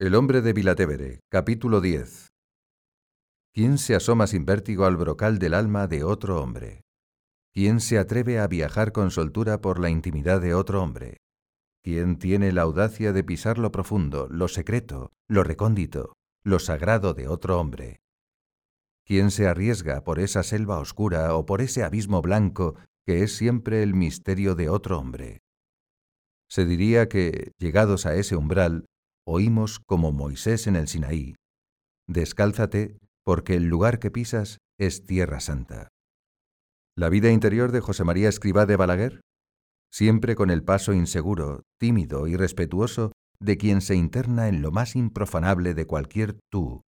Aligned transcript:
El 0.00 0.14
hombre 0.14 0.40
de 0.40 0.54
Vilatevere, 0.54 1.20
capítulo 1.28 1.82
10. 1.82 2.32
¿Quién 3.52 3.76
se 3.76 3.94
asoma 3.94 4.26
sin 4.26 4.46
vértigo 4.46 4.86
al 4.86 4.96
brocal 4.96 5.38
del 5.38 5.52
alma 5.52 5.88
de 5.88 6.04
otro 6.04 6.42
hombre? 6.42 6.84
¿Quién 7.52 7.80
se 7.80 7.98
atreve 7.98 8.38
a 8.38 8.46
viajar 8.46 8.92
con 8.92 9.10
soltura 9.10 9.60
por 9.60 9.78
la 9.78 9.90
intimidad 9.90 10.40
de 10.40 10.54
otro 10.54 10.82
hombre? 10.82 11.18
¿Quién 11.82 12.16
tiene 12.16 12.50
la 12.52 12.62
audacia 12.62 13.12
de 13.12 13.22
pisar 13.22 13.58
lo 13.58 13.72
profundo, 13.72 14.26
lo 14.30 14.48
secreto, 14.48 15.12
lo 15.28 15.44
recóndito, 15.44 16.14
lo 16.44 16.60
sagrado 16.60 17.12
de 17.12 17.28
otro 17.28 17.60
hombre? 17.60 18.00
¿Quién 19.04 19.30
se 19.30 19.48
arriesga 19.48 20.02
por 20.02 20.18
esa 20.18 20.42
selva 20.42 20.78
oscura 20.78 21.34
o 21.34 21.44
por 21.44 21.60
ese 21.60 21.84
abismo 21.84 22.22
blanco 22.22 22.74
que 23.04 23.22
es 23.22 23.36
siempre 23.36 23.82
el 23.82 23.92
misterio 23.92 24.54
de 24.54 24.70
otro 24.70 24.98
hombre? 24.98 25.42
Se 26.48 26.64
diría 26.64 27.06
que, 27.10 27.52
llegados 27.58 28.06
a 28.06 28.14
ese 28.14 28.34
umbral, 28.34 28.86
oímos 29.30 29.78
como 29.78 30.10
Moisés 30.12 30.66
en 30.66 30.76
el 30.76 30.88
Sinaí, 30.88 31.34
Descálzate, 32.08 32.98
porque 33.24 33.54
el 33.54 33.66
lugar 33.66 34.00
que 34.00 34.10
pisas 34.10 34.58
es 34.80 35.06
tierra 35.06 35.38
santa. 35.38 35.88
La 36.96 37.08
vida 37.08 37.30
interior 37.30 37.70
de 37.70 37.80
José 37.80 38.02
María 38.02 38.28
Escribá 38.28 38.66
de 38.66 38.74
Balaguer, 38.74 39.20
siempre 39.92 40.34
con 40.34 40.50
el 40.50 40.64
paso 40.64 40.92
inseguro, 40.92 41.62
tímido 41.78 42.26
y 42.26 42.36
respetuoso 42.36 43.12
de 43.38 43.56
quien 43.56 43.80
se 43.80 43.94
interna 43.94 44.48
en 44.48 44.62
lo 44.62 44.72
más 44.72 44.96
improfanable 44.96 45.74
de 45.74 45.86
cualquier 45.86 46.40
tú. 46.50 46.82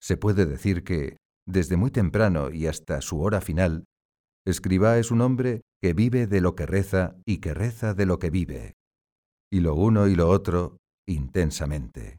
Se 0.00 0.16
puede 0.16 0.46
decir 0.46 0.84
que, 0.84 1.18
desde 1.46 1.76
muy 1.76 1.90
temprano 1.90 2.50
y 2.50 2.66
hasta 2.66 3.02
su 3.02 3.20
hora 3.20 3.42
final, 3.42 3.84
Escribá 4.46 4.96
es 4.96 5.10
un 5.10 5.20
hombre 5.20 5.60
que 5.82 5.92
vive 5.92 6.26
de 6.26 6.40
lo 6.40 6.54
que 6.54 6.64
reza 6.64 7.16
y 7.26 7.38
que 7.38 7.52
reza 7.52 7.92
de 7.92 8.06
lo 8.06 8.18
que 8.18 8.30
vive. 8.30 8.72
Y 9.52 9.60
lo 9.60 9.74
uno 9.74 10.08
y 10.08 10.14
lo 10.14 10.30
otro 10.30 10.78
intensamente. 11.08 12.18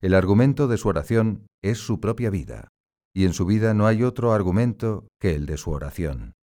El 0.00 0.14
argumento 0.14 0.68
de 0.68 0.76
su 0.76 0.88
oración 0.88 1.46
es 1.62 1.78
su 1.78 2.00
propia 2.00 2.30
vida, 2.30 2.68
y 3.14 3.24
en 3.24 3.32
su 3.32 3.46
vida 3.46 3.74
no 3.74 3.86
hay 3.86 4.02
otro 4.02 4.32
argumento 4.32 5.08
que 5.18 5.34
el 5.34 5.46
de 5.46 5.56
su 5.56 5.70
oración. 5.70 6.34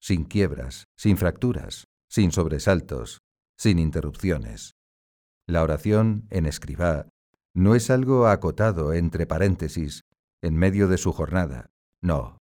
Sin 0.00 0.24
quiebras, 0.24 0.84
sin 0.96 1.16
fracturas, 1.16 1.84
sin 2.08 2.32
sobresaltos, 2.32 3.18
sin 3.58 3.78
interrupciones. 3.78 4.72
La 5.48 5.62
oración 5.62 6.26
en 6.30 6.46
escribá 6.46 7.08
no 7.54 7.74
es 7.74 7.90
algo 7.90 8.28
acotado 8.28 8.92
entre 8.92 9.26
paréntesis 9.26 10.02
en 10.42 10.56
medio 10.56 10.88
de 10.88 10.98
su 10.98 11.12
jornada, 11.12 11.70
no, 12.02 12.38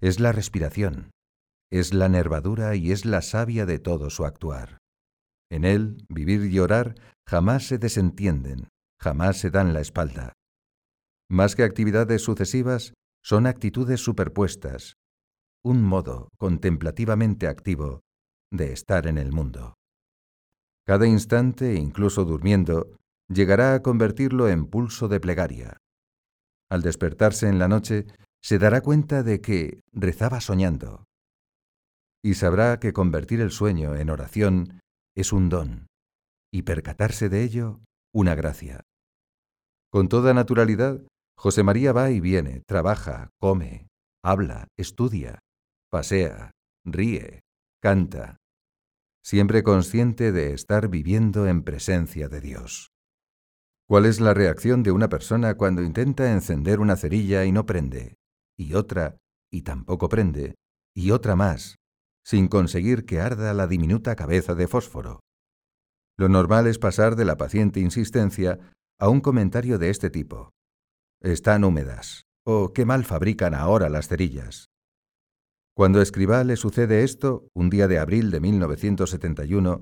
es 0.00 0.20
la 0.20 0.32
respiración, 0.32 1.10
es 1.70 1.94
la 1.94 2.08
nervadura 2.08 2.74
y 2.74 2.92
es 2.92 3.04
la 3.04 3.22
savia 3.22 3.66
de 3.66 3.78
todo 3.78 4.10
su 4.10 4.24
actuar. 4.24 4.78
En 5.50 5.64
él, 5.64 6.04
vivir 6.08 6.44
y 6.44 6.58
orar 6.58 6.94
jamás 7.26 7.66
se 7.66 7.78
desentienden, 7.78 8.68
jamás 9.00 9.38
se 9.38 9.50
dan 9.50 9.72
la 9.72 9.80
espalda. 9.80 10.32
Más 11.30 11.56
que 11.56 11.62
actividades 11.62 12.22
sucesivas, 12.22 12.94
son 13.22 13.46
actitudes 13.46 14.00
superpuestas, 14.00 14.94
un 15.62 15.82
modo 15.82 16.28
contemplativamente 16.38 17.46
activo 17.46 18.00
de 18.50 18.72
estar 18.72 19.06
en 19.06 19.18
el 19.18 19.32
mundo. 19.32 19.74
Cada 20.86 21.06
instante, 21.06 21.74
incluso 21.74 22.24
durmiendo, 22.24 22.96
llegará 23.28 23.74
a 23.74 23.82
convertirlo 23.82 24.48
en 24.48 24.66
pulso 24.66 25.08
de 25.08 25.20
plegaria. 25.20 25.76
Al 26.70 26.80
despertarse 26.82 27.48
en 27.48 27.58
la 27.58 27.68
noche, 27.68 28.06
se 28.42 28.58
dará 28.58 28.80
cuenta 28.80 29.22
de 29.22 29.40
que 29.40 29.80
rezaba 29.92 30.40
soñando. 30.40 31.04
Y 32.22 32.34
sabrá 32.34 32.80
que 32.80 32.92
convertir 32.92 33.40
el 33.40 33.50
sueño 33.50 33.94
en 33.94 34.10
oración 34.10 34.80
es 35.18 35.32
un 35.32 35.48
don, 35.48 35.88
y 36.54 36.62
percatarse 36.62 37.28
de 37.28 37.42
ello 37.42 37.80
una 38.14 38.36
gracia. 38.36 38.84
Con 39.90 40.08
toda 40.08 40.32
naturalidad, 40.32 41.00
José 41.36 41.64
María 41.64 41.92
va 41.92 42.12
y 42.12 42.20
viene, 42.20 42.62
trabaja, 42.68 43.30
come, 43.40 43.88
habla, 44.24 44.68
estudia, 44.76 45.40
pasea, 45.90 46.52
ríe, 46.84 47.40
canta, 47.82 48.36
siempre 49.24 49.64
consciente 49.64 50.30
de 50.30 50.52
estar 50.52 50.86
viviendo 50.88 51.48
en 51.48 51.64
presencia 51.64 52.28
de 52.28 52.40
Dios. 52.40 52.92
¿Cuál 53.88 54.06
es 54.06 54.20
la 54.20 54.34
reacción 54.34 54.84
de 54.84 54.92
una 54.92 55.08
persona 55.08 55.54
cuando 55.54 55.82
intenta 55.82 56.32
encender 56.32 56.78
una 56.78 56.94
cerilla 56.94 57.44
y 57.44 57.50
no 57.50 57.66
prende, 57.66 58.14
y 58.56 58.74
otra, 58.74 59.18
y 59.50 59.62
tampoco 59.62 60.08
prende, 60.08 60.54
y 60.94 61.10
otra 61.10 61.34
más, 61.34 61.74
sin 62.28 62.48
conseguir 62.48 63.06
que 63.06 63.20
arda 63.20 63.54
la 63.54 63.66
diminuta 63.66 64.14
cabeza 64.14 64.54
de 64.54 64.68
fósforo. 64.68 65.20
Lo 66.18 66.28
normal 66.28 66.66
es 66.66 66.78
pasar 66.78 67.16
de 67.16 67.24
la 67.24 67.38
paciente 67.38 67.80
insistencia 67.80 68.58
a 69.00 69.08
un 69.08 69.22
comentario 69.22 69.78
de 69.78 69.88
este 69.88 70.10
tipo. 70.10 70.50
Están 71.22 71.64
húmedas. 71.64 72.24
O 72.44 72.74
qué 72.74 72.84
mal 72.84 73.06
fabrican 73.06 73.54
ahora 73.54 73.88
las 73.88 74.08
cerillas. 74.08 74.66
Cuando 75.74 76.00
a 76.00 76.02
Escribá 76.02 76.44
le 76.44 76.56
sucede 76.56 77.02
esto, 77.02 77.48
un 77.54 77.70
día 77.70 77.88
de 77.88 77.98
abril 77.98 78.30
de 78.30 78.40
1971, 78.40 79.80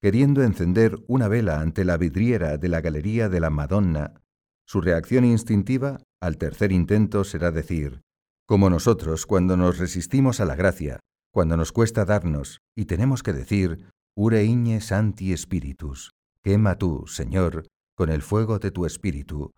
queriendo 0.00 0.44
encender 0.44 1.02
una 1.08 1.26
vela 1.26 1.60
ante 1.60 1.84
la 1.84 1.96
vidriera 1.96 2.58
de 2.58 2.68
la 2.68 2.80
Galería 2.80 3.28
de 3.28 3.40
la 3.40 3.50
Madonna, 3.50 4.22
su 4.68 4.80
reacción 4.80 5.24
instintiva, 5.24 5.98
al 6.20 6.38
tercer 6.38 6.70
intento, 6.70 7.24
será 7.24 7.50
decir, 7.50 8.02
como 8.46 8.70
nosotros 8.70 9.26
cuando 9.26 9.56
nos 9.56 9.78
resistimos 9.78 10.38
a 10.38 10.44
la 10.44 10.54
gracia, 10.54 11.00
cuando 11.32 11.56
nos 11.56 11.72
cuesta 11.72 12.04
darnos 12.04 12.60
y 12.76 12.86
tenemos 12.86 13.22
que 13.22 13.32
decir, 13.32 13.90
Ure 14.16 14.42
igne 14.42 14.80
santi 14.80 15.36
spiritus, 15.36 16.10
quema 16.42 16.76
tú, 16.76 17.04
Señor, 17.06 17.66
con 17.96 18.10
el 18.10 18.22
fuego 18.22 18.58
de 18.58 18.72
tu 18.72 18.84
espíritu. 18.84 19.52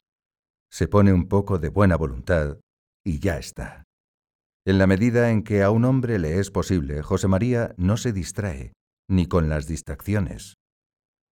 Se 0.70 0.86
pone 0.86 1.12
un 1.12 1.28
poco 1.28 1.58
de 1.58 1.70
buena 1.70 1.96
voluntad 1.96 2.58
y 3.02 3.20
ya 3.20 3.38
está. 3.38 3.84
En 4.66 4.76
la 4.78 4.86
medida 4.86 5.30
en 5.30 5.42
que 5.42 5.62
a 5.62 5.70
un 5.70 5.86
hombre 5.86 6.18
le 6.18 6.38
es 6.38 6.50
posible, 6.50 7.02
José 7.02 7.26
María 7.26 7.74
no 7.78 7.96
se 7.96 8.12
distrae, 8.12 8.72
ni 9.08 9.26
con 9.26 9.48
las 9.48 9.66
distracciones. 9.66 10.56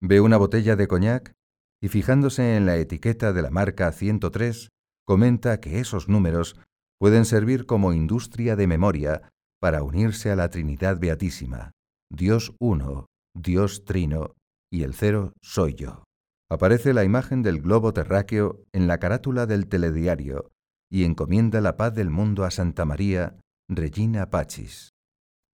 Ve 0.01 0.19
una 0.19 0.37
botella 0.37 0.75
de 0.75 0.87
coñac 0.87 1.33
y 1.79 1.89
fijándose 1.89 2.55
en 2.55 2.65
la 2.65 2.77
etiqueta 2.77 3.33
de 3.33 3.41
la 3.43 3.51
marca 3.51 3.91
103, 3.91 4.69
comenta 5.05 5.59
que 5.59 5.79
esos 5.79 6.09
números 6.09 6.59
pueden 6.99 7.25
servir 7.25 7.65
como 7.65 7.93
industria 7.93 8.55
de 8.55 8.67
memoria 8.67 9.29
para 9.61 9.83
unirse 9.83 10.31
a 10.31 10.35
la 10.35 10.49
Trinidad 10.49 10.99
Beatísima, 10.99 11.71
Dios 12.11 12.53
uno, 12.59 13.05
Dios 13.35 13.85
trino, 13.85 14.33
y 14.73 14.83
el 14.83 14.95
cero 14.95 15.33
soy 15.41 15.75
yo. 15.75 16.03
Aparece 16.49 16.93
la 16.93 17.03
imagen 17.03 17.43
del 17.43 17.61
globo 17.61 17.93
terráqueo 17.93 18.63
en 18.73 18.87
la 18.87 18.97
carátula 18.97 19.45
del 19.45 19.67
telediario 19.67 20.51
y 20.91 21.05
encomienda 21.05 21.61
la 21.61 21.77
paz 21.77 21.93
del 21.93 22.09
mundo 22.09 22.43
a 22.43 22.51
Santa 22.51 22.85
María, 22.85 23.39
Regina 23.69 24.29
Pachis. 24.29 24.89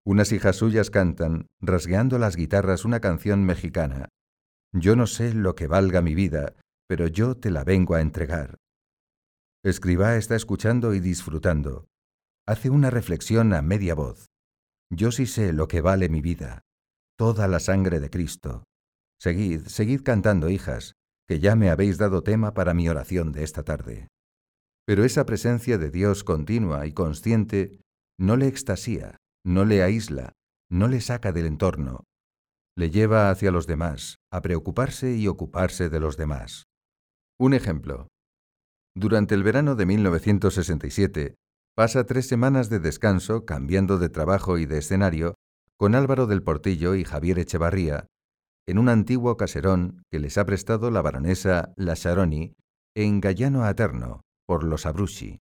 Unas 0.05 0.31
hijas 0.31 0.57
suyas 0.57 0.91
cantan, 0.91 1.47
rasgueando 1.59 2.19
las 2.19 2.35
guitarras, 2.35 2.85
una 2.85 2.99
canción 2.99 3.43
mexicana. 3.43 4.07
Yo 4.71 4.95
no 4.95 5.07
sé 5.07 5.33
lo 5.33 5.55
que 5.55 5.67
valga 5.67 6.01
mi 6.01 6.13
vida, 6.13 6.53
pero 6.87 7.07
yo 7.07 7.35
te 7.35 7.49
la 7.49 7.63
vengo 7.63 7.95
a 7.95 8.01
entregar. 8.01 8.55
Escribá 9.63 10.15
está 10.15 10.35
escuchando 10.35 10.93
y 10.93 10.99
disfrutando 10.99 11.87
hace 12.47 12.69
una 12.69 12.89
reflexión 12.89 13.53
a 13.53 13.61
media 13.61 13.95
voz. 13.95 14.27
Yo 14.91 15.11
sí 15.11 15.25
sé 15.25 15.53
lo 15.53 15.67
que 15.67 15.81
vale 15.81 16.09
mi 16.09 16.21
vida, 16.21 16.61
toda 17.17 17.47
la 17.47 17.59
sangre 17.59 17.99
de 17.99 18.09
Cristo. 18.09 18.63
Seguid, 19.19 19.67
seguid 19.67 20.03
cantando, 20.03 20.49
hijas, 20.49 20.93
que 21.27 21.39
ya 21.39 21.55
me 21.55 21.69
habéis 21.69 21.97
dado 21.97 22.21
tema 22.21 22.53
para 22.53 22.73
mi 22.73 22.87
oración 22.87 23.31
de 23.31 23.43
esta 23.43 23.63
tarde. 23.63 24.07
Pero 24.85 25.03
esa 25.03 25.25
presencia 25.25 25.77
de 25.77 25.89
Dios 25.89 26.23
continua 26.23 26.85
y 26.85 26.93
consciente 26.93 27.79
no 28.19 28.37
le 28.37 28.47
extasía, 28.47 29.17
no 29.43 29.65
le 29.65 29.81
aísla, 29.81 30.33
no 30.69 30.87
le 30.87 31.01
saca 31.01 31.31
del 31.31 31.47
entorno, 31.47 32.03
le 32.77 32.91
lleva 32.91 33.29
hacia 33.29 33.51
los 33.51 33.67
demás, 33.67 34.17
a 34.31 34.41
preocuparse 34.41 35.15
y 35.15 35.27
ocuparse 35.27 35.89
de 35.89 35.99
los 35.99 36.17
demás. 36.17 36.65
Un 37.39 37.53
ejemplo. 37.53 38.07
Durante 38.95 39.33
el 39.33 39.43
verano 39.43 39.75
de 39.75 39.85
1967, 39.85 41.35
Pasa 41.75 42.05
tres 42.05 42.25
semanas 42.27 42.69
de 42.69 42.79
descanso, 42.79 43.45
cambiando 43.45 43.97
de 43.97 44.07
trabajo 44.07 44.57
y 44.57 44.65
de 44.65 44.77
escenario, 44.77 45.35
con 45.75 45.93
Álvaro 45.93 46.25
del 46.25 46.41
Portillo 46.41 46.95
y 46.95 47.03
Javier 47.03 47.37
Echevarría, 47.37 48.07
en 48.65 48.79
un 48.79 48.87
antiguo 48.87 49.35
caserón 49.35 50.03
que 50.09 50.19
les 50.19 50.37
ha 50.37 50.45
prestado 50.45 50.89
la 50.89 51.01
baronesa 51.01 51.73
La 51.75 51.95
Charoni 51.95 52.55
en 52.95 53.19
Gallano 53.19 53.65
Aterno, 53.65 54.21
por 54.47 54.63
los 54.63 54.85
Abruzzi. 54.85 55.39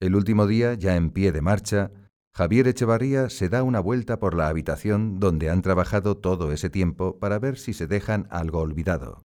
El 0.00 0.16
último 0.16 0.48
día, 0.48 0.74
ya 0.74 0.96
en 0.96 1.10
pie 1.10 1.30
de 1.30 1.40
marcha, 1.40 1.92
Javier 2.34 2.66
Echevarría 2.66 3.30
se 3.30 3.48
da 3.48 3.62
una 3.62 3.78
vuelta 3.78 4.18
por 4.18 4.34
la 4.34 4.48
habitación 4.48 5.20
donde 5.20 5.50
han 5.50 5.62
trabajado 5.62 6.16
todo 6.16 6.50
ese 6.50 6.68
tiempo 6.68 7.20
para 7.20 7.38
ver 7.38 7.58
si 7.58 7.74
se 7.74 7.86
dejan 7.86 8.26
algo 8.30 8.58
olvidado. 8.58 9.22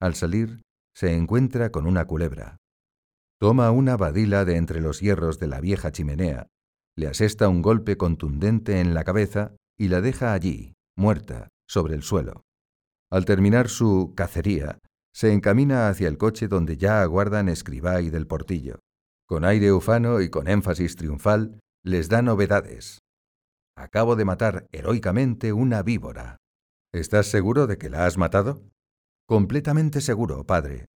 Al 0.00 0.14
salir, 0.14 0.62
se 0.94 1.14
encuentra 1.14 1.70
con 1.70 1.86
una 1.86 2.06
culebra. 2.06 2.56
Toma 3.40 3.70
una 3.70 3.96
badila 3.96 4.44
de 4.44 4.56
entre 4.56 4.80
los 4.80 5.00
hierros 5.00 5.38
de 5.38 5.48
la 5.48 5.60
vieja 5.60 5.92
chimenea, 5.92 6.48
le 6.96 7.08
asesta 7.08 7.48
un 7.48 7.62
golpe 7.62 7.96
contundente 7.96 8.80
en 8.80 8.94
la 8.94 9.04
cabeza 9.04 9.56
y 9.76 9.88
la 9.88 10.00
deja 10.00 10.32
allí, 10.32 10.74
muerta, 10.96 11.48
sobre 11.68 11.94
el 11.94 12.02
suelo. 12.02 12.42
Al 13.10 13.24
terminar 13.24 13.68
su 13.68 14.12
cacería, 14.16 14.78
Se 15.16 15.32
encamina 15.32 15.88
hacia 15.88 16.08
el 16.08 16.18
coche 16.18 16.48
donde 16.48 16.76
ya 16.76 17.00
aguardan 17.00 17.48
escribá 17.48 18.00
y 18.00 18.10
del 18.10 18.26
portillo. 18.26 18.80
Con 19.28 19.44
aire 19.44 19.72
ufano 19.72 20.20
y 20.20 20.28
con 20.28 20.48
énfasis 20.48 20.96
triunfal, 20.96 21.60
les 21.84 22.08
da 22.08 22.20
novedades. 22.20 22.98
Acabo 23.76 24.16
de 24.16 24.24
matar 24.24 24.66
heroicamente 24.72 25.52
una 25.52 25.84
víbora. 25.84 26.38
¿Estás 26.92 27.26
seguro 27.26 27.68
de 27.68 27.78
que 27.78 27.90
la 27.90 28.06
has 28.06 28.18
matado? 28.18 28.60
Completamente 29.28 30.00
seguro, 30.00 30.44
padre. 30.44 30.86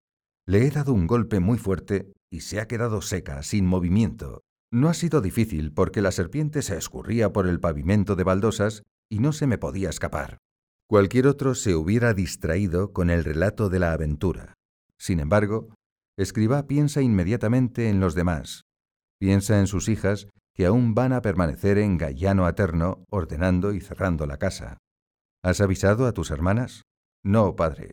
Le 0.49 0.67
he 0.67 0.71
dado 0.71 0.95
un 0.95 1.07
golpe 1.07 1.41
muy 1.41 1.59
fuerte 1.59 2.11
y 2.31 2.41
se 2.41 2.59
ha 2.59 2.67
quedado 2.67 3.03
seca, 3.03 3.43
sin 3.43 3.67
movimiento. 3.67 4.45
No 4.73 4.89
ha 4.89 4.95
sido 4.95 5.21
difícil 5.21 5.75
porque 5.75 6.01
la 6.01 6.11
serpiente 6.11 6.63
se 6.63 6.75
escurría 6.79 7.35
por 7.35 7.47
el 7.47 7.61
pavimento 7.61 8.17
de 8.17 8.25
baldosas 8.25 8.83
y 9.11 9.19
no 9.19 9.35
se 9.35 9.47
me 9.47 9.59
podía 9.59 9.91
escapar. 9.91 10.39
Cualquier 10.89 11.27
otro 11.27 11.55
se 11.55 11.75
hubiera 11.75 12.15
distraído 12.15 12.95
con 12.95 13.11
el 13.11 13.25
relato 13.25 13.69
de 13.69 13.79
la 13.79 13.93
aventura. 13.93 14.55
Sin 14.97 15.21
embargo, 15.21 15.69
Escribá 16.17 16.67
piensa 16.67 17.03
inmediatamente 17.03 17.91
en 17.91 18.01
los 18.01 18.15
demás. 18.15 18.63
Piensa 19.21 19.61
en 19.61 19.67
sus 19.67 19.91
hijas 19.91 20.29
que 20.55 20.65
aún 20.65 20.95
van 20.95 21.13
a 21.13 21.21
permanecer 21.21 21.77
en 21.77 21.99
Gallano 21.99 22.47
Aterno 22.47 23.05
ordenando 23.11 23.75
y 23.75 23.83
cerrando 23.83 24.27
la 24.27 24.39
casa. 24.39 24.79
¿Has 25.45 25.61
avisado 25.61 26.07
a 26.07 26.13
tus 26.13 26.31
hermanas? 26.31 26.85
No, 27.23 27.55
padre. 27.55 27.93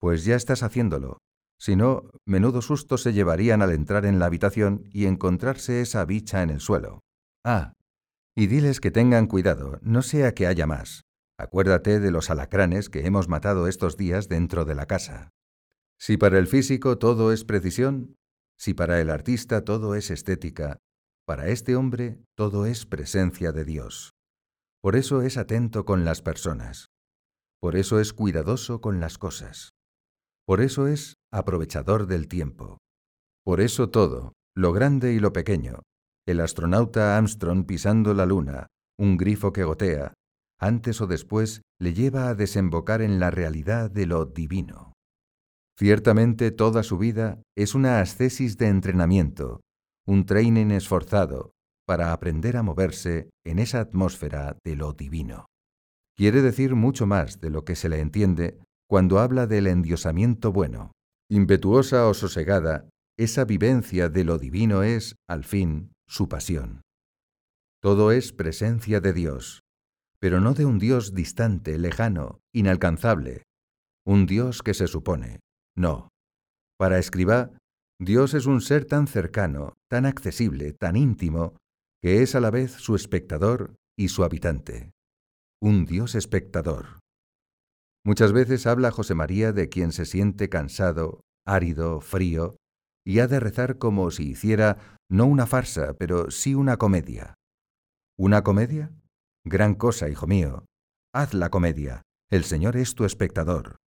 Pues 0.00 0.24
ya 0.24 0.36
estás 0.36 0.62
haciéndolo. 0.62 1.18
Si 1.62 1.76
no, 1.76 2.10
menudo 2.26 2.60
susto 2.60 2.98
se 2.98 3.12
llevarían 3.12 3.62
al 3.62 3.70
entrar 3.70 4.04
en 4.04 4.18
la 4.18 4.26
habitación 4.26 4.82
y 4.90 5.06
encontrarse 5.06 5.80
esa 5.80 6.04
bicha 6.04 6.42
en 6.42 6.50
el 6.50 6.58
suelo. 6.58 7.04
Ah, 7.44 7.74
y 8.34 8.48
diles 8.48 8.80
que 8.80 8.90
tengan 8.90 9.28
cuidado, 9.28 9.78
no 9.80 10.02
sea 10.02 10.34
que 10.34 10.48
haya 10.48 10.66
más. 10.66 11.04
Acuérdate 11.38 12.00
de 12.00 12.10
los 12.10 12.30
alacranes 12.30 12.88
que 12.88 13.06
hemos 13.06 13.28
matado 13.28 13.68
estos 13.68 13.96
días 13.96 14.28
dentro 14.28 14.64
de 14.64 14.74
la 14.74 14.86
casa. 14.86 15.30
Si 16.00 16.16
para 16.16 16.40
el 16.40 16.48
físico 16.48 16.98
todo 16.98 17.30
es 17.30 17.44
precisión, 17.44 18.16
si 18.58 18.74
para 18.74 19.00
el 19.00 19.08
artista 19.08 19.62
todo 19.62 19.94
es 19.94 20.10
estética, 20.10 20.78
para 21.28 21.46
este 21.46 21.76
hombre 21.76 22.24
todo 22.34 22.66
es 22.66 22.86
presencia 22.86 23.52
de 23.52 23.64
Dios. 23.64 24.14
Por 24.80 24.96
eso 24.96 25.22
es 25.22 25.36
atento 25.36 25.84
con 25.84 26.04
las 26.04 26.22
personas. 26.22 26.88
Por 27.60 27.76
eso 27.76 28.00
es 28.00 28.12
cuidadoso 28.12 28.80
con 28.80 28.98
las 28.98 29.16
cosas. 29.16 29.74
Por 30.46 30.60
eso 30.60 30.86
es 30.88 31.14
aprovechador 31.32 32.06
del 32.06 32.28
tiempo. 32.28 32.78
Por 33.44 33.60
eso 33.60 33.90
todo, 33.90 34.32
lo 34.56 34.72
grande 34.72 35.12
y 35.12 35.18
lo 35.18 35.32
pequeño, 35.32 35.82
el 36.26 36.40
astronauta 36.40 37.16
Armstrong 37.16 37.66
pisando 37.66 38.14
la 38.14 38.26
luna, 38.26 38.68
un 38.98 39.16
grifo 39.16 39.52
que 39.52 39.64
gotea, 39.64 40.14
antes 40.60 41.00
o 41.00 41.06
después 41.06 41.62
le 41.80 41.94
lleva 41.94 42.28
a 42.28 42.34
desembocar 42.34 43.02
en 43.02 43.18
la 43.18 43.30
realidad 43.30 43.90
de 43.90 44.06
lo 44.06 44.26
divino. 44.26 44.92
Ciertamente 45.78 46.50
toda 46.52 46.82
su 46.82 46.98
vida 46.98 47.42
es 47.56 47.74
una 47.74 48.00
ascesis 48.00 48.56
de 48.58 48.68
entrenamiento, 48.68 49.60
un 50.06 50.26
training 50.26 50.70
esforzado 50.70 51.52
para 51.86 52.12
aprender 52.12 52.56
a 52.56 52.62
moverse 52.62 53.30
en 53.44 53.58
esa 53.58 53.80
atmósfera 53.80 54.56
de 54.64 54.76
lo 54.76 54.92
divino. 54.92 55.46
Quiere 56.16 56.42
decir 56.42 56.74
mucho 56.74 57.06
más 57.06 57.40
de 57.40 57.50
lo 57.50 57.64
que 57.64 57.74
se 57.74 57.88
le 57.88 58.00
entiende 58.00 58.58
cuando 58.92 59.20
habla 59.20 59.46
del 59.46 59.68
endiosamiento 59.68 60.52
bueno. 60.52 60.92
Impetuosa 61.30 62.06
o 62.08 62.12
sosegada, 62.12 62.90
esa 63.18 63.46
vivencia 63.46 64.10
de 64.10 64.22
lo 64.22 64.36
divino 64.36 64.82
es, 64.82 65.16
al 65.26 65.44
fin, 65.44 65.94
su 66.06 66.28
pasión. 66.28 66.82
Todo 67.80 68.12
es 68.12 68.34
presencia 68.34 69.00
de 69.00 69.14
Dios, 69.14 69.62
pero 70.18 70.42
no 70.42 70.52
de 70.52 70.66
un 70.66 70.78
Dios 70.78 71.14
distante, 71.14 71.78
lejano, 71.78 72.40
inalcanzable, 72.52 73.44
un 74.04 74.26
Dios 74.26 74.62
que 74.62 74.74
se 74.74 74.86
supone, 74.88 75.40
no. 75.74 76.10
Para 76.78 76.98
Escribá, 76.98 77.50
Dios 77.98 78.34
es 78.34 78.44
un 78.44 78.60
ser 78.60 78.84
tan 78.84 79.06
cercano, 79.06 79.72
tan 79.88 80.04
accesible, 80.04 80.74
tan 80.74 80.96
íntimo, 80.96 81.56
que 82.02 82.20
es 82.20 82.34
a 82.34 82.40
la 82.40 82.50
vez 82.50 82.72
su 82.72 82.94
espectador 82.94 83.74
y 83.96 84.08
su 84.08 84.22
habitante. 84.22 84.90
Un 85.62 85.86
Dios 85.86 86.14
espectador. 86.14 87.01
Muchas 88.04 88.32
veces 88.32 88.66
habla 88.66 88.90
José 88.90 89.14
María 89.14 89.52
de 89.52 89.68
quien 89.68 89.92
se 89.92 90.04
siente 90.04 90.48
cansado, 90.48 91.20
árido, 91.46 92.00
frío, 92.00 92.56
y 93.04 93.20
ha 93.20 93.26
de 93.26 93.40
rezar 93.40 93.78
como 93.78 94.10
si 94.10 94.30
hiciera 94.30 94.98
no 95.10 95.26
una 95.26 95.46
farsa, 95.46 95.94
pero 95.94 96.30
sí 96.30 96.54
una 96.54 96.76
comedia. 96.76 97.34
¿Una 98.18 98.42
comedia? 98.42 98.92
Gran 99.44 99.74
cosa, 99.74 100.08
hijo 100.08 100.26
mío. 100.26 100.66
Haz 101.12 101.34
la 101.34 101.50
comedia. 101.50 102.02
El 102.30 102.44
Señor 102.44 102.76
es 102.76 102.94
tu 102.94 103.04
espectador 103.04 103.82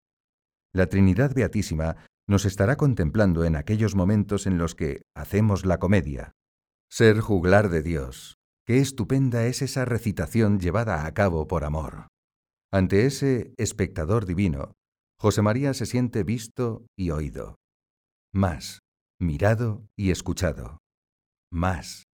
la 0.74 0.88
Trinidad 0.88 1.34
Beatísima 1.34 1.96
nos 2.28 2.46
estará 2.46 2.78
contemplando 2.78 3.46
en 3.46 3.56
aquellos 3.56 3.96
momentos 3.96 4.48
en 4.48 4.58
los 4.58 4.76
que 4.76 5.04
hacemos 5.16 5.66
la 5.66 5.78
comedia. 5.78 6.32
Ser 6.90 7.20
juglar 7.20 7.70
de 7.70 7.84
Dios. 7.84 8.38
Qué 8.66 8.80
estupenda 8.80 9.46
es 9.46 9.62
esa 9.62 9.86
recitación 9.86 10.60
llevada 10.60 11.06
a 11.06 11.14
cabo 11.14 11.48
por 11.48 11.64
amor. 11.64 12.08
Ante 12.74 13.06
ese 13.06 13.54
espectador 13.58 14.26
divino, 14.26 14.74
José 15.20 15.44
María 15.44 15.76
se 15.76 15.86
siente 15.86 16.24
visto 16.24 16.88
y 16.98 17.12
oído. 17.12 17.58
Más, 18.34 18.80
mirado 19.22 19.86
y 19.96 20.10
escuchado. 20.10 20.80
Más, 21.52 22.06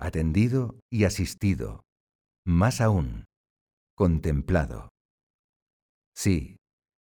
atendido 0.00 0.80
y 0.90 1.04
asistido. 1.04 1.84
Más 2.44 2.80
aún, 2.80 3.26
contemplado. 3.94 4.88
Sí, 6.12 6.56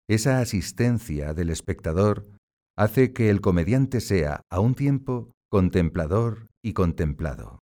esa 0.07 0.39
asistencia 0.39 1.33
del 1.33 1.49
espectador 1.49 2.29
hace 2.77 3.11
que 3.11 3.31
el 3.31 3.41
comediante 3.41 4.01
sea, 4.01 4.43
a 4.51 4.59
un 4.59 4.75
tiempo, 4.75 5.31
contemplador 5.49 6.45
y 6.63 6.73
contemplado. 6.73 7.57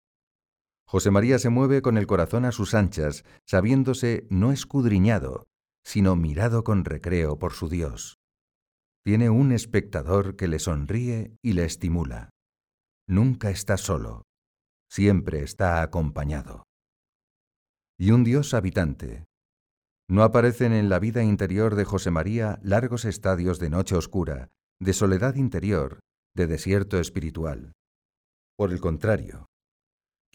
José 0.88 1.10
María 1.10 1.38
se 1.38 1.50
mueve 1.50 1.82
con 1.82 1.98
el 1.98 2.06
corazón 2.06 2.44
a 2.44 2.52
sus 2.52 2.74
anchas, 2.74 3.24
sabiéndose 3.44 4.26
no 4.30 4.52
escudriñado, 4.52 5.46
sino 5.84 6.16
mirado 6.16 6.64
con 6.64 6.84
recreo 6.84 7.38
por 7.38 7.52
su 7.52 7.68
Dios. 7.68 8.18
Tiene 9.04 9.30
un 9.30 9.52
espectador 9.52 10.36
que 10.36 10.48
le 10.48 10.58
sonríe 10.58 11.36
y 11.42 11.52
le 11.52 11.64
estimula. 11.64 12.30
Nunca 13.08 13.50
está 13.50 13.76
solo, 13.76 14.22
siempre 14.90 15.42
está 15.42 15.82
acompañado. 15.82 16.64
Y 17.98 18.10
un 18.10 18.24
Dios 18.24 18.52
habitante, 18.52 19.26
no 20.08 20.22
aparecen 20.22 20.72
en 20.72 20.88
la 20.88 21.00
vida 21.00 21.24
interior 21.24 21.74
de 21.74 21.84
José 21.84 22.12
María 22.12 22.60
largos 22.62 23.04
estadios 23.04 23.58
de 23.58 23.70
noche 23.70 23.96
oscura, 23.96 24.50
de 24.80 24.92
soledad 24.92 25.34
interior, 25.34 25.98
de 26.34 26.46
desierto 26.46 27.00
espiritual. 27.00 27.72
Por 28.56 28.72
el 28.72 28.80
contrario, 28.80 29.46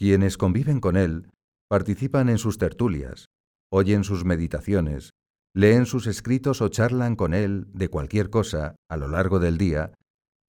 quienes 0.01 0.35
conviven 0.35 0.79
con 0.79 0.97
él 0.97 1.29
participan 1.69 2.27
en 2.29 2.39
sus 2.39 2.57
tertulias, 2.57 3.27
oyen 3.71 4.03
sus 4.03 4.25
meditaciones, 4.25 5.11
leen 5.53 5.85
sus 5.85 6.07
escritos 6.07 6.63
o 6.63 6.69
charlan 6.69 7.15
con 7.15 7.35
él 7.35 7.67
de 7.71 7.87
cualquier 7.87 8.31
cosa 8.31 8.77
a 8.89 8.97
lo 8.97 9.07
largo 9.07 9.37
del 9.37 9.59
día, 9.59 9.93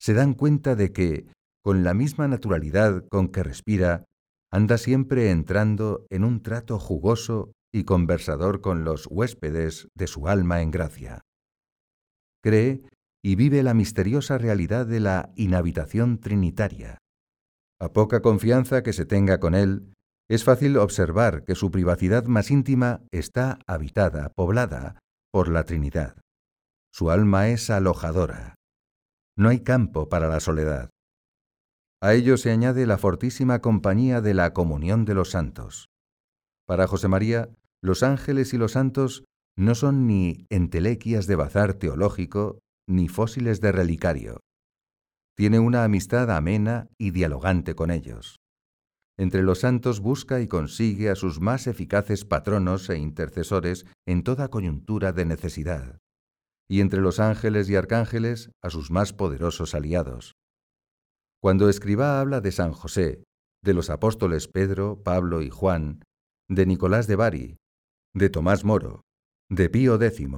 se 0.01 0.15
dan 0.15 0.33
cuenta 0.33 0.75
de 0.75 0.95
que, 0.95 1.27
con 1.63 1.85
la 1.85 1.93
misma 1.93 2.29
naturalidad 2.29 3.07
con 3.11 3.29
que 3.29 3.43
respira, 3.43 4.07
anda 4.51 4.79
siempre 4.79 5.31
entrando 5.31 6.07
en 6.09 6.25
un 6.25 6.41
trato 6.41 6.79
jugoso 6.79 7.53
y 7.71 7.85
conversador 7.85 8.63
con 8.63 8.85
los 8.85 9.07
huéspedes 9.11 9.89
de 9.95 10.07
su 10.07 10.29
alma 10.29 10.63
en 10.63 10.71
gracia. 10.71 11.21
Cree 12.43 12.81
y 13.23 13.35
vive 13.35 13.63
la 13.63 13.75
misteriosa 13.75 14.39
realidad 14.39 14.87
de 14.87 15.01
la 15.01 15.31
inhabitación 15.37 16.21
trinitaria. 16.21 17.02
A 17.83 17.93
poca 17.93 18.23
confianza 18.23 18.85
que 18.85 18.93
se 18.93 19.07
tenga 19.07 19.41
con 19.41 19.57
él, 19.57 19.93
es 20.31 20.45
fácil 20.45 20.77
observar 20.77 21.45
que 21.45 21.57
su 21.57 21.73
privacidad 21.73 22.27
más 22.27 22.53
íntima 22.53 23.03
está 23.11 23.59
habitada, 23.67 24.29
poblada 24.37 25.01
por 25.33 25.49
la 25.49 25.65
Trinidad. 25.65 26.17
Su 26.93 27.11
alma 27.11 27.49
es 27.49 27.71
alojadora. 27.71 28.55
No 29.37 29.49
hay 29.49 29.65
campo 29.65 30.09
para 30.09 30.29
la 30.29 30.39
soledad. 30.39 30.91
A 32.01 32.15
ello 32.15 32.37
se 32.37 32.53
añade 32.53 32.87
la 32.87 32.99
fortísima 32.99 33.59
compañía 33.59 34.21
de 34.21 34.35
la 34.35 34.53
comunión 34.53 35.05
de 35.05 35.15
los 35.15 35.31
santos. 35.31 35.89
Para 36.69 36.87
José 36.87 37.09
María, 37.09 37.51
los 37.83 38.05
ángeles 38.05 38.55
y 38.55 38.59
los 38.59 38.73
santos 38.73 39.25
no 39.59 39.75
son 39.75 40.07
ni 40.07 40.47
entelequias 40.51 41.27
de 41.27 41.35
bazar 41.35 41.75
teológico 41.75 42.61
ni 42.89 43.09
fósiles 43.09 43.61
de 43.61 43.73
relicario. 43.73 44.39
Tiene 45.37 45.59
una 45.59 45.85
amistad 45.85 46.31
amena 46.31 46.89
y 46.99 47.11
dialogante 47.11 47.75
con 47.75 47.91
ellos. 47.91 48.41
Entre 49.19 49.43
los 49.43 49.61
santos 49.61 50.01
busca 50.01 50.41
y 50.41 50.49
consigue 50.49 51.11
a 51.11 51.15
sus 51.15 51.41
más 51.41 51.67
eficaces 51.67 52.25
patronos 52.25 52.89
e 52.91 52.99
intercesores 52.99 53.87
en 54.07 54.23
toda 54.25 54.49
coyuntura 54.49 55.13
de 55.13 55.25
necesidad, 55.25 55.99
y 56.69 56.81
entre 56.81 57.01
los 57.01 57.21
ángeles 57.21 57.69
y 57.69 57.77
arcángeles 57.77 58.51
a 58.63 58.71
sus 58.71 58.91
más 58.91 59.13
poderosos 59.13 59.75
aliados. 59.75 60.35
Cuando 61.41 61.69
Escribá 61.69 62.21
habla 62.21 62.41
de 62.41 62.53
San 62.53 62.73
José, 62.73 63.25
de 63.63 63.75
los 63.75 63.91
apóstoles 63.91 64.49
Pedro, 64.49 65.03
Pablo 65.03 65.43
y 65.43 65.51
Juan, 65.51 66.03
de 66.49 66.67
Nicolás 66.67 67.07
de 67.07 67.17
Bari, 67.17 67.57
de 68.15 68.31
Tomás 68.31 68.65
Moro, 68.65 69.03
de 69.51 69.69
Pío 69.71 70.01
X, 70.01 70.29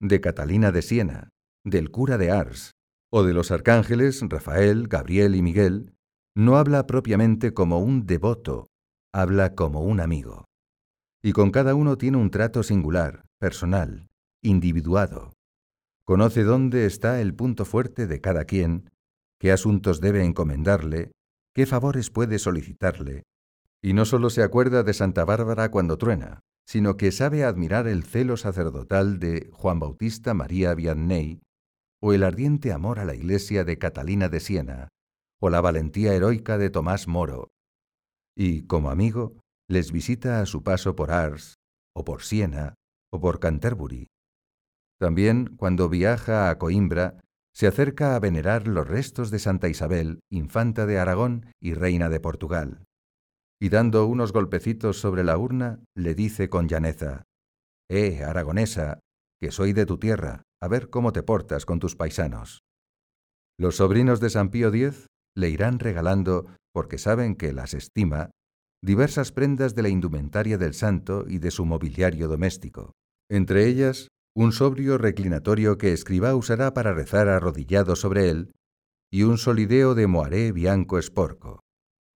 de 0.00 0.20
Catalina 0.20 0.72
de 0.72 0.82
Siena, 0.82 1.28
del 1.64 1.90
cura 1.90 2.18
de 2.18 2.30
Ars, 2.30 2.72
o 3.10 3.22
de 3.22 3.32
los 3.32 3.50
arcángeles 3.50 4.20
Rafael, 4.28 4.88
Gabriel 4.88 5.34
y 5.34 5.42
Miguel, 5.42 5.94
no 6.34 6.56
habla 6.56 6.86
propiamente 6.86 7.54
como 7.54 7.78
un 7.78 8.06
devoto, 8.06 8.68
habla 9.12 9.54
como 9.54 9.82
un 9.82 10.00
amigo. 10.00 10.44
Y 11.22 11.32
con 11.32 11.50
cada 11.50 11.74
uno 11.74 11.96
tiene 11.96 12.18
un 12.18 12.30
trato 12.30 12.62
singular, 12.62 13.24
personal, 13.38 14.08
individuado. 14.42 15.32
Conoce 16.04 16.44
dónde 16.44 16.86
está 16.86 17.20
el 17.20 17.34
punto 17.34 17.64
fuerte 17.64 18.06
de 18.06 18.20
cada 18.20 18.44
quien, 18.44 18.90
qué 19.40 19.50
asuntos 19.50 20.00
debe 20.00 20.24
encomendarle, 20.24 21.12
qué 21.54 21.66
favores 21.66 22.10
puede 22.10 22.38
solicitarle, 22.38 23.24
y 23.82 23.92
no 23.92 24.04
solo 24.04 24.30
se 24.30 24.42
acuerda 24.42 24.82
de 24.82 24.92
Santa 24.92 25.24
Bárbara 25.24 25.70
cuando 25.70 25.96
truena, 25.96 26.40
sino 26.66 26.96
que 26.96 27.12
sabe 27.12 27.44
admirar 27.44 27.86
el 27.86 28.04
celo 28.04 28.36
sacerdotal 28.36 29.18
de 29.18 29.48
Juan 29.52 29.78
Bautista 29.78 30.34
María 30.34 30.74
Vianney, 30.74 31.40
o 32.02 32.12
el 32.12 32.22
ardiente 32.22 32.72
amor 32.72 32.98
a 32.98 33.04
la 33.04 33.14
iglesia 33.14 33.64
de 33.64 33.78
Catalina 33.78 34.28
de 34.28 34.40
Siena, 34.40 34.88
o 35.40 35.50
la 35.50 35.60
valentía 35.60 36.14
heroica 36.14 36.58
de 36.58 36.70
Tomás 36.70 37.08
Moro. 37.08 37.50
Y, 38.36 38.62
como 38.66 38.90
amigo, 38.90 39.40
les 39.68 39.92
visita 39.92 40.40
a 40.40 40.46
su 40.46 40.62
paso 40.62 40.94
por 40.94 41.10
Ars, 41.10 41.56
o 41.94 42.04
por 42.04 42.22
Siena, 42.22 42.74
o 43.12 43.20
por 43.20 43.40
Canterbury. 43.40 44.08
También, 44.98 45.56
cuando 45.56 45.88
viaja 45.88 46.50
a 46.50 46.58
Coimbra, 46.58 47.20
se 47.54 47.66
acerca 47.66 48.14
a 48.14 48.20
venerar 48.20 48.68
los 48.68 48.86
restos 48.86 49.30
de 49.30 49.38
Santa 49.38 49.68
Isabel, 49.68 50.20
infanta 50.30 50.86
de 50.86 50.98
Aragón 50.98 51.46
y 51.60 51.74
reina 51.74 52.08
de 52.08 52.20
Portugal 52.20 52.86
y 53.58 53.70
dando 53.70 54.06
unos 54.06 54.32
golpecitos 54.32 55.00
sobre 55.00 55.24
la 55.24 55.38
urna, 55.38 55.80
le 55.94 56.14
dice 56.14 56.48
con 56.48 56.68
llaneza, 56.68 57.24
Eh, 57.88 58.24
aragonesa, 58.24 58.98
que 59.40 59.52
soy 59.52 59.72
de 59.72 59.86
tu 59.86 59.98
tierra, 59.98 60.42
a 60.62 60.68
ver 60.68 60.90
cómo 60.90 61.12
te 61.12 61.22
portas 61.22 61.66
con 61.66 61.78
tus 61.78 61.96
paisanos. 61.96 62.62
Los 63.58 63.76
sobrinos 63.76 64.20
de 64.20 64.30
San 64.30 64.50
Pío 64.50 64.68
X 64.68 65.06
le 65.34 65.50
irán 65.50 65.78
regalando, 65.78 66.46
porque 66.72 66.98
saben 66.98 67.36
que 67.36 67.52
las 67.52 67.74
estima, 67.74 68.30
diversas 68.82 69.32
prendas 69.32 69.74
de 69.74 69.82
la 69.82 69.88
indumentaria 69.88 70.58
del 70.58 70.74
santo 70.74 71.24
y 71.28 71.38
de 71.38 71.50
su 71.50 71.64
mobiliario 71.64 72.28
doméstico, 72.28 72.92
entre 73.30 73.66
ellas 73.66 74.08
un 74.36 74.52
sobrio 74.52 74.98
reclinatorio 74.98 75.78
que 75.78 75.92
escriba 75.94 76.34
usará 76.34 76.74
para 76.74 76.92
rezar 76.92 77.28
arrodillado 77.28 77.96
sobre 77.96 78.28
él, 78.28 78.52
y 79.10 79.22
un 79.22 79.38
solideo 79.38 79.94
de 79.94 80.06
moaré 80.06 80.52
bianco 80.52 80.98
esporco. 80.98 81.60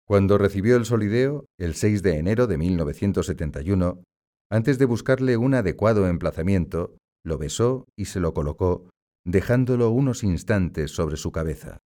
Cuando 0.07 0.37
recibió 0.37 0.77
el 0.77 0.85
solideo, 0.85 1.47
el 1.59 1.75
6 1.75 2.03
de 2.03 2.19
enero 2.19 2.47
de 2.47 2.59
1971, 2.59 4.03
antes 4.51 4.79
de 4.79 4.85
buscarle 4.85 5.37
un 5.37 5.55
adecuado 5.55 6.09
emplazamiento, 6.09 6.97
lo 7.25 7.39
besó 7.39 7.87
y 7.97 8.07
se 8.07 8.21
lo 8.21 8.35
colocó, 8.35 8.89
dejándolo 9.25 9.91
unos 9.91 10.25
instantes 10.25 10.93
sobre 10.93 11.17
su 11.17 11.33
cabeza. 11.33 11.79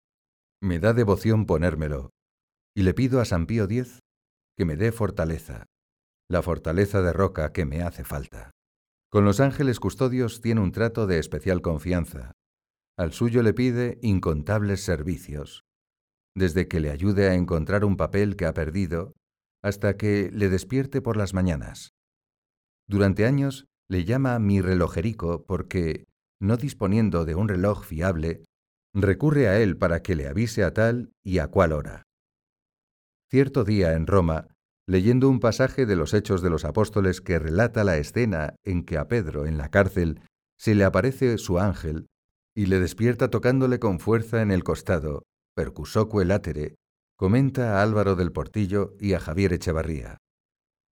Me 0.62 0.80
da 0.80 0.94
devoción 0.94 1.46
ponérmelo, 1.46 2.12
y 2.76 2.84
le 2.84 2.94
pido 2.94 3.20
a 3.20 3.26
San 3.26 3.46
Pío 3.46 3.66
X 3.66 4.00
que 4.58 4.66
me 4.66 4.76
dé 4.76 4.92
fortaleza, 4.92 5.66
la 6.30 6.42
fortaleza 6.42 7.02
de 7.02 7.14
roca 7.14 7.52
que 7.52 7.66
me 7.66 7.82
hace 7.82 8.04
falta. 8.04 8.52
Con 9.12 9.26
los 9.26 9.40
ángeles 9.40 9.80
custodios 9.80 10.42
tiene 10.42 10.62
un 10.62 10.72
trato 10.72 11.06
de 11.06 11.20
especial 11.20 11.62
confianza. 11.62 12.32
Al 12.98 13.12
suyo 13.12 13.44
le 13.44 13.54
pide 13.54 14.00
incontables 14.02 14.84
servicios, 14.84 15.64
desde 16.36 16.68
que 16.68 16.80
le 16.80 16.92
ayude 16.92 17.30
a 17.30 17.36
encontrar 17.36 17.86
un 17.86 17.98
papel 17.98 18.36
que 18.36 18.46
ha 18.46 18.54
perdido 18.54 19.14
hasta 19.64 19.98
que 19.98 20.30
le 20.32 20.50
despierte 20.50 21.02
por 21.02 21.18
las 21.18 21.34
mañanas. 21.34 21.94
Durante 22.88 23.26
años 23.26 23.66
le 23.94 24.06
llama 24.06 24.40
mi 24.40 24.60
relojerico 24.60 25.46
porque, 25.46 26.08
no 26.42 26.58
disponiendo 26.58 27.26
de 27.26 27.36
un 27.36 27.48
reloj 27.48 27.86
fiable, 27.86 28.44
recurre 28.92 29.48
a 29.48 29.62
él 29.62 29.78
para 29.78 30.02
que 30.02 30.16
le 30.16 30.28
avise 30.28 30.64
a 30.64 30.74
tal 30.74 31.12
y 31.24 31.38
a 31.38 31.48
cual 31.48 31.74
hora. 31.74 32.02
Cierto 33.30 33.64
día 33.64 33.94
en 33.94 34.08
Roma, 34.08 34.48
leyendo 34.88 35.30
un 35.30 35.40
pasaje 35.40 35.86
de 35.86 35.96
los 35.96 36.16
Hechos 36.16 36.42
de 36.42 36.50
los 36.50 36.66
Apóstoles 36.66 37.22
que 37.22 37.38
relata 37.38 37.84
la 37.84 37.98
escena 37.98 38.56
en 38.64 38.84
que 38.84 38.98
a 38.98 39.08
Pedro 39.08 39.46
en 39.46 39.60
la 39.60 39.70
cárcel 39.70 40.22
se 40.58 40.74
le 40.74 40.86
aparece 40.86 41.38
su 41.38 41.60
ángel 41.60 42.08
y 42.56 42.66
le 42.66 42.80
despierta 42.80 43.30
tocándole 43.30 43.78
con 43.78 44.00
fuerza 44.00 44.42
en 44.42 44.50
el 44.50 44.64
costado, 44.64 45.22
percusoque 45.56 46.26
latere, 46.26 46.76
comenta 47.16 47.78
a 47.78 47.84
Álvaro 47.84 48.16
del 48.16 48.32
Portillo 48.32 48.96
y 49.00 49.14
a 49.14 49.20
Javier 49.20 49.54
Echevarría. 49.54 50.18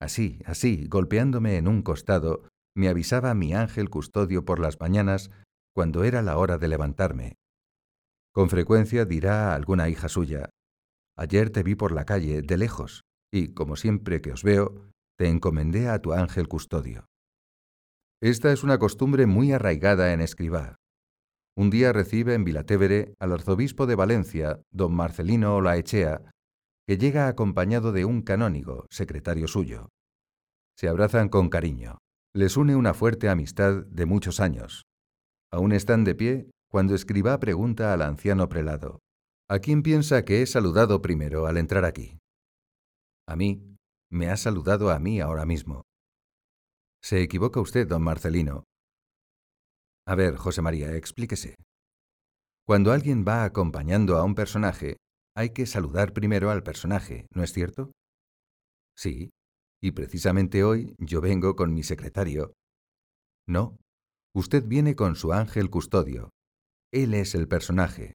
Así, 0.02 0.40
así, 0.44 0.86
golpeándome 0.86 1.56
en 1.56 1.66
un 1.66 1.80
costado, 1.80 2.49
me 2.76 2.88
avisaba 2.88 3.34
mi 3.34 3.54
ángel 3.54 3.90
custodio 3.90 4.44
por 4.44 4.58
las 4.58 4.78
mañanas 4.80 5.30
cuando 5.74 6.04
era 6.04 6.22
la 6.22 6.36
hora 6.38 6.58
de 6.58 6.68
levantarme. 6.68 7.36
Con 8.32 8.48
frecuencia 8.48 9.04
dirá 9.04 9.50
a 9.50 9.54
alguna 9.54 9.88
hija 9.88 10.08
suya, 10.08 10.50
Ayer 11.20 11.50
te 11.50 11.62
vi 11.62 11.74
por 11.74 11.92
la 11.92 12.06
calle, 12.06 12.40
de 12.40 12.56
lejos, 12.56 13.02
y, 13.30 13.52
como 13.52 13.76
siempre 13.76 14.22
que 14.22 14.32
os 14.32 14.42
veo, 14.42 14.88
te 15.18 15.28
encomendé 15.28 15.86
a 15.88 15.98
tu 16.00 16.14
ángel 16.14 16.48
custodio. 16.48 17.04
Esta 18.22 18.52
es 18.52 18.64
una 18.64 18.78
costumbre 18.78 19.26
muy 19.26 19.52
arraigada 19.52 20.14
en 20.14 20.22
Escribá. 20.22 20.76
Un 21.56 21.68
día 21.68 21.92
recibe 21.92 22.32
en 22.32 22.44
Vilatevere 22.44 23.12
al 23.18 23.32
arzobispo 23.32 23.86
de 23.86 23.96
Valencia, 23.96 24.62
don 24.70 24.94
Marcelino 24.94 25.56
Olaechea, 25.56 26.22
que 26.86 26.96
llega 26.96 27.28
acompañado 27.28 27.92
de 27.92 28.06
un 28.06 28.22
canónigo, 28.22 28.86
secretario 28.88 29.46
suyo. 29.46 29.90
Se 30.74 30.88
abrazan 30.88 31.28
con 31.28 31.50
cariño. 31.50 31.98
Les 32.32 32.56
une 32.56 32.76
una 32.76 32.94
fuerte 32.94 33.28
amistad 33.28 33.84
de 33.86 34.06
muchos 34.06 34.38
años. 34.38 34.84
Aún 35.50 35.72
están 35.72 36.04
de 36.04 36.14
pie 36.14 36.50
cuando 36.70 36.94
escriba 36.94 37.38
pregunta 37.40 37.92
al 37.92 38.02
anciano 38.02 38.48
prelado, 38.48 39.00
¿A 39.48 39.58
quién 39.58 39.82
piensa 39.82 40.24
que 40.24 40.42
he 40.42 40.46
saludado 40.46 41.02
primero 41.02 41.46
al 41.46 41.56
entrar 41.56 41.84
aquí? 41.84 42.20
A 43.26 43.34
mí. 43.34 43.66
Me 44.12 44.30
ha 44.30 44.36
saludado 44.36 44.90
a 44.90 45.00
mí 45.00 45.20
ahora 45.20 45.44
mismo. 45.44 45.82
Se 47.02 47.20
equivoca 47.20 47.60
usted, 47.60 47.88
don 47.88 48.02
Marcelino. 48.02 48.62
A 50.06 50.14
ver, 50.14 50.36
José 50.36 50.62
María, 50.62 50.94
explíquese. 50.94 51.56
Cuando 52.64 52.92
alguien 52.92 53.24
va 53.26 53.42
acompañando 53.42 54.18
a 54.18 54.24
un 54.24 54.36
personaje, 54.36 54.96
hay 55.36 55.50
que 55.50 55.66
saludar 55.66 56.12
primero 56.12 56.50
al 56.50 56.62
personaje, 56.62 57.26
¿no 57.34 57.42
es 57.42 57.52
cierto? 57.52 57.90
Sí, 58.96 59.30
y 59.82 59.92
precisamente 59.92 60.64
hoy 60.64 60.94
yo 60.98 61.20
vengo 61.20 61.56
con 61.56 61.72
mi 61.72 61.82
secretario. 61.82 62.52
No, 63.46 63.78
usted 64.34 64.64
viene 64.64 64.94
con 64.94 65.16
su 65.16 65.32
ángel 65.32 65.70
custodio. 65.70 66.30
Él 66.92 67.14
es 67.14 67.34
el 67.34 67.48
personaje. 67.48 68.14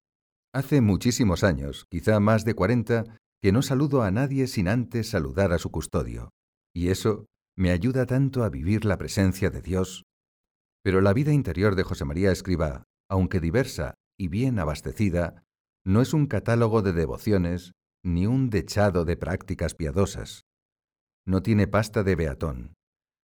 Hace 0.54 0.82
muchísimos 0.82 1.44
años, 1.44 1.86
quizá 1.90 2.20
más 2.20 2.46
de 2.46 2.54
cuarenta, 2.54 3.20
que 3.42 3.52
no 3.52 3.62
saludo 3.62 4.04
a 4.04 4.12
nadie 4.12 4.48
sin 4.48 4.68
antes 4.68 5.10
saludar 5.10 5.52
a 5.54 5.60
su 5.60 5.72
custodio. 5.72 6.30
Y 6.74 6.90
eso 6.90 7.26
me 7.58 7.72
ayuda 7.72 8.06
tanto 8.06 8.44
a 8.44 8.50
vivir 8.50 8.86
la 8.86 8.98
presencia 8.98 9.50
de 9.50 9.62
Dios 9.62 10.04
pero 10.86 11.02
la 11.02 11.14
vida 11.14 11.34
interior 11.34 11.74
de 11.74 11.82
José 11.82 12.06
María 12.06 12.32
Escriba, 12.32 12.84
aunque 13.10 13.40
diversa 13.40 13.96
y 14.20 14.28
bien 14.28 14.60
abastecida, 14.60 15.44
no 15.84 16.00
es 16.00 16.14
un 16.14 16.28
catálogo 16.28 16.84
de 16.84 16.94
devociones 16.94 17.72
ni 18.04 18.28
un 18.28 18.52
dechado 18.52 19.04
de 19.04 19.18
prácticas 19.18 19.74
piadosas. 19.74 20.44
No 21.28 21.42
tiene 21.42 21.68
pasta 21.68 22.04
de 22.04 22.16
beatón. 22.16 22.74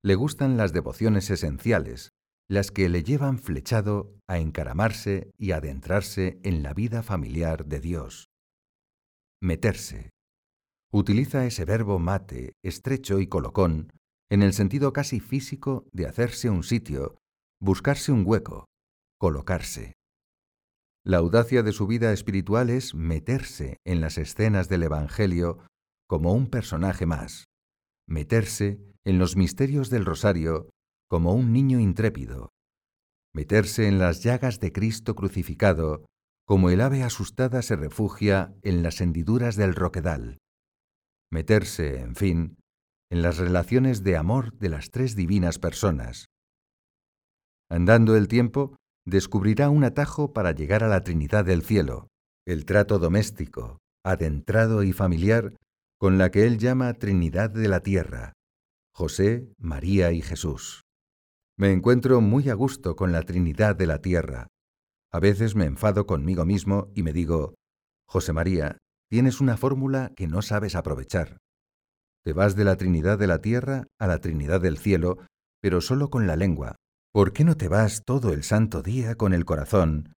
Le 0.05 0.15
gustan 0.15 0.57
las 0.57 0.73
devociones 0.73 1.31
esenciales, 1.31 2.11
las 2.49 2.71
que 2.71 2.89
le 2.89 3.03
llevan 3.03 3.39
flechado 3.39 4.17
a 4.29 4.39
encaramarse 4.39 5.31
y 5.37 5.53
adentrarse 5.53 6.41
en 6.45 6.63
la 6.63 6.73
vida 6.73 7.03
familiar 7.03 7.67
de 7.67 7.81
Dios. 7.81 8.29
Meterse. 9.43 10.11
Utiliza 10.93 11.45
ese 11.45 11.65
verbo 11.65 11.99
mate, 11.99 12.55
estrecho 12.63 13.21
y 13.21 13.27
colocón, 13.27 13.91
en 14.31 14.43
el 14.43 14.53
sentido 14.53 14.93
casi 14.93 15.21
físico 15.21 15.87
de 15.93 16.07
hacerse 16.07 16.49
un 16.49 16.63
sitio 16.63 17.19
buscarse 17.61 18.13
un 18.13 18.23
hueco, 18.25 18.67
colocarse. 19.19 19.95
La 21.05 21.19
audacia 21.19 21.63
de 21.63 21.73
su 21.73 21.87
vida 21.87 22.13
espiritual 22.13 22.71
es 22.71 22.95
meterse 22.95 23.79
en 23.85 24.01
las 24.01 24.17
escenas 24.17 24.69
del 24.69 24.85
Evangelio 24.85 25.59
como 26.07 26.33
un 26.33 26.49
personaje 26.49 27.05
más, 27.05 27.48
meterse 28.09 28.81
en 29.05 29.19
los 29.19 29.37
misterios 29.37 29.91
del 29.91 30.05
rosario 30.05 30.71
como 31.09 31.35
un 31.35 31.53
niño 31.53 31.79
intrépido, 31.79 32.51
meterse 33.35 33.87
en 33.87 33.99
las 33.99 34.23
llagas 34.23 34.59
de 34.59 34.73
Cristo 34.73 35.15
crucificado 35.15 36.05
como 36.47 36.71
el 36.71 36.81
ave 36.81 37.03
asustada 37.03 37.63
se 37.63 37.77
refugia 37.77 38.55
en 38.63 38.83
las 38.83 39.01
hendiduras 39.01 39.55
del 39.57 39.75
roquedal, 39.75 40.39
meterse, 41.31 42.01
en 42.01 42.17
fin, 42.17 42.57
en 43.11 43.23
las 43.23 43.37
relaciones 43.37 44.03
de 44.03 44.17
amor 44.17 44.55
de 44.59 44.71
las 44.71 44.91
tres 44.91 45.15
divinas 45.15 45.59
personas, 45.59 46.27
Andando 47.71 48.17
el 48.17 48.29
tiempo, 48.29 48.77
descubrirá 49.07 49.69
un 49.69 49.85
atajo 49.85 50.33
para 50.33 50.53
llegar 50.53 50.83
a 50.83 50.89
la 50.89 51.03
Trinidad 51.03 51.45
del 51.45 51.63
cielo, 51.63 52.09
el 52.47 52.65
trato 52.65 52.99
doméstico, 52.99 53.79
adentrado 54.05 54.83
y 54.83 54.93
familiar 54.93 55.55
con 55.99 56.17
la 56.17 56.31
que 56.31 56.47
él 56.47 56.59
llama 56.59 56.95
Trinidad 56.95 57.51
de 57.51 57.67
la 57.67 57.81
tierra, 57.81 58.33
José, 58.95 59.53
María 59.59 60.13
y 60.13 60.23
Jesús. 60.23 60.85
Me 61.57 61.73
encuentro 61.73 62.21
muy 62.21 62.49
a 62.51 62.55
gusto 62.55 62.95
con 62.95 63.11
la 63.11 63.23
Trinidad 63.23 63.75
de 63.75 63.87
la 63.87 64.01
tierra, 64.01 64.47
A 65.11 65.21
veces 65.21 65.57
me 65.57 65.65
enfado 65.65 66.07
conmigo 66.07 66.45
mismo 66.45 66.93
y 66.95 67.03
me 67.03 67.15
digo, 67.15 67.55
José 68.07 68.33
María, 68.33 68.77
tienes 69.09 69.41
una 69.41 69.57
fórmula 69.57 70.13
que 70.15 70.29
no 70.29 70.43
sabes 70.43 70.75
aprovechar. 70.75 71.39
Te 72.25 72.35
vas 72.35 72.57
de 72.57 72.65
la 72.65 72.77
Trinidad 72.77 73.19
de 73.19 73.27
la 73.27 73.41
tierra 73.41 73.87
a 73.99 74.07
la 74.07 74.19
Trinidad 74.19 74.61
del 74.61 74.77
cielo, 74.77 75.17
pero 75.63 75.81
solo 75.81 76.11
con 76.11 76.27
la 76.27 76.37
lengua. 76.37 76.77
¿Por 77.13 77.33
qué 77.33 77.43
no 77.43 77.57
te 77.57 77.69
vas 77.69 78.03
todo 78.05 78.33
el 78.33 78.45
santo 78.45 78.83
día 78.83 79.15
con 79.15 79.33
el 79.33 79.45
corazón 79.45 80.13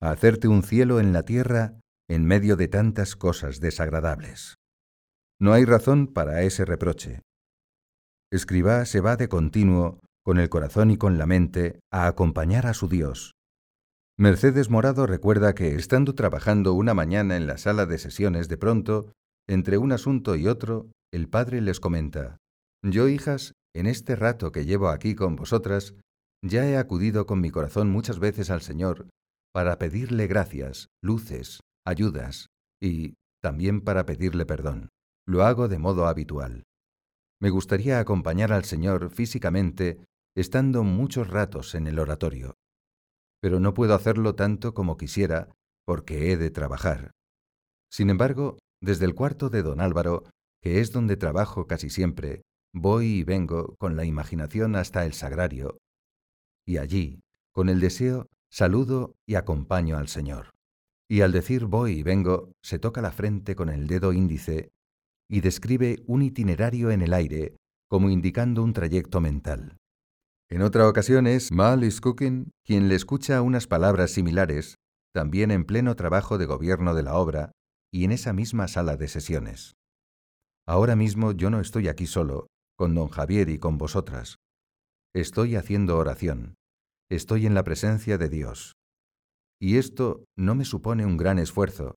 a 0.00 0.10
hacerte 0.10 0.48
un 0.48 0.64
cielo 0.64 0.98
en 0.98 1.12
la 1.12 1.22
tierra 1.22 1.78
en 2.08 2.24
medio 2.24 2.56
de 2.56 2.66
tantas 2.66 3.14
cosas 3.14 3.60
desagradables? 3.60 4.56
No 5.42 5.52
hay 5.52 5.64
razón 5.64 6.06
para 6.06 6.42
ese 6.42 6.64
reproche. 6.64 7.20
Escribá 8.30 8.84
se 8.84 9.00
va 9.00 9.16
de 9.16 9.28
continuo, 9.28 9.98
con 10.24 10.38
el 10.38 10.48
corazón 10.48 10.92
y 10.92 10.96
con 10.96 11.18
la 11.18 11.26
mente, 11.26 11.80
a 11.92 12.06
acompañar 12.06 12.68
a 12.68 12.74
su 12.74 12.86
Dios. 12.86 13.32
Mercedes 14.16 14.70
Morado 14.70 15.04
recuerda 15.04 15.52
que, 15.52 15.74
estando 15.74 16.14
trabajando 16.14 16.74
una 16.74 16.94
mañana 16.94 17.36
en 17.36 17.48
la 17.48 17.58
sala 17.58 17.86
de 17.86 17.98
sesiones, 17.98 18.48
de 18.48 18.56
pronto, 18.56 19.10
entre 19.48 19.78
un 19.78 19.90
asunto 19.90 20.36
y 20.36 20.46
otro, 20.46 20.92
el 21.12 21.28
padre 21.28 21.60
les 21.60 21.80
comenta, 21.80 22.36
Yo, 22.84 23.08
hijas, 23.08 23.52
en 23.74 23.88
este 23.88 24.14
rato 24.14 24.52
que 24.52 24.64
llevo 24.64 24.90
aquí 24.90 25.16
con 25.16 25.34
vosotras, 25.34 25.96
ya 26.40 26.68
he 26.68 26.76
acudido 26.76 27.26
con 27.26 27.40
mi 27.40 27.50
corazón 27.50 27.90
muchas 27.90 28.20
veces 28.20 28.48
al 28.48 28.62
Señor 28.62 29.08
para 29.52 29.76
pedirle 29.80 30.28
gracias, 30.28 30.86
luces, 31.02 31.58
ayudas 31.84 32.46
y 32.80 33.14
también 33.42 33.80
para 33.80 34.06
pedirle 34.06 34.46
perdón. 34.46 34.88
Lo 35.26 35.44
hago 35.44 35.68
de 35.68 35.78
modo 35.78 36.06
habitual. 36.06 36.64
Me 37.40 37.50
gustaría 37.50 37.98
acompañar 37.98 38.52
al 38.52 38.64
Señor 38.64 39.10
físicamente 39.10 40.04
estando 40.34 40.82
muchos 40.82 41.28
ratos 41.28 41.74
en 41.74 41.86
el 41.86 41.98
oratorio, 41.98 42.54
pero 43.40 43.60
no 43.60 43.74
puedo 43.74 43.94
hacerlo 43.94 44.34
tanto 44.34 44.74
como 44.74 44.96
quisiera 44.96 45.48
porque 45.84 46.32
he 46.32 46.36
de 46.36 46.50
trabajar. 46.50 47.12
Sin 47.90 48.10
embargo, 48.10 48.58
desde 48.80 49.04
el 49.04 49.14
cuarto 49.14 49.50
de 49.50 49.62
don 49.62 49.80
Álvaro, 49.80 50.24
que 50.60 50.80
es 50.80 50.92
donde 50.92 51.16
trabajo 51.16 51.66
casi 51.66 51.90
siempre, 51.90 52.42
voy 52.72 53.06
y 53.06 53.24
vengo 53.24 53.74
con 53.78 53.96
la 53.96 54.04
imaginación 54.04 54.76
hasta 54.76 55.04
el 55.04 55.12
sagrario, 55.12 55.78
y 56.66 56.78
allí, 56.78 57.20
con 57.52 57.68
el 57.68 57.80
deseo, 57.80 58.28
saludo 58.50 59.14
y 59.26 59.34
acompaño 59.34 59.98
al 59.98 60.08
Señor. 60.08 60.50
Y 61.08 61.20
al 61.20 61.32
decir 61.32 61.66
voy 61.66 61.98
y 61.98 62.02
vengo, 62.02 62.52
se 62.62 62.78
toca 62.78 63.02
la 63.02 63.10
frente 63.10 63.54
con 63.54 63.68
el 63.68 63.86
dedo 63.86 64.12
índice 64.12 64.70
y 65.32 65.40
describe 65.40 66.02
un 66.06 66.20
itinerario 66.20 66.90
en 66.90 67.00
el 67.00 67.14
aire 67.14 67.56
como 67.88 68.10
indicando 68.10 68.62
un 68.62 68.74
trayecto 68.74 69.22
mental. 69.22 69.78
En 70.50 70.60
otra 70.60 70.86
ocasión 70.86 71.26
es 71.26 71.50
Mal 71.50 71.88
Cooking 72.02 72.50
quien 72.66 72.88
le 72.88 72.96
escucha 72.96 73.40
unas 73.40 73.66
palabras 73.66 74.10
similares, 74.10 74.76
también 75.14 75.50
en 75.50 75.64
pleno 75.64 75.96
trabajo 75.96 76.36
de 76.36 76.44
gobierno 76.44 76.94
de 76.94 77.02
la 77.02 77.14
obra 77.14 77.52
y 77.90 78.04
en 78.04 78.12
esa 78.12 78.34
misma 78.34 78.68
sala 78.68 78.98
de 78.98 79.08
sesiones. 79.08 79.72
Ahora 80.66 80.96
mismo 80.96 81.32
yo 81.32 81.48
no 81.48 81.60
estoy 81.60 81.88
aquí 81.88 82.06
solo, 82.06 82.48
con 82.76 82.94
don 82.94 83.08
Javier 83.08 83.48
y 83.48 83.58
con 83.58 83.78
vosotras. 83.78 84.36
Estoy 85.14 85.56
haciendo 85.56 85.96
oración. 85.96 86.56
Estoy 87.10 87.46
en 87.46 87.54
la 87.54 87.64
presencia 87.64 88.18
de 88.18 88.28
Dios. 88.28 88.74
Y 89.58 89.78
esto 89.78 90.26
no 90.36 90.54
me 90.54 90.66
supone 90.66 91.06
un 91.06 91.16
gran 91.16 91.38
esfuerzo, 91.38 91.94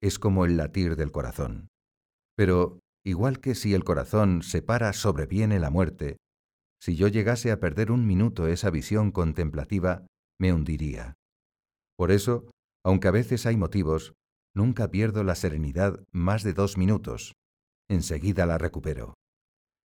es 0.00 0.20
como 0.20 0.44
el 0.44 0.56
latir 0.56 0.94
del 0.94 1.10
corazón. 1.10 1.68
Pero, 2.38 2.78
igual 3.04 3.40
que 3.40 3.56
si 3.56 3.74
el 3.74 3.82
corazón 3.82 4.44
se 4.44 4.62
para 4.62 4.92
sobreviene 4.92 5.58
la 5.58 5.70
muerte, 5.70 6.18
si 6.80 6.94
yo 6.94 7.08
llegase 7.08 7.50
a 7.50 7.58
perder 7.58 7.90
un 7.90 8.06
minuto 8.06 8.46
esa 8.46 8.70
visión 8.70 9.10
contemplativa, 9.10 10.06
me 10.38 10.52
hundiría. 10.52 11.14
Por 11.96 12.12
eso, 12.12 12.48
aunque 12.84 13.08
a 13.08 13.10
veces 13.10 13.44
hay 13.44 13.56
motivos, 13.56 14.12
nunca 14.54 14.88
pierdo 14.88 15.24
la 15.24 15.34
serenidad 15.34 15.98
más 16.12 16.44
de 16.44 16.52
dos 16.52 16.78
minutos. 16.78 17.32
Enseguida 17.88 18.46
la 18.46 18.56
recupero. 18.56 19.14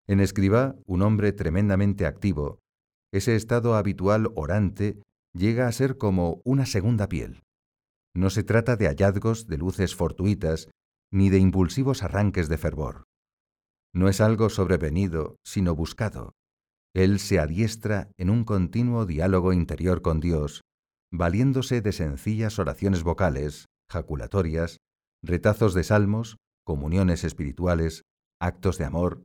En 0.06 0.20
escriba, 0.20 0.76
un 0.86 1.02
hombre 1.02 1.32
tremendamente 1.32 2.06
activo, 2.06 2.60
ese 3.12 3.36
estado 3.36 3.74
habitual 3.74 4.32
orante 4.36 5.02
llega 5.34 5.68
a 5.68 5.72
ser 5.72 5.98
como 5.98 6.39
una 6.46 6.68
segunda 6.68 7.10
piel. 7.10 7.42
No 8.16 8.30
se 8.30 8.44
trata 8.44 8.76
de 8.76 8.86
hallazgos 8.86 9.48
de 9.48 9.58
luces 9.58 9.96
fortuitas, 9.96 10.70
ni 11.13 11.30
de 11.30 11.38
impulsivos 11.38 12.02
arranques 12.02 12.49
de 12.49 12.58
fervor. 12.58 13.04
No 13.93 14.10
es 14.10 14.19
algo 14.19 14.49
sobrevenido, 14.49 15.38
sino 15.45 15.76
buscado. 15.76 16.34
Él 16.95 17.19
se 17.19 17.39
adiestra 17.39 18.10
en 18.17 18.32
un 18.32 18.43
continuo 18.43 19.06
diálogo 19.06 19.54
interior 19.54 20.02
con 20.02 20.19
Dios, 20.19 20.62
valiéndose 21.12 21.82
de 21.82 21.91
sencillas 21.91 22.58
oraciones 22.58 23.04
vocales, 23.04 23.65
jaculatorias, 23.91 24.78
retazos 25.23 25.76
de 25.76 25.84
salmos, 25.84 26.38
comuniones 26.65 27.23
espirituales, 27.23 28.02
actos 28.41 28.80
de 28.80 28.86
amor. 28.86 29.21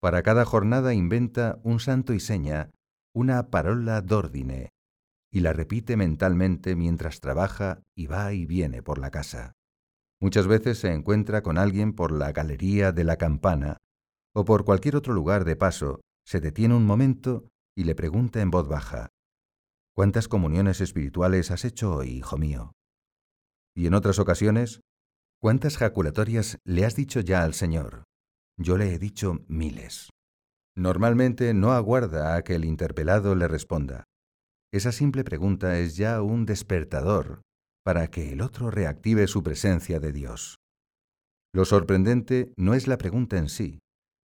Para 0.00 0.22
cada 0.22 0.44
jornada 0.44 0.94
inventa 0.94 1.60
un 1.62 1.78
santo 1.78 2.12
y 2.12 2.20
seña, 2.20 2.70
una 3.14 3.50
parola 3.50 4.00
d'ordine, 4.00 4.70
y 5.32 5.40
la 5.40 5.52
repite 5.52 5.96
mentalmente 5.96 6.74
mientras 6.74 7.20
trabaja 7.20 7.82
y 7.96 8.06
va 8.06 8.32
y 8.32 8.46
viene 8.46 8.82
por 8.82 8.98
la 8.98 9.12
casa. 9.12 9.57
Muchas 10.20 10.46
veces 10.46 10.78
se 10.78 10.92
encuentra 10.92 11.42
con 11.42 11.58
alguien 11.58 11.92
por 11.92 12.12
la 12.12 12.32
galería 12.32 12.92
de 12.92 13.04
la 13.04 13.16
campana 13.16 13.78
o 14.34 14.44
por 14.44 14.64
cualquier 14.64 14.96
otro 14.96 15.14
lugar 15.14 15.44
de 15.44 15.56
paso, 15.56 16.00
se 16.24 16.40
detiene 16.40 16.74
un 16.74 16.86
momento 16.86 17.48
y 17.76 17.84
le 17.84 17.94
pregunta 17.94 18.40
en 18.40 18.50
voz 18.50 18.68
baja, 18.68 19.08
¿Cuántas 19.98 20.28
comuniones 20.28 20.80
espirituales 20.80 21.50
has 21.50 21.64
hecho 21.64 21.92
hoy, 21.92 22.10
hijo 22.10 22.38
mío? 22.38 22.72
Y 23.74 23.88
en 23.88 23.94
otras 23.94 24.20
ocasiones, 24.20 24.80
¿cuántas 25.40 25.76
jaculatorias 25.76 26.58
le 26.64 26.84
has 26.84 26.94
dicho 26.94 27.18
ya 27.18 27.42
al 27.42 27.52
Señor? 27.52 28.04
Yo 28.56 28.78
le 28.78 28.94
he 28.94 29.00
dicho 29.00 29.40
miles. 29.48 30.10
Normalmente 30.76 31.52
no 31.52 31.72
aguarda 31.72 32.36
a 32.36 32.44
que 32.44 32.54
el 32.54 32.64
interpelado 32.64 33.34
le 33.34 33.48
responda. 33.48 34.04
Esa 34.72 34.92
simple 34.92 35.24
pregunta 35.24 35.76
es 35.80 35.96
ya 35.96 36.22
un 36.22 36.46
despertador 36.46 37.42
para 37.88 38.10
que 38.10 38.34
el 38.34 38.42
otro 38.42 38.70
reactive 38.70 39.26
su 39.28 39.42
presencia 39.42 39.98
de 39.98 40.12
Dios. 40.12 40.58
Lo 41.54 41.64
sorprendente 41.64 42.52
no 42.58 42.74
es 42.74 42.86
la 42.86 42.98
pregunta 42.98 43.38
en 43.38 43.48
sí, 43.48 43.80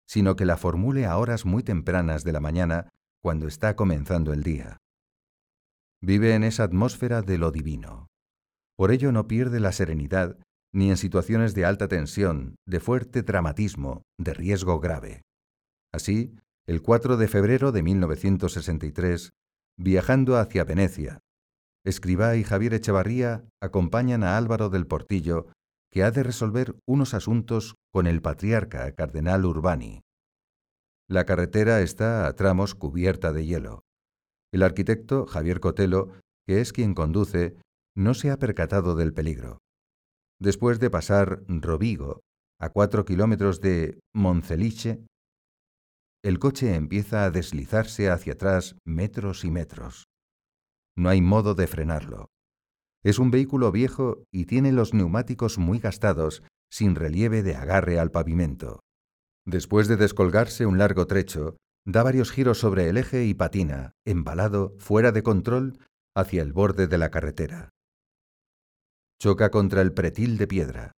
sino 0.06 0.36
que 0.36 0.43
la 0.43 0.58
formule 0.58 1.06
a 1.06 1.17
horas 1.17 1.45
muy 1.45 1.63
tempranas 1.63 2.26
de 2.26 2.34
la 2.34 2.41
mañana, 2.41 2.89
cuando 3.21 3.47
está 3.47 3.78
comenzando 3.78 4.34
el 4.34 4.43
día. 4.43 4.80
Vive 6.02 6.36
en 6.36 6.43
esa 6.43 6.65
atmósfera 6.65 7.21
de 7.21 7.38
lo 7.38 7.52
divino. 7.52 8.08
Por 8.76 8.91
ello 8.91 9.13
no 9.13 9.30
pierde 9.30 9.62
la 9.62 9.71
serenidad 9.71 10.38
ni 10.73 10.89
en 10.89 10.97
situaciones 10.97 11.56
de 11.56 11.63
alta 11.63 11.88
tensión, 11.88 12.56
de 12.67 12.82
fuerte 12.82 13.21
dramatismo, 13.21 14.02
de 14.19 14.34
riesgo 14.34 14.82
grave. 14.82 15.21
Así, 15.93 16.36
el 16.67 16.82
4 16.82 17.15
de 17.15 17.30
febrero 17.30 17.71
de 17.71 17.82
1963, 17.82 19.32
viajando 19.78 20.36
hacia 20.36 20.65
Venecia, 20.65 21.21
Escribá 21.86 22.36
y 22.38 22.43
Javier 22.43 22.74
Echevarría 22.74 23.46
acompañan 23.62 24.24
a 24.24 24.38
Álvaro 24.38 24.69
del 24.69 24.88
Portillo, 24.88 25.48
que 25.91 26.04
ha 26.04 26.12
de 26.12 26.24
resolver 26.24 26.76
unos 26.88 27.13
asuntos 27.13 27.76
con 27.91 28.08
el 28.08 28.22
patriarca 28.22 28.91
cardenal 28.93 29.46
Urbani. 29.46 30.02
La 31.10 31.26
carretera 31.26 31.82
está 31.82 32.26
a 32.26 32.34
tramos 32.36 32.74
cubierta 32.74 33.34
de 33.34 33.46
hielo. 33.46 33.84
El 34.52 34.63
arquitecto, 34.63 35.26
Javier 35.26 35.60
Cotelo, 35.60 36.12
que 36.48 36.62
es 36.62 36.72
quien 36.74 36.93
conduce, 36.93 37.58
no 37.96 38.13
se 38.13 38.32
ha 38.32 38.38
percatado 38.38 38.96
del 38.96 39.13
peligro. 39.13 39.60
Después 40.39 40.80
de 40.80 40.89
pasar 40.89 41.43
Rovigo, 41.48 42.22
a 42.60 42.69
cuatro 42.69 43.06
kilómetros 43.06 43.60
de 43.62 44.00
Monceliche, 44.13 45.06
el 46.24 46.39
coche 46.39 46.76
empieza 46.76 47.26
a 47.26 47.32
deslizarse 47.32 48.10
hacia 48.10 48.34
atrás 48.34 48.76
metros 48.86 49.43
y 49.43 49.52
metros. 49.52 50.06
No 50.95 51.10
hay 51.10 51.21
modo 51.21 51.56
de 51.56 51.67
frenarlo. 51.67 52.29
Es 53.03 53.19
un 53.19 53.32
vehículo 53.32 53.71
viejo 53.71 54.23
y 54.32 54.45
tiene 54.45 54.71
los 54.71 54.93
neumáticos 54.93 55.58
muy 55.58 55.79
gastados, 55.79 56.43
sin 56.71 56.95
relieve 56.95 57.43
de 57.43 57.56
agarre 57.56 57.99
al 57.99 58.12
pavimento. 58.12 58.79
Después 59.45 59.88
de 59.88 59.97
descolgarse 59.97 60.65
un 60.65 60.77
largo 60.77 61.06
trecho, 61.06 61.58
da 61.86 62.03
varios 62.03 62.32
giros 62.32 62.60
sobre 62.60 62.88
el 62.88 62.97
eje 62.97 63.25
y 63.25 63.34
patina, 63.34 63.91
embalado, 64.06 64.75
fuera 64.79 65.12
de 65.12 65.21
control, 65.21 65.79
hacia 66.15 66.41
el 66.41 66.53
borde 66.53 66.88
de 66.88 66.97
la 66.97 67.10
carretera. 67.12 67.69
Choca 69.19 69.51
contra 69.51 69.82
el 69.82 69.93
pretil 69.93 70.38
de 70.38 70.47
piedra. 70.47 70.91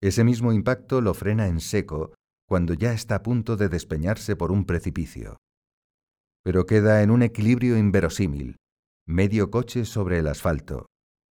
Ese 0.00 0.24
mismo 0.24 0.52
impacto 0.52 1.00
lo 1.00 1.14
frena 1.14 1.46
en 1.46 1.60
seco 1.60 2.14
cuando 2.48 2.74
ya 2.74 2.92
está 2.92 3.16
a 3.16 3.22
punto 3.22 3.56
de 3.56 3.68
despeñarse 3.68 4.36
por 4.36 4.52
un 4.52 4.64
precipicio. 4.64 5.36
Pero 6.44 6.66
queda 6.66 7.02
en 7.02 7.10
un 7.10 7.22
equilibrio 7.22 7.76
inverosímil, 7.76 8.56
medio 9.08 9.52
coche 9.52 9.84
sobre 9.84 10.18
el 10.18 10.26
asfalto, 10.26 10.86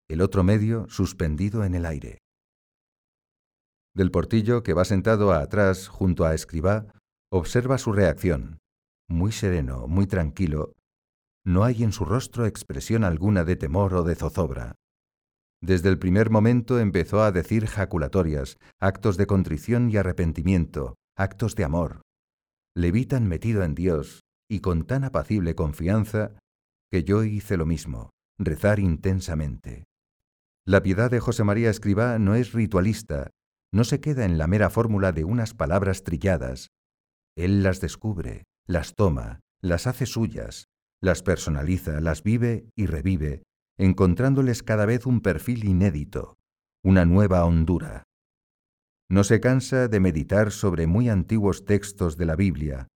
el 0.10 0.22
otro 0.22 0.46
medio 0.46 0.88
suspendido 0.88 1.66
en 1.66 1.76
el 1.76 1.86
aire. 1.86 2.20
Del 3.94 4.12
portillo, 4.12 4.64
que 4.64 4.74
va 4.74 4.86
sentado 4.86 5.34
atrás 5.34 5.90
junto 5.90 6.24
a 6.26 6.34
Escribá, 6.34 6.88
observa 7.30 7.78
su 7.78 7.92
reacción, 7.92 8.60
muy 9.10 9.34
sereno, 9.34 9.88
muy 9.88 10.08
tranquilo, 10.08 10.74
No 11.48 11.64
hay 11.64 11.84
en 11.84 11.92
su 11.92 12.06
rostro 12.06 12.48
expresión 12.48 13.04
alguna 13.04 13.44
de 13.44 13.56
temor 13.56 13.94
o 13.94 14.04
de 14.04 14.16
zozobra. 14.16 14.74
Desde 15.62 15.90
el 15.90 16.00
primer 16.00 16.32
momento 16.32 16.80
empezó 16.80 17.22
a 17.22 17.32
decir 17.32 17.68
jaculatorias, 17.68 18.58
actos 18.80 19.16
de 19.18 19.28
contrición 19.28 19.92
y 19.92 19.98
arrepentimiento, 19.98 20.96
actos 21.16 21.56
de 21.56 21.66
amor. 21.66 22.02
Levitan 22.76 23.28
metido 23.28 23.64
en 23.64 23.76
Dios 23.76 24.22
y 24.50 24.62
con 24.62 24.86
tan 24.86 25.04
apacible 25.04 25.54
confianza 25.54 26.32
que 26.92 27.04
yo 27.04 27.24
hice 27.24 27.58
lo 27.58 27.66
mismo, 27.66 28.12
rezar 28.38 28.80
intensamente. 28.80 29.86
La 30.66 30.82
piedad 30.82 31.12
de 31.12 31.20
José 31.20 31.44
María 31.44 31.70
Escribá 31.70 32.18
no 32.20 32.36
es 32.36 32.54
ritualista, 32.54 33.32
no 33.72 33.84
se 33.84 34.00
queda 34.00 34.26
en 34.26 34.38
la 34.38 34.48
mera 34.48 34.70
fórmula 34.70 35.12
de 35.12 35.24
unas 35.24 35.54
palabras 35.54 36.04
trilladas. 36.04 36.70
Él 37.36 37.62
las 37.62 37.82
descubre, 37.82 38.46
las 38.66 38.96
toma, 38.96 39.42
las 39.62 39.88
hace 39.88 40.06
suyas, 40.06 40.66
las 41.02 41.22
personaliza, 41.22 42.00
las 42.02 42.24
vive 42.24 42.70
y 42.76 42.86
revive, 42.86 43.44
encontrándoles 43.78 44.64
cada 44.64 44.86
vez 44.86 45.06
un 45.06 45.22
perfil 45.22 45.66
inédito, 45.66 46.38
una 46.84 47.06
nueva 47.06 47.46
hondura. 47.46 48.04
No 49.10 49.24
se 49.24 49.40
cansa 49.40 49.88
de 49.88 50.00
meditar 50.00 50.52
sobre 50.52 50.88
muy 50.88 51.10
antiguos 51.10 51.66
textos 51.66 52.18
de 52.18 52.26
la 52.26 52.36
Biblia. 52.36 52.88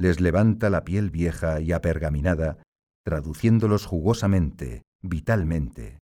Les 0.00 0.18
levanta 0.18 0.70
la 0.70 0.82
piel 0.82 1.10
vieja 1.10 1.60
y 1.60 1.72
apergaminada, 1.72 2.62
traduciéndolos 3.04 3.84
jugosamente, 3.84 4.80
vitalmente. 5.02 5.98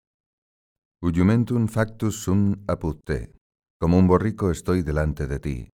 Ujumentum 1.02 1.68
factus 1.68 2.22
sum 2.22 2.64
apud 2.68 3.02
Como 3.82 3.98
un 3.98 4.08
borrico 4.08 4.52
estoy 4.52 4.84
delante 4.84 5.26
de 5.26 5.40
ti. 5.40 5.70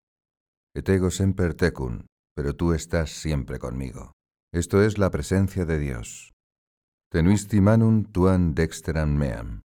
Etego 0.72 1.11
semper 1.11 1.54
tecum, 1.54 2.06
pero 2.37 2.54
tú 2.54 2.74
estás 2.74 3.11
siempre 3.11 3.58
conmigo. 3.58 4.12
Esto 4.54 4.82
es 4.82 4.98
la 4.98 5.11
presencia 5.11 5.64
de 5.64 5.80
Dios. 5.80 6.30
Tenuisti 7.11 7.61
manum 7.61 8.04
tuan 8.04 8.54
dexteram 8.54 9.16
meam. 9.16 9.62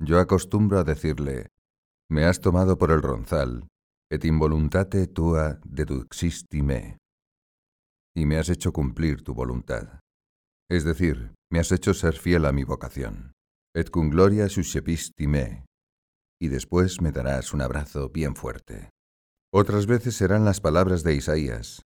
Yo 0.00 0.20
acostumbro 0.20 0.78
a 0.78 0.84
decirle, 0.84 1.48
me 2.08 2.26
has 2.26 2.40
tomado 2.40 2.78
por 2.78 2.92
el 2.92 3.02
ronzal, 3.02 3.66
et 4.08 4.24
involuntate 4.24 5.08
tua 5.08 5.58
deduxisti 5.64 6.62
me. 6.62 6.98
Y 8.16 8.24
me 8.26 8.38
has 8.38 8.48
hecho 8.48 8.72
cumplir 8.72 9.22
tu 9.22 9.34
voluntad. 9.34 10.00
Es 10.70 10.84
decir, 10.84 11.34
me 11.52 11.58
has 11.58 11.70
hecho 11.70 11.92
ser 11.92 12.14
fiel 12.14 12.46
a 12.46 12.52
mi 12.52 12.64
vocación. 12.64 13.32
Et 13.74 13.90
cum 13.90 14.08
gloria 14.08 14.48
suscepisti 14.48 15.26
me. 15.26 15.66
Y 16.40 16.48
después 16.48 17.00
me 17.00 17.12
darás 17.12 17.52
un 17.52 17.60
abrazo 17.60 18.08
bien 18.08 18.34
fuerte. 18.34 18.90
Otras 19.52 19.86
veces 19.86 20.16
serán 20.16 20.44
las 20.44 20.60
palabras 20.60 21.02
de 21.02 21.14
Isaías. 21.14 21.82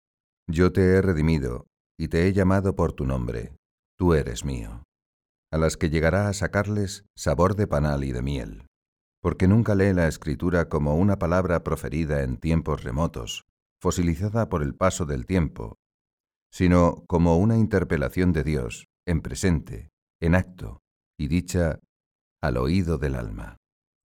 Yo 0.48 0.72
te 0.72 0.82
he 0.82 1.02
redimido 1.02 1.66
y 1.98 2.08
te 2.08 2.26
he 2.26 2.32
llamado 2.32 2.74
por 2.76 2.92
tu 2.92 3.04
nombre 3.04 3.54
tú 4.00 4.14
eres 4.14 4.46
mío, 4.46 4.84
a 5.52 5.58
las 5.58 5.76
que 5.76 5.90
llegará 5.90 6.30
a 6.30 6.32
sacarles 6.32 7.04
sabor 7.14 7.54
de 7.54 7.66
panal 7.66 8.02
y 8.02 8.12
de 8.12 8.22
miel, 8.22 8.66
porque 9.20 9.46
nunca 9.46 9.74
lee 9.74 9.92
la 9.92 10.08
escritura 10.08 10.70
como 10.70 10.96
una 10.96 11.18
palabra 11.18 11.62
proferida 11.62 12.22
en 12.22 12.38
tiempos 12.38 12.82
remotos, 12.82 13.44
fosilizada 13.78 14.48
por 14.48 14.62
el 14.62 14.74
paso 14.74 15.04
del 15.04 15.26
tiempo, 15.26 15.76
sino 16.50 17.04
como 17.06 17.38
una 17.38 17.56
interpelación 17.56 18.32
de 18.32 18.44
Dios, 18.44 18.86
en 19.06 19.20
presente, 19.20 19.90
en 20.20 20.34
acto, 20.34 20.80
y 21.18 21.28
dicha 21.28 21.80
al 22.42 22.56
oído 22.56 22.98
del 22.98 23.14
alma. 23.14 23.56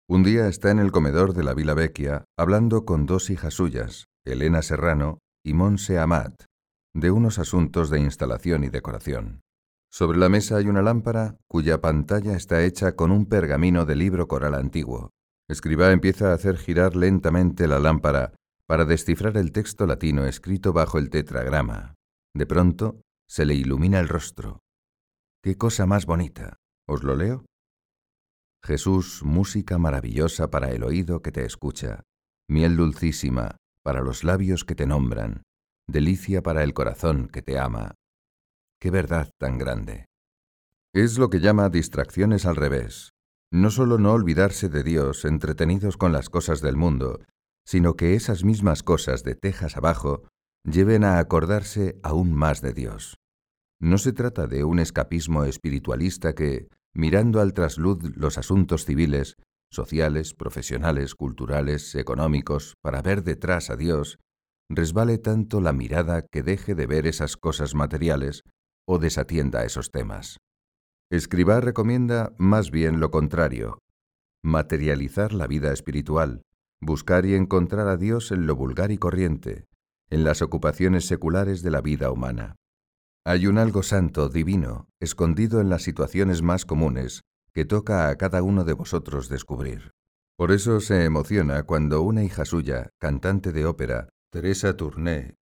Un 0.09 0.23
día 0.23 0.47
está 0.47 0.71
en 0.71 0.79
el 0.79 0.91
comedor 0.91 1.33
de 1.33 1.43
la 1.43 1.53
Vila 1.53 1.73
Vecchia 1.73 2.25
hablando 2.37 2.85
con 2.85 3.05
dos 3.05 3.29
hijas 3.29 3.53
suyas, 3.53 4.05
Elena 4.25 4.61
Serrano 4.61 5.19
y 5.43 5.53
Monse 5.53 5.99
Amat, 5.99 6.43
de 6.93 7.11
unos 7.11 7.39
asuntos 7.39 7.89
de 7.89 7.99
instalación 7.99 8.63
y 8.63 8.69
decoración. 8.69 9.41
Sobre 9.89 10.17
la 10.17 10.29
mesa 10.29 10.57
hay 10.57 10.67
una 10.67 10.81
lámpara 10.81 11.37
cuya 11.47 11.81
pantalla 11.81 12.35
está 12.35 12.63
hecha 12.63 12.95
con 12.95 13.11
un 13.11 13.25
pergamino 13.25 13.85
de 13.85 13.95
libro 13.95 14.27
coral 14.27 14.55
antiguo. 14.55 15.11
Escribá 15.49 15.91
empieza 15.91 16.31
a 16.31 16.33
hacer 16.33 16.57
girar 16.57 16.95
lentamente 16.95 17.67
la 17.67 17.79
lámpara 17.79 18.33
para 18.67 18.85
descifrar 18.85 19.35
el 19.35 19.51
texto 19.51 19.85
latino 19.85 20.25
escrito 20.25 20.71
bajo 20.71 20.97
el 20.97 21.09
tetragrama. 21.09 21.95
De 22.35 22.45
pronto 22.45 23.01
se 23.27 23.45
le 23.45 23.55
ilumina 23.55 23.99
el 23.99 24.07
rostro. 24.07 24.59
¡Qué 25.43 25.57
cosa 25.57 25.85
más 25.85 26.05
bonita! 26.05 26.57
¿Os 26.87 27.03
lo 27.03 27.15
leo? 27.15 27.45
Jesús, 28.63 29.23
música 29.23 29.77
maravillosa 29.77 30.49
para 30.49 30.71
el 30.71 30.83
oído 30.83 31.21
que 31.21 31.31
te 31.31 31.45
escucha, 31.45 32.03
miel 32.49 32.77
dulcísima 32.77 33.57
para 33.83 34.01
los 34.01 34.23
labios 34.23 34.63
que 34.63 34.75
te 34.75 34.85
nombran, 34.85 35.41
delicia 35.87 36.43
para 36.43 36.63
el 36.63 36.73
corazón 36.73 37.27
que 37.27 37.41
te 37.41 37.57
ama, 37.57 37.95
Qué 38.81 38.89
verdad 38.89 39.29
tan 39.37 39.59
grande. 39.59 40.07
Es 40.91 41.19
lo 41.19 41.29
que 41.29 41.39
llama 41.39 41.69
distracciones 41.69 42.47
al 42.47 42.55
revés. 42.55 43.11
No 43.53 43.69
solo 43.69 43.99
no 43.99 44.11
olvidarse 44.11 44.69
de 44.69 44.81
Dios 44.81 45.23
entretenidos 45.23 45.97
con 45.97 46.11
las 46.11 46.29
cosas 46.29 46.61
del 46.61 46.77
mundo, 46.77 47.19
sino 47.63 47.93
que 47.93 48.15
esas 48.15 48.43
mismas 48.43 48.81
cosas 48.81 49.23
de 49.23 49.35
tejas 49.35 49.77
abajo 49.77 50.23
lleven 50.63 51.03
a 51.03 51.19
acordarse 51.19 51.99
aún 52.03 52.33
más 52.33 52.61
de 52.61 52.73
Dios. 52.73 53.17
No 53.79 53.97
se 53.97 54.13
trata 54.13 54.47
de 54.47 54.63
un 54.63 54.79
escapismo 54.79 55.43
espiritualista 55.43 56.33
que, 56.33 56.67
mirando 56.93 57.41
al 57.41 57.53
trasluz 57.53 58.15
los 58.15 58.37
asuntos 58.37 58.85
civiles, 58.85 59.37
sociales, 59.71 60.33
profesionales, 60.33 61.15
culturales, 61.15 61.95
económicos, 61.95 62.75
para 62.81 63.01
ver 63.01 63.23
detrás 63.23 63.69
a 63.69 63.75
Dios, 63.75 64.19
resbale 64.69 65.17
tanto 65.17 65.61
la 65.61 65.73
mirada 65.73 66.21
que 66.21 66.43
deje 66.43 66.75
de 66.75 66.85
ver 66.85 67.07
esas 67.07 67.37
cosas 67.37 67.73
materiales 67.73 68.43
o 68.85 68.99
desatienda 68.99 69.65
esos 69.65 69.91
temas. 69.91 70.37
Escribá 71.09 71.59
recomienda 71.59 72.33
más 72.37 72.71
bien 72.71 72.99
lo 72.99 73.11
contrario, 73.11 73.79
materializar 74.43 75.33
la 75.33 75.47
vida 75.47 75.73
espiritual, 75.73 76.43
buscar 76.79 77.25
y 77.25 77.35
encontrar 77.35 77.87
a 77.87 77.97
Dios 77.97 78.31
en 78.31 78.47
lo 78.47 78.55
vulgar 78.55 78.91
y 78.91 78.97
corriente, 78.97 79.65
en 80.11 80.23
las 80.23 80.41
ocupaciones 80.41 81.07
seculares 81.07 81.63
de 81.63 81.71
la 81.71 81.81
vida 81.81 82.11
humana. 82.11 82.57
Hay 83.25 83.47
un 83.47 83.57
algo 83.57 83.81
santo, 83.81 84.29
divino, 84.29 84.87
escondido 84.99 85.61
en 85.61 85.69
las 85.69 85.83
situaciones 85.83 86.41
más 86.41 86.65
comunes, 86.65 87.21
que 87.53 87.65
toca 87.65 88.09
a 88.09 88.17
cada 88.17 88.43
uno 88.43 88.63
de 88.63 88.73
vosotros 88.73 89.29
descubrir. 89.29 89.91
Por 90.37 90.51
eso 90.51 90.79
se 90.79 91.05
emociona 91.05 91.63
cuando 91.63 92.01
una 92.01 92.23
hija 92.23 92.45
suya, 92.45 92.89
cantante 92.99 93.51
de 93.51 93.65
ópera, 93.65 94.09
Teresa 94.31 94.75
Tourné, 94.75 95.35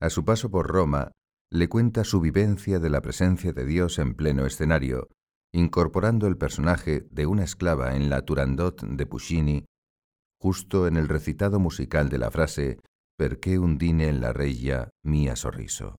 a 0.00 0.10
su 0.10 0.24
paso 0.24 0.50
por 0.50 0.66
Roma, 0.66 1.12
le 1.50 1.68
cuenta 1.68 2.04
su 2.04 2.20
vivencia 2.20 2.78
de 2.78 2.90
la 2.90 3.02
presencia 3.02 3.52
de 3.52 3.64
Dios 3.64 3.98
en 3.98 4.14
pleno 4.14 4.46
escenario, 4.46 5.08
incorporando 5.52 6.26
el 6.26 6.36
personaje 6.36 7.06
de 7.10 7.26
una 7.26 7.44
esclava 7.44 7.96
en 7.96 8.10
la 8.10 8.22
Turandot 8.22 8.82
de 8.82 9.06
Puccini, 9.06 9.64
justo 10.40 10.86
en 10.86 10.96
el 10.96 11.08
recitado 11.08 11.58
musical 11.60 12.08
de 12.08 12.18
la 12.18 12.30
frase 12.30 12.78
Perché 13.16 13.58
un 13.58 13.78
dine 13.78 14.08
en 14.08 14.20
la 14.20 14.32
reya 14.32 14.90
mía 15.02 15.36
sorriso, 15.36 15.96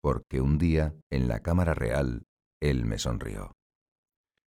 porque 0.00 0.40
un 0.40 0.58
día 0.58 0.94
en 1.10 1.28
la 1.28 1.40
Cámara 1.40 1.74
Real 1.74 2.24
él 2.60 2.84
me 2.84 2.98
sonrió. 2.98 3.52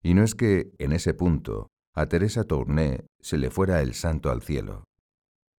Y 0.02 0.14
no 0.14 0.22
es 0.22 0.34
que, 0.34 0.72
en 0.78 0.92
ese 0.92 1.14
punto, 1.14 1.68
a 1.94 2.06
Teresa 2.06 2.44
Tourné 2.44 3.06
se 3.20 3.38
le 3.38 3.50
fuera 3.50 3.82
el 3.82 3.94
santo 3.94 4.30
al 4.30 4.42
cielo. 4.42 4.84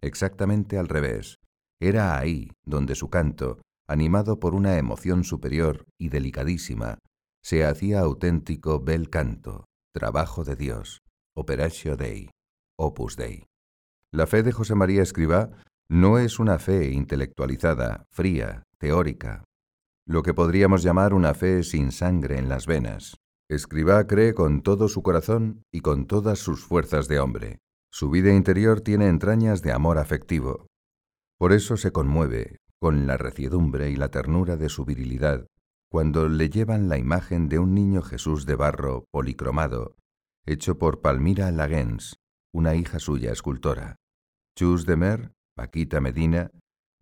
Exactamente 0.02 0.78
al 0.78 0.88
revés, 0.88 1.40
era 1.82 2.18
ahí 2.18 2.52
donde 2.66 2.96
su 2.96 3.10
canto 3.10 3.60
animado 3.88 4.40
por 4.40 4.54
una 4.54 4.78
emoción 4.78 5.24
superior 5.24 5.86
y 5.98 6.10
delicadísima, 6.10 7.00
se 7.42 7.66
hacía 7.66 8.02
auténtico 8.02 8.82
bel 8.82 9.10
canto, 9.10 9.66
trabajo 9.94 10.44
de 10.44 10.58
Dios, 10.58 11.00
operatio 11.34 11.96
Dei, 11.96 12.30
opus 12.78 13.16
Dei. 13.16 13.46
La 14.12 14.28
fe 14.28 14.44
de 14.44 14.52
José 14.52 14.76
María 14.76 15.02
Escribá 15.02 15.52
no 15.90 16.20
es 16.20 16.40
una 16.40 16.60
fe 16.60 16.92
intelectualizada, 16.92 18.06
fría, 18.10 18.64
teórica, 18.78 19.46
lo 20.06 20.24
que 20.24 20.34
podríamos 20.34 20.84
llamar 20.84 21.14
una 21.14 21.34
fe 21.34 21.64
sin 21.64 21.92
sangre 21.92 22.38
en 22.38 22.50
las 22.50 22.66
venas. 22.66 23.18
Escribá 23.50 24.08
cree 24.08 24.34
con 24.34 24.62
todo 24.62 24.90
su 24.90 25.02
corazón 25.02 25.64
y 25.72 25.82
con 25.82 26.08
todas 26.08 26.40
sus 26.40 26.64
fuerzas 26.64 27.08
de 27.08 27.20
hombre. 27.20 27.60
Su 27.92 28.10
vida 28.10 28.34
interior 28.34 28.82
tiene 28.82 29.08
entrañas 29.08 29.62
de 29.62 29.72
amor 29.72 29.98
afectivo. 29.98 30.68
Por 31.38 31.54
eso 31.54 31.78
se 31.78 31.92
conmueve, 31.92 32.58
con 32.80 33.08
la 33.08 33.18
reciedumbre 33.18 33.90
y 33.90 33.96
la 33.96 34.10
ternura 34.10 34.58
de 34.58 34.70
su 34.70 34.86
virilidad, 34.86 35.48
cuando 35.90 36.28
le 36.28 36.50
llevan 36.50 36.90
la 36.90 36.98
imagen 36.98 37.48
de 37.48 37.60
un 37.60 37.74
niño 37.74 38.02
Jesús 38.02 38.46
de 38.46 38.56
barro 38.56 39.06
policromado, 39.12 39.96
hecho 40.46 40.78
por 40.78 41.02
Palmira 41.02 41.52
Lagens, 41.52 42.18
una 42.54 42.76
hija 42.76 43.00
suya 43.00 43.32
escultora. 43.32 43.96
Chus 44.58 44.86
de 44.86 44.96
Mer, 44.96 45.32
Paquita 45.58 46.00
Medina, 46.00 46.52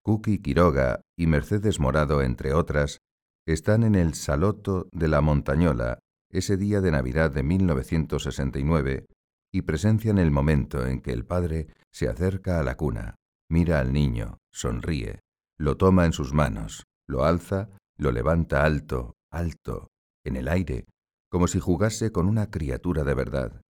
Cookie 0.02 0.42
Quiroga 0.42 1.02
y 1.18 1.28
Mercedes 1.28 1.82
Morado, 1.82 2.22
entre 2.22 2.54
otras, 2.54 3.00
están 3.46 3.84
en 3.84 3.96
el 3.96 4.14
Saloto 4.14 4.88
de 4.94 5.10
la 5.10 5.20
Montañola 5.20 6.00
ese 6.32 6.56
día 6.56 6.80
de 6.80 6.90
Navidad 6.90 7.32
de 7.32 7.44
1969 7.44 9.08
y 9.54 9.62
presencian 9.64 10.20
el 10.20 10.32
momento 10.32 10.88
en 10.88 11.02
que 11.02 11.12
el 11.12 11.26
padre 11.26 11.68
se 11.92 12.08
acerca 12.08 12.58
a 12.58 12.64
la 12.64 12.78
cuna, 12.78 13.16
mira 13.52 13.82
al 13.82 13.92
niño, 13.92 14.38
sonríe, 14.54 15.20
lo 15.60 15.76
toma 15.76 16.06
en 16.06 16.14
sus 16.14 16.34
manos, 16.34 16.86
lo 17.08 17.26
alza, 17.26 17.70
lo 17.98 18.14
levanta 18.14 18.64
alto, 18.64 19.16
alto, 19.32 19.90
en 20.24 20.38
el 20.38 20.48
aire, 20.48 20.86
como 21.30 21.48
si 21.48 21.60
jugase 21.60 22.14
con 22.14 22.26
una 22.26 22.50
criatura 22.50 23.04
de 23.04 23.16
verdad. 23.16 23.62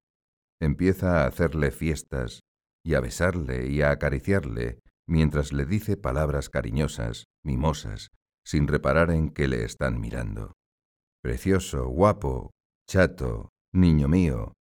Empieza 0.61 1.23
a 1.23 1.25
hacerle 1.25 1.71
fiestas, 1.71 2.41
y 2.85 2.93
a 2.93 3.01
besarle 3.01 3.67
y 3.67 3.81
a 3.81 3.89
acariciarle, 3.89 4.79
mientras 5.07 5.51
le 5.51 5.65
dice 5.65 5.97
palabras 5.97 6.49
cariñosas, 6.49 7.25
mimosas, 7.43 8.11
sin 8.45 8.67
reparar 8.67 9.09
en 9.09 9.31
que 9.31 9.47
le 9.47 9.65
están 9.65 9.99
mirando. 9.99 10.53
Precioso, 11.23 11.87
guapo, 11.87 12.51
chato, 12.87 13.49
niño 13.73 14.07
mío. 14.07 14.53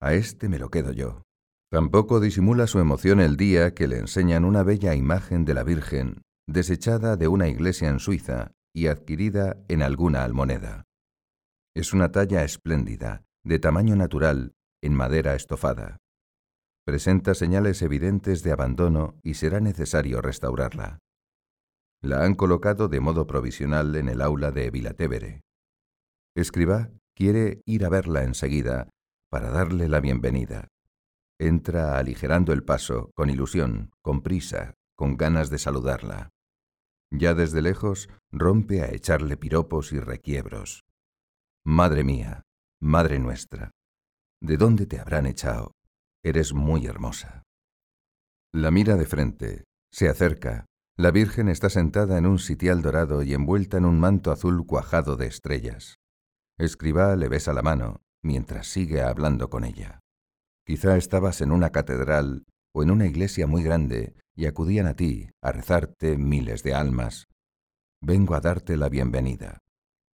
A 0.00 0.14
este 0.14 0.48
me 0.48 0.60
lo 0.60 0.70
quedo 0.70 0.92
yo. 0.92 1.22
Tampoco 1.72 2.20
disimula 2.20 2.68
su 2.68 2.78
emoción 2.78 3.20
el 3.20 3.36
día 3.36 3.74
que 3.74 3.88
le 3.88 3.98
enseñan 3.98 4.44
una 4.44 4.62
bella 4.62 4.94
imagen 4.94 5.44
de 5.44 5.54
la 5.54 5.64
Virgen, 5.64 6.22
desechada 6.48 7.16
de 7.16 7.26
una 7.26 7.48
iglesia 7.48 7.88
en 7.88 7.98
Suiza 7.98 8.52
y 8.72 8.86
adquirida 8.86 9.56
en 9.68 9.82
alguna 9.82 10.22
almoneda. 10.22 10.84
Es 11.74 11.92
una 11.92 12.12
talla 12.12 12.44
espléndida, 12.44 13.24
de 13.44 13.58
tamaño 13.58 13.96
natural, 13.96 14.52
en 14.82 14.94
madera 14.94 15.34
estofada. 15.34 15.98
Presenta 16.84 17.34
señales 17.34 17.82
evidentes 17.82 18.42
de 18.42 18.52
abandono 18.52 19.18
y 19.22 19.34
será 19.34 19.60
necesario 19.60 20.22
restaurarla. 20.22 20.98
La 22.02 22.24
han 22.24 22.34
colocado 22.34 22.88
de 22.88 23.00
modo 23.00 23.26
provisional 23.26 23.94
en 23.96 24.08
el 24.08 24.22
aula 24.22 24.50
de 24.50 24.70
Vilatevere. 24.70 25.42
Escriba 26.34 26.90
quiere 27.14 27.62
ir 27.66 27.84
a 27.84 27.90
verla 27.90 28.24
enseguida 28.24 28.88
para 29.30 29.50
darle 29.50 29.88
la 29.88 30.00
bienvenida. 30.00 30.68
Entra 31.38 31.98
aligerando 31.98 32.52
el 32.52 32.64
paso, 32.64 33.10
con 33.14 33.30
ilusión, 33.30 33.90
con 34.02 34.22
prisa, 34.22 34.74
con 34.96 35.16
ganas 35.16 35.50
de 35.50 35.58
saludarla. 35.58 36.30
Ya 37.10 37.34
desde 37.34 37.62
lejos 37.62 38.08
rompe 38.30 38.82
a 38.82 38.90
echarle 38.90 39.36
piropos 39.36 39.92
y 39.92 40.00
requiebros. 40.00 40.84
Madre 41.64 42.04
mía, 42.04 42.42
Madre 42.80 43.18
nuestra, 43.18 43.72
¿de 44.40 44.56
dónde 44.56 44.86
te 44.86 44.98
habrán 44.98 45.26
echado? 45.26 45.72
Eres 46.22 46.52
muy 46.52 46.86
hermosa. 46.86 47.44
La 48.52 48.70
mira 48.70 48.96
de 48.96 49.06
frente, 49.06 49.64
se 49.90 50.08
acerca. 50.08 50.66
La 50.98 51.12
Virgen 51.12 51.48
está 51.48 51.70
sentada 51.70 52.18
en 52.18 52.26
un 52.26 52.38
sitial 52.38 52.82
dorado 52.82 53.22
y 53.22 53.32
envuelta 53.32 53.78
en 53.78 53.86
un 53.86 53.98
manto 53.98 54.30
azul 54.30 54.66
cuajado 54.66 55.16
de 55.16 55.26
estrellas. 55.26 55.96
Escribá 56.58 57.16
le 57.16 57.28
besa 57.28 57.54
la 57.54 57.62
mano, 57.62 58.02
mientras 58.22 58.66
sigue 58.66 59.00
hablando 59.00 59.48
con 59.48 59.64
ella. 59.64 60.00
Quizá 60.66 60.98
estabas 60.98 61.40
en 61.40 61.52
una 61.52 61.70
catedral 61.70 62.44
o 62.74 62.82
en 62.82 62.90
una 62.90 63.06
iglesia 63.06 63.46
muy 63.46 63.62
grande 63.62 64.14
y 64.36 64.44
acudían 64.44 64.88
a 64.88 64.94
ti 64.94 65.30
a 65.40 65.52
rezarte 65.52 66.18
miles 66.18 66.62
de 66.62 66.74
almas. 66.74 67.28
Vengo 68.02 68.34
a 68.34 68.40
darte 68.40 68.76
la 68.76 68.90
bienvenida. 68.90 69.58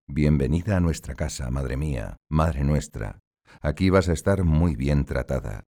Bienvenida 0.08 0.78
a 0.78 0.82
nuestra 0.82 1.16
casa, 1.16 1.50
madre 1.50 1.78
mía, 1.78 2.18
madre 2.30 2.64
nuestra. 2.64 3.22
Aquí 3.60 3.90
vas 3.90 4.08
a 4.08 4.14
estar 4.14 4.44
muy 4.44 4.76
bien 4.76 5.06
tratada. 5.06 5.64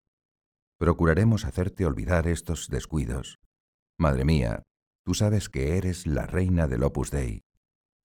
Procuraremos 0.80 1.46
hacerte 1.46 1.86
olvidar 1.86 2.28
estos 2.28 2.68
descuidos. 2.68 3.40
Madre 4.00 4.26
mía, 4.26 4.64
tú 5.04 5.14
sabes 5.14 5.50
que 5.50 5.78
eres 5.78 6.06
la 6.06 6.28
reina 6.28 6.68
del 6.68 6.84
Opus 6.84 7.10
Dei. 7.10 7.42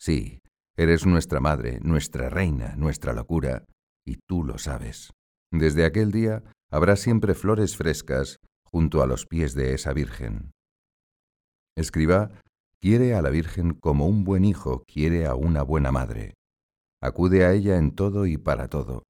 Sí, 0.01 0.41
eres 0.77 1.05
nuestra 1.05 1.41
madre, 1.41 1.81
nuestra 1.81 2.31
reina, 2.31 2.75
nuestra 2.77 3.13
locura, 3.13 3.65
y 4.07 4.17
tú 4.27 4.43
lo 4.43 4.57
sabes. 4.57 5.13
Desde 5.53 5.85
aquel 5.85 6.11
día 6.13 6.43
habrá 6.71 6.97
siempre 6.97 7.35
flores 7.35 7.77
frescas 7.77 8.39
junto 8.65 9.03
a 9.03 9.07
los 9.07 9.27
pies 9.27 9.55
de 9.55 9.75
esa 9.75 9.93
Virgen. 9.93 10.53
Escriba 11.77 12.31
Quiere 12.81 13.15
a 13.15 13.23
la 13.23 13.31
Virgen 13.31 13.75
como 13.75 14.09
un 14.09 14.25
buen 14.25 14.45
hijo 14.45 14.83
quiere 14.87 15.27
a 15.27 15.35
una 15.35 15.63
buena 15.63 15.93
madre. 15.93 16.35
Acude 17.01 17.45
a 17.45 17.53
ella 17.53 17.77
en 17.77 17.95
todo 17.95 18.27
y 18.27 18.39
para 18.39 18.69
todo. 18.69 19.05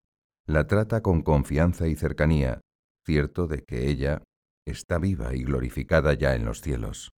La 0.47 0.67
trata 0.67 1.01
con 1.01 1.23
confianza 1.23 1.87
y 1.89 1.95
cercanía, 1.95 2.61
cierto 3.05 3.47
de 3.47 3.65
que 3.65 3.89
ella 3.89 4.23
está 4.67 4.99
viva 4.99 5.35
y 5.35 5.43
glorificada 5.45 6.15
ya 6.15 6.35
en 6.35 6.45
los 6.45 6.61
cielos. 6.61 7.11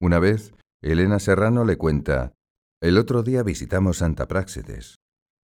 Una 0.00 0.18
vez, 0.18 0.54
Elena 0.82 1.18
Serrano 1.18 1.64
le 1.64 1.76
cuenta, 1.76 2.34
el 2.82 2.98
otro 2.98 3.22
día 3.22 3.44
visitamos 3.44 3.98
Santa 3.98 4.26
Práxedes. 4.26 4.96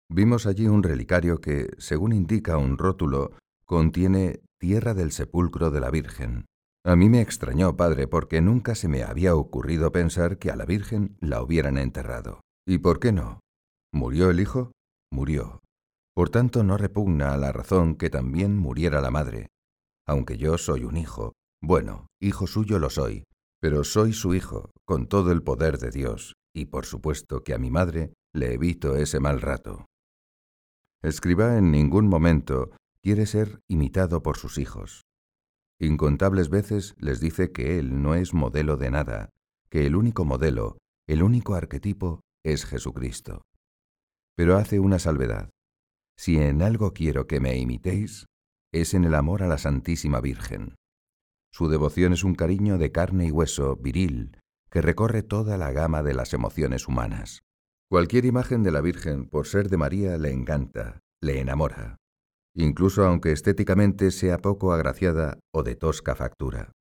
Vimos 0.10 0.48
allí 0.48 0.68
un 0.68 0.82
relicario 0.82 1.40
que, 1.40 1.70
según 1.78 2.14
indica 2.14 2.58
un 2.58 2.78
rótulo, 2.78 3.34
contiene 3.66 4.42
tierra 4.60 4.94
del 4.94 5.12
sepulcro 5.12 5.70
de 5.70 5.80
la 5.80 5.92
Virgen. 5.92 6.46
A 6.84 6.96
mí 6.96 7.10
me 7.10 7.22
extrañó, 7.22 7.76
padre, 7.76 8.08
porque 8.08 8.42
nunca 8.42 8.74
se 8.74 8.88
me 8.88 9.04
había 9.04 9.36
ocurrido 9.36 9.92
pensar 9.92 10.40
que 10.40 10.50
a 10.50 10.56
la 10.56 10.66
Virgen 10.66 11.18
la 11.20 11.44
hubieran 11.44 11.78
enterrado. 11.78 12.42
¿Y 12.66 12.80
por 12.80 13.00
qué 13.00 13.12
no? 13.12 13.42
¿Murió 13.94 14.30
el 14.30 14.40
hijo? 14.40 14.72
Murió. 15.12 15.62
Por 16.18 16.32
tanto, 16.32 16.64
no 16.64 16.78
repugna 16.78 17.32
a 17.32 17.38
la 17.38 17.52
razón 17.52 17.94
que 17.94 18.10
también 18.10 18.58
muriera 18.58 19.02
la 19.02 19.12
madre. 19.12 19.50
Aunque 20.08 20.36
yo 20.38 20.58
soy 20.58 20.84
un 20.84 20.98
hijo, 20.98 21.34
bueno, 21.62 22.08
hijo 22.20 22.48
suyo 22.48 22.80
lo 22.80 22.90
soy, 22.90 23.26
pero 23.62 23.84
soy 23.84 24.14
su 24.14 24.34
hijo, 24.34 24.72
con 24.84 25.06
todo 25.06 25.32
el 25.32 25.44
poder 25.44 25.78
de 25.78 25.92
Dios, 25.92 26.34
y 26.56 26.66
por 26.66 26.88
supuesto 26.88 27.44
que 27.44 27.54
a 27.54 27.60
mi 27.60 27.70
madre 27.70 28.16
le 28.34 28.52
evito 28.56 28.96
ese 28.96 29.20
mal 29.20 29.42
rato. 29.42 29.86
Escriba 31.04 31.56
en 31.56 31.70
ningún 31.70 32.08
momento 32.08 32.72
quiere 33.04 33.28
ser 33.28 33.60
imitado 33.68 34.24
por 34.24 34.38
sus 34.38 34.58
hijos. 34.58 35.04
Incontables 35.80 36.50
veces 36.50 36.96
les 36.98 37.20
dice 37.20 37.52
que 37.52 37.78
Él 37.78 38.02
no 38.02 38.16
es 38.16 38.34
modelo 38.34 38.78
de 38.78 38.90
nada, 38.90 39.30
que 39.70 39.86
el 39.86 39.96
único 39.96 40.26
modelo, 40.26 40.80
el 41.06 41.22
único 41.22 41.54
arquetipo 41.54 42.22
es 42.44 42.66
Jesucristo. 42.66 43.44
Pero 44.36 44.58
hace 44.58 44.80
una 44.80 44.98
salvedad. 44.98 45.52
Si 46.18 46.38
en 46.38 46.62
algo 46.62 46.94
quiero 46.94 47.28
que 47.28 47.40
me 47.40 47.58
imitéis, 47.58 48.26
es 48.74 48.94
en 48.94 49.04
el 49.04 49.16
amor 49.16 49.44
a 49.44 49.48
la 49.48 49.58
Santísima 49.58 50.20
Virgen. 50.20 50.76
Su 51.54 51.70
devoción 51.70 52.14
es 52.14 52.24
un 52.24 52.36
cariño 52.36 52.78
de 52.78 52.92
carne 52.92 53.28
y 53.28 53.32
hueso, 53.32 53.76
viril, 53.78 54.38
que 54.70 54.82
recorre 54.82 55.24
toda 55.24 55.58
la 55.58 55.72
gama 55.72 56.04
de 56.04 56.14
las 56.14 56.34
emociones 56.34 56.88
humanas. 56.88 57.42
Cualquier 57.90 58.26
imagen 58.26 58.64
de 58.64 58.72
la 58.72 58.82
Virgen, 58.82 59.28
por 59.28 59.48
ser 59.48 59.70
de 59.70 59.78
María, 59.78 60.18
le 60.18 60.32
encanta, 60.32 61.00
le 61.22 61.40
enamora 61.40 61.98
incluso 62.58 63.06
aunque 63.06 63.32
estéticamente 63.32 64.12
sea 64.12 64.40
poco 64.40 64.74
agraciada 64.74 65.40
o 65.54 65.64
de 65.64 65.76
tosca 65.76 66.16
factura. 66.16 66.72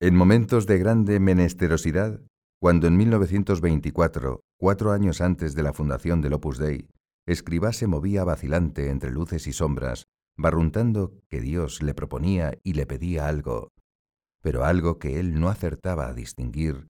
En 0.00 0.14
momentos 0.14 0.66
de 0.66 0.78
grande 0.78 1.20
menesterosidad, 1.20 2.20
cuando 2.60 2.86
en 2.86 2.96
1924, 2.96 4.40
cuatro 4.58 4.92
años 4.92 5.20
antes 5.20 5.54
de 5.54 5.62
la 5.62 5.72
fundación 5.72 6.20
del 6.20 6.34
Opus 6.34 6.58
Dei, 6.58 6.88
Escribá 7.26 7.72
se 7.72 7.86
movía 7.86 8.24
vacilante 8.24 8.90
entre 8.90 9.10
luces 9.10 9.46
y 9.46 9.52
sombras, 9.52 10.06
barruntando 10.36 11.20
que 11.30 11.40
Dios 11.40 11.82
le 11.82 11.94
proponía 11.94 12.58
y 12.62 12.72
le 12.72 12.86
pedía 12.86 13.28
algo, 13.28 13.68
pero 14.42 14.64
algo 14.64 14.98
que 14.98 15.20
él 15.20 15.38
no 15.38 15.48
acertaba 15.48 16.08
a 16.08 16.14
distinguir, 16.14 16.88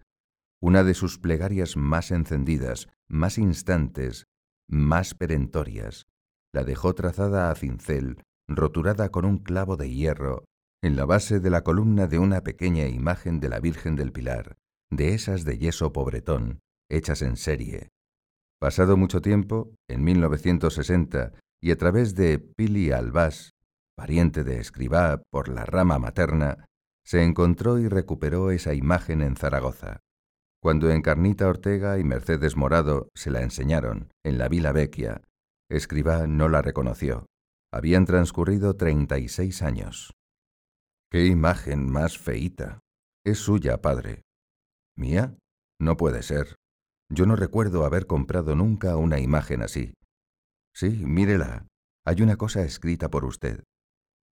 una 0.60 0.84
de 0.84 0.94
sus 0.94 1.18
plegarias 1.18 1.76
más 1.76 2.10
encendidas, 2.10 2.88
más 3.08 3.36
instantes, 3.36 4.26
más 4.68 5.14
perentorias, 5.14 6.06
la 6.54 6.64
dejó 6.64 6.94
trazada 6.94 7.50
a 7.50 7.54
cincel 7.54 8.22
roturada 8.48 9.10
con 9.10 9.24
un 9.24 9.38
clavo 9.38 9.76
de 9.76 9.90
hierro, 9.90 10.44
en 10.82 10.96
la 10.96 11.04
base 11.04 11.40
de 11.40 11.50
la 11.50 11.62
columna 11.62 12.06
de 12.06 12.18
una 12.18 12.42
pequeña 12.42 12.86
imagen 12.86 13.40
de 13.40 13.48
la 13.48 13.60
Virgen 13.60 13.96
del 13.96 14.12
Pilar, 14.12 14.56
de 14.90 15.14
esas 15.14 15.44
de 15.44 15.58
yeso 15.58 15.92
pobretón, 15.92 16.60
hechas 16.90 17.22
en 17.22 17.36
serie. 17.36 17.90
Pasado 18.62 18.96
mucho 18.96 19.20
tiempo, 19.20 19.74
en 19.88 20.04
1960, 20.04 21.32
y 21.60 21.72
a 21.72 21.76
través 21.76 22.14
de 22.14 22.38
Pili 22.38 22.92
Albás, 22.92 23.56
pariente 23.96 24.44
de 24.44 24.60
Escribá 24.60 25.20
por 25.32 25.48
la 25.48 25.64
rama 25.64 25.98
materna, 25.98 26.66
se 27.04 27.24
encontró 27.24 27.80
y 27.80 27.88
recuperó 27.88 28.52
esa 28.52 28.72
imagen 28.72 29.20
en 29.20 29.34
Zaragoza. 29.34 29.98
Cuando 30.62 30.92
Encarnita 30.92 31.48
Ortega 31.48 31.98
y 31.98 32.04
Mercedes 32.04 32.56
Morado 32.56 33.08
se 33.16 33.32
la 33.32 33.42
enseñaron 33.42 34.12
en 34.24 34.38
la 34.38 34.46
Vila 34.46 34.70
Vecchia, 34.70 35.22
Escribá 35.68 36.28
no 36.28 36.48
la 36.48 36.62
reconoció. 36.62 37.26
Habían 37.72 38.04
transcurrido 38.04 38.76
treinta 38.76 39.18
y 39.18 39.28
seis 39.28 39.60
años. 39.62 40.12
¡Qué 41.10 41.26
imagen 41.26 41.90
más 41.90 42.16
feíta! 42.16 42.78
Es 43.26 43.38
suya, 43.38 43.82
padre. 43.82 44.22
¿Mía? 44.96 45.36
No 45.80 45.96
puede 45.96 46.22
ser. 46.22 46.61
Yo 47.14 47.26
no 47.26 47.36
recuerdo 47.36 47.84
haber 47.84 48.06
comprado 48.06 48.56
nunca 48.56 48.96
una 48.96 49.20
imagen 49.20 49.60
así. 49.60 49.92
Sí, 50.74 50.88
mírela. 50.88 51.66
Hay 52.06 52.22
una 52.22 52.36
cosa 52.36 52.62
escrita 52.62 53.10
por 53.10 53.26
usted. 53.26 53.64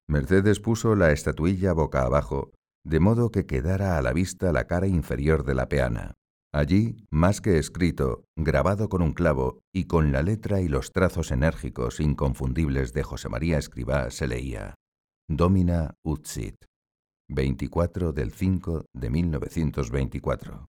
Mercedes 0.09 0.61
puso 0.61 0.97
la 0.97 1.13
estatuilla 1.13 1.75
boca 1.75 2.03
abajo, 2.03 2.53
de 2.87 2.99
modo 2.99 3.31
que 3.31 3.45
quedara 3.45 3.99
a 3.99 4.03
la 4.03 4.15
vista 4.15 4.51
la 4.51 4.67
cara 4.67 4.87
inferior 4.87 5.45
de 5.45 5.55
la 5.55 5.69
peana. 5.69 6.15
Allí, 6.55 7.05
más 7.11 7.43
que 7.43 7.59
escrito, 7.59 8.25
grabado 8.35 8.89
con 8.89 9.03
un 9.03 9.13
clavo 9.13 9.61
y 9.75 9.85
con 9.85 10.11
la 10.11 10.23
letra 10.23 10.63
y 10.63 10.69
los 10.69 10.91
trazos 10.93 11.33
enérgicos 11.33 12.01
inconfundibles 12.01 12.95
de 12.95 13.03
José 13.03 13.29
María 13.29 13.59
Escribá, 13.59 14.11
se 14.11 14.27
leía 14.27 14.75
Domina 15.29 15.97
Utsit, 16.03 16.57
24 17.29 18.15
del 18.15 18.33
5 18.33 18.87
de 18.95 19.11
1924. 19.11 20.70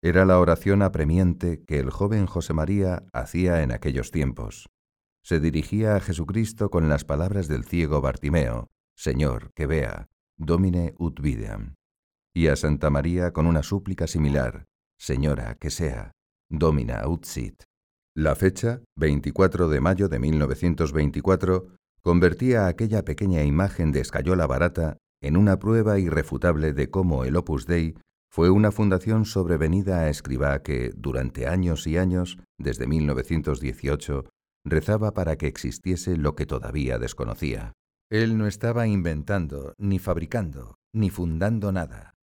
Era 0.00 0.24
la 0.24 0.38
oración 0.38 0.82
apremiante 0.82 1.64
que 1.64 1.80
el 1.80 1.90
joven 1.90 2.26
José 2.26 2.54
María 2.54 3.04
hacía 3.12 3.62
en 3.62 3.72
aquellos 3.72 4.12
tiempos. 4.12 4.68
Se 5.24 5.40
dirigía 5.40 5.96
a 5.96 6.00
Jesucristo 6.00 6.70
con 6.70 6.88
las 6.88 7.04
palabras 7.04 7.48
del 7.48 7.64
ciego 7.64 8.00
Bartimeo, 8.00 8.68
Señor, 8.96 9.50
que 9.54 9.66
vea, 9.66 10.06
Domine 10.36 10.94
ut 10.98 11.20
videam, 11.20 11.74
y 12.32 12.46
a 12.46 12.54
Santa 12.54 12.90
María 12.90 13.32
con 13.32 13.46
una 13.46 13.64
súplica 13.64 14.06
similar, 14.06 14.66
Señora, 15.00 15.56
que 15.56 15.70
sea, 15.70 16.12
Domina 16.48 17.08
ut 17.08 17.24
sit. 17.24 17.64
La 18.14 18.36
fecha, 18.36 18.80
24 18.96 19.68
de 19.68 19.80
mayo 19.80 20.08
de 20.08 20.20
1924, 20.20 21.74
convertía 22.02 22.68
aquella 22.68 23.04
pequeña 23.04 23.42
imagen 23.42 23.90
de 23.90 24.00
escayola 24.00 24.46
barata 24.46 24.96
en 25.20 25.36
una 25.36 25.58
prueba 25.58 25.98
irrefutable 25.98 26.72
de 26.72 26.88
cómo 26.88 27.24
el 27.24 27.34
Opus 27.36 27.66
Dei 27.66 27.96
fue 28.30 28.50
una 28.50 28.70
fundación 28.70 29.24
sobrevenida 29.24 30.00
a 30.00 30.08
Escribá 30.10 30.62
que, 30.62 30.92
durante 30.94 31.46
años 31.46 31.86
y 31.86 31.96
años, 31.96 32.38
desde 32.58 32.86
1918, 32.86 34.24
rezaba 34.64 35.14
para 35.14 35.36
que 35.36 35.46
existiese 35.46 36.16
lo 36.16 36.34
que 36.34 36.46
todavía 36.46 36.98
desconocía. 36.98 37.72
Él 38.10 38.38
no 38.38 38.46
estaba 38.46 38.86
inventando, 38.86 39.74
ni 39.78 39.98
fabricando, 39.98 40.76
ni 40.92 41.10
fundando 41.10 41.72
nada. 41.72 42.14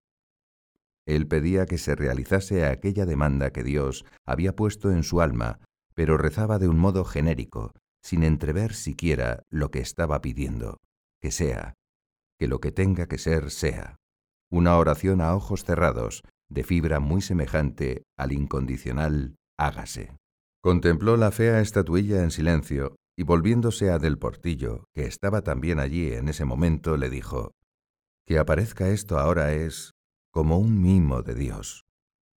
Él 1.08 1.28
pedía 1.28 1.66
que 1.66 1.78
se 1.78 1.96
realizase 1.96 2.66
aquella 2.66 3.06
demanda 3.06 3.52
que 3.52 3.64
Dios 3.64 4.06
había 4.26 4.56
puesto 4.56 4.92
en 4.92 5.04
su 5.04 5.22
alma, 5.22 5.60
pero 5.94 6.18
rezaba 6.18 6.58
de 6.58 6.68
un 6.68 6.80
modo 6.80 7.06
genérico, 7.06 7.74
sin 8.04 8.24
entrever 8.24 8.74
siquiera 8.74 9.44
lo 9.50 9.70
que 9.70 9.80
estaba 9.80 10.22
pidiendo, 10.22 10.80
que 11.22 11.32
sea, 11.32 11.76
que 12.40 12.48
lo 12.48 12.60
que 12.60 12.72
tenga 12.72 13.08
que 13.08 13.18
ser 13.18 13.52
sea. 13.52 13.98
Una 14.56 14.78
oración 14.78 15.20
a 15.20 15.36
ojos 15.36 15.66
cerrados, 15.66 16.24
de 16.50 16.64
fibra 16.64 17.02
muy 17.02 17.22
semejante 17.22 18.04
al 18.18 18.32
incondicional 18.32 19.36
hágase. 19.60 20.16
Contempló 20.64 21.18
la 21.18 21.32
fea 21.32 21.60
estatuilla 21.60 22.24
en 22.24 22.32
silencio 22.32 22.96
y 23.18 23.24
volviéndose 23.24 23.92
a 23.92 24.00
Del 24.00 24.18
Portillo, 24.18 24.86
que 24.94 25.08
estaba 25.08 25.42
también 25.42 25.78
allí 25.78 26.14
en 26.14 26.30
ese 26.30 26.46
momento, 26.46 26.96
le 26.96 27.10
dijo, 27.10 27.52
Que 28.26 28.40
aparezca 28.40 28.88
esto 28.88 29.20
ahora 29.20 29.52
es 29.52 29.92
como 30.32 30.58
un 30.58 30.82
mimo 30.82 31.22
de 31.22 31.36
Dios, 31.36 31.84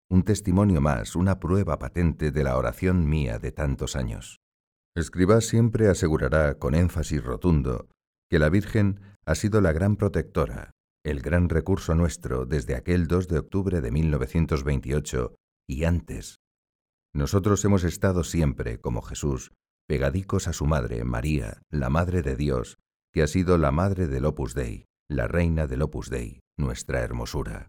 un 0.08 0.22
testimonio 0.22 0.80
más, 0.80 1.16
una 1.16 1.38
prueba 1.38 1.78
patente 1.78 2.30
de 2.30 2.44
la 2.44 2.56
oración 2.56 3.06
mía 3.06 3.38
de 3.38 3.52
tantos 3.52 3.94
años. 3.94 4.38
Escribá 4.94 5.42
siempre 5.42 5.90
asegurará 5.90 6.54
con 6.54 6.74
énfasis 6.74 7.22
rotundo 7.22 7.90
que 8.30 8.38
la 8.38 8.48
Virgen 8.48 9.02
ha 9.26 9.34
sido 9.34 9.60
la 9.60 9.72
gran 9.72 9.96
protectora, 9.96 10.70
el 11.06 11.22
gran 11.22 11.48
recurso 11.48 11.94
nuestro 11.94 12.46
desde 12.46 12.74
aquel 12.74 13.06
2 13.06 13.28
de 13.28 13.38
octubre 13.38 13.80
de 13.80 13.92
1928 13.92 15.36
y 15.68 15.84
antes. 15.84 16.40
Nosotros 17.14 17.64
hemos 17.64 17.84
estado 17.84 18.24
siempre, 18.24 18.80
como 18.80 19.02
Jesús, 19.02 19.52
pegadicos 19.86 20.48
a 20.48 20.52
su 20.52 20.66
madre, 20.66 21.04
María, 21.04 21.62
la 21.70 21.90
Madre 21.90 22.22
de 22.22 22.34
Dios, 22.34 22.78
que 23.12 23.22
ha 23.22 23.28
sido 23.28 23.56
la 23.56 23.70
Madre 23.70 24.08
del 24.08 24.24
Opus 24.24 24.52
Dei, 24.54 24.86
la 25.08 25.28
Reina 25.28 25.68
del 25.68 25.82
Opus 25.82 26.10
Dei, 26.10 26.40
nuestra 26.58 27.02
hermosura. 27.02 27.68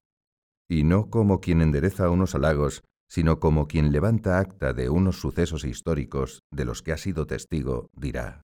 Y 0.68 0.84
no 0.84 1.12
como 1.12 1.40
quien 1.40 1.62
endereza 1.62 2.10
unos 2.10 2.34
halagos, 2.34 2.84
sino 3.08 3.40
como 3.40 3.68
quien 3.68 3.92
levanta 3.92 4.40
acta 4.40 4.74
de 4.74 4.90
unos 4.90 5.22
sucesos 5.22 5.64
históricos 5.64 6.42
de 6.52 6.66
los 6.66 6.82
que 6.82 6.92
ha 6.92 6.98
sido 6.98 7.28
testigo, 7.28 7.92
dirá, 7.94 8.42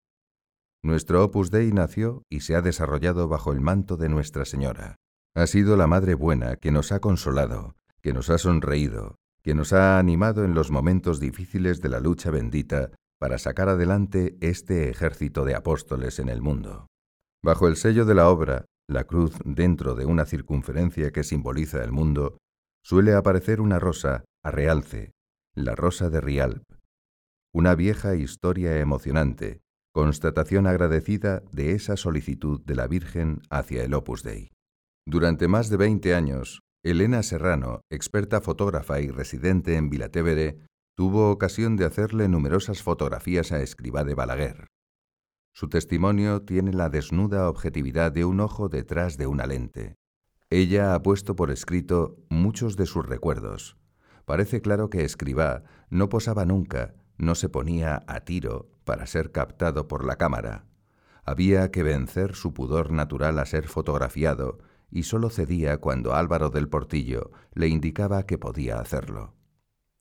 nuestro 0.84 1.24
Opus 1.24 1.52
Dei 1.52 1.72
nació 1.72 2.24
y 2.30 2.42
se 2.42 2.56
ha 2.56 2.62
desarrollado 2.62 3.28
bajo 3.28 3.52
el 3.54 3.62
manto 3.62 3.98
de 3.98 4.10
Nuestra 4.10 4.46
Señora. 4.46 4.96
Ha 5.36 5.48
sido 5.48 5.78
la 5.78 5.88
Madre 5.88 6.16
Buena 6.16 6.56
que 6.56 6.72
nos 6.72 6.92
ha 6.92 7.00
consolado, 7.00 7.76
que 8.02 8.14
nos 8.14 8.30
ha 8.30 8.38
sonreído, 8.38 9.16
que 9.44 9.54
nos 9.54 9.74
ha 9.74 10.00
animado 10.00 10.44
en 10.44 10.54
los 10.54 10.72
momentos 10.72 11.20
difíciles 11.20 11.82
de 11.82 11.90
la 11.90 12.00
lucha 12.00 12.32
bendita 12.32 12.92
para 13.20 13.38
sacar 13.38 13.70
adelante 13.70 14.38
este 14.42 14.90
ejército 14.90 15.46
de 15.46 15.56
apóstoles 15.56 16.18
en 16.20 16.30
el 16.30 16.42
mundo. 16.42 16.88
Bajo 17.44 17.68
el 17.68 17.76
sello 17.76 18.06
de 18.06 18.16
la 18.16 18.30
obra, 18.30 18.66
la 18.88 19.04
cruz 19.04 19.36
dentro 19.46 19.96
de 19.96 20.06
una 20.06 20.26
circunferencia 20.26 21.12
que 21.12 21.24
simboliza 21.24 21.84
el 21.84 21.92
mundo, 21.92 22.38
suele 22.84 23.14
aparecer 23.14 23.62
una 23.62 23.80
rosa 23.80 24.26
a 24.44 24.52
realce, 24.52 25.12
la 25.56 25.76
rosa 25.76 26.10
de 26.10 26.22
Rialp. 26.22 26.64
Una 27.54 27.76
vieja 27.76 28.16
historia 28.16 28.80
emocionante, 28.80 29.62
constatación 29.94 30.68
agradecida 30.68 31.44
de 31.52 31.74
esa 31.74 31.98
solicitud 31.98 32.62
de 32.62 32.76
la 32.76 32.88
Virgen 32.88 33.42
hacia 33.50 33.84
el 33.84 33.94
Opus 33.94 34.24
Dei. 34.24 34.52
Durante 35.06 35.48
más 35.48 35.70
de 35.70 35.78
20 35.78 36.16
años, 36.16 36.62
Elena 36.84 37.24
Serrano, 37.24 37.82
experta 37.92 38.40
fotógrafa 38.40 39.02
y 39.02 39.10
residente 39.10 39.76
en 39.76 39.90
Vilatevere, 39.90 40.60
tuvo 40.96 41.30
ocasión 41.30 41.76
de 41.76 41.86
hacerle 41.86 42.30
numerosas 42.30 42.82
fotografías 42.82 43.52
a 43.52 43.62
Escribá 43.62 44.04
de 44.04 44.16
Balaguer. 44.16 44.68
Su 45.54 45.68
testimonio 45.68 46.44
tiene 46.44 46.72
la 46.72 46.90
desnuda 46.90 47.50
objetividad 47.50 48.14
de 48.14 48.24
un 48.24 48.40
ojo 48.40 48.70
detrás 48.70 49.18
de 49.18 49.28
una 49.28 49.46
lente. 49.46 49.96
Ella 50.50 50.96
ha 50.96 51.02
puesto 51.02 51.36
por 51.36 51.52
escrito 51.52 52.18
muchos 52.30 52.78
de 52.78 52.86
sus 52.86 53.06
recuerdos. 53.06 53.78
Parece 54.26 54.62
claro 54.62 54.90
que 54.90 55.04
Escribá 55.04 55.64
no 55.90 56.08
posaba 56.08 56.46
nunca, 56.46 56.94
no 57.18 57.36
se 57.36 57.50
ponía 57.50 58.04
a 58.08 58.22
tiro 58.22 58.71
para 58.92 59.08
ser 59.08 59.32
captado 59.32 59.88
por 59.88 60.04
la 60.04 60.18
cámara. 60.18 60.66
Había 61.24 61.72
que 61.72 61.82
vencer 61.82 62.36
su 62.36 62.54
pudor 62.54 62.92
natural 62.92 63.40
a 63.40 63.46
ser 63.46 63.70
fotografiado 63.70 64.58
y 64.90 65.04
sólo 65.04 65.30
cedía 65.30 65.78
cuando 65.78 66.14
Álvaro 66.14 66.50
del 66.50 66.68
Portillo 66.68 67.32
le 67.54 67.70
indicaba 67.70 68.26
que 68.26 68.38
podía 68.38 68.82
hacerlo. 68.82 69.34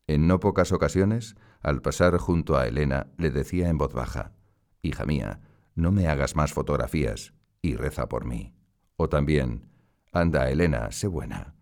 En 0.09 0.27
no 0.27 0.41
pocas 0.41 0.73
ocasiones, 0.73 1.37
al 1.61 1.83
pasar 1.83 2.19
junto 2.19 2.57
a 2.57 2.67
Elena, 2.67 3.07
le 3.17 3.31
decía 3.31 3.69
en 3.69 3.79
voz 3.79 3.95
baja, 3.95 4.33
Hija 4.83 5.05
mía, 5.05 5.41
no 5.77 5.93
me 5.93 6.09
hagas 6.09 6.35
más 6.35 6.53
fotografías 6.53 7.33
y 7.63 7.77
reza 7.77 8.09
por 8.09 8.25
mí. 8.25 8.57
O 8.97 9.09
también, 9.09 9.71
Anda, 10.11 10.51
Elena, 10.51 10.91
sé 10.91 11.07
buena. 11.07 11.55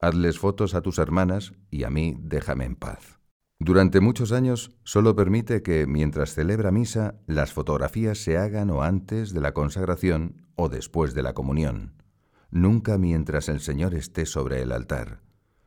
Hazles 0.00 0.40
fotos 0.40 0.74
a 0.74 0.82
tus 0.82 0.98
hermanas 0.98 1.52
y 1.70 1.84
a 1.84 1.90
mí 1.90 2.16
déjame 2.18 2.64
en 2.64 2.74
paz. 2.74 3.21
Durante 3.64 4.00
muchos 4.00 4.32
años 4.32 4.72
solo 4.82 5.14
permite 5.14 5.62
que, 5.62 5.86
mientras 5.86 6.34
celebra 6.34 6.72
misa, 6.72 7.14
las 7.28 7.52
fotografías 7.52 8.18
se 8.18 8.36
hagan 8.36 8.70
o 8.70 8.82
antes 8.82 9.32
de 9.32 9.40
la 9.40 9.54
consagración 9.54 10.48
o 10.56 10.68
después 10.68 11.14
de 11.14 11.22
la 11.22 11.32
comunión, 11.32 11.94
nunca 12.50 12.98
mientras 12.98 13.48
el 13.48 13.60
Señor 13.60 13.94
esté 13.94 14.26
sobre 14.26 14.62
el 14.62 14.72
altar. 14.72 15.20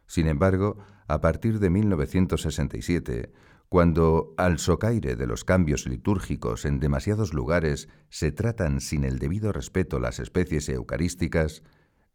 Sin 0.07 0.27
embargo, 0.27 0.75
a 1.07 1.21
partir 1.21 1.59
de 1.59 1.69
1967, 1.69 3.31
cuando 3.69 4.33
al 4.35 4.59
socaire 4.59 5.15
de 5.15 5.25
los 5.25 5.45
cambios 5.45 5.87
litúrgicos 5.87 6.65
en 6.65 6.81
demasiados 6.81 7.33
lugares 7.33 7.87
se 8.09 8.33
tratan 8.33 8.81
sin 8.81 9.05
el 9.05 9.19
debido 9.19 9.53
respeto 9.53 9.99
las 9.99 10.19
especies 10.19 10.67
eucarísticas, 10.67 11.63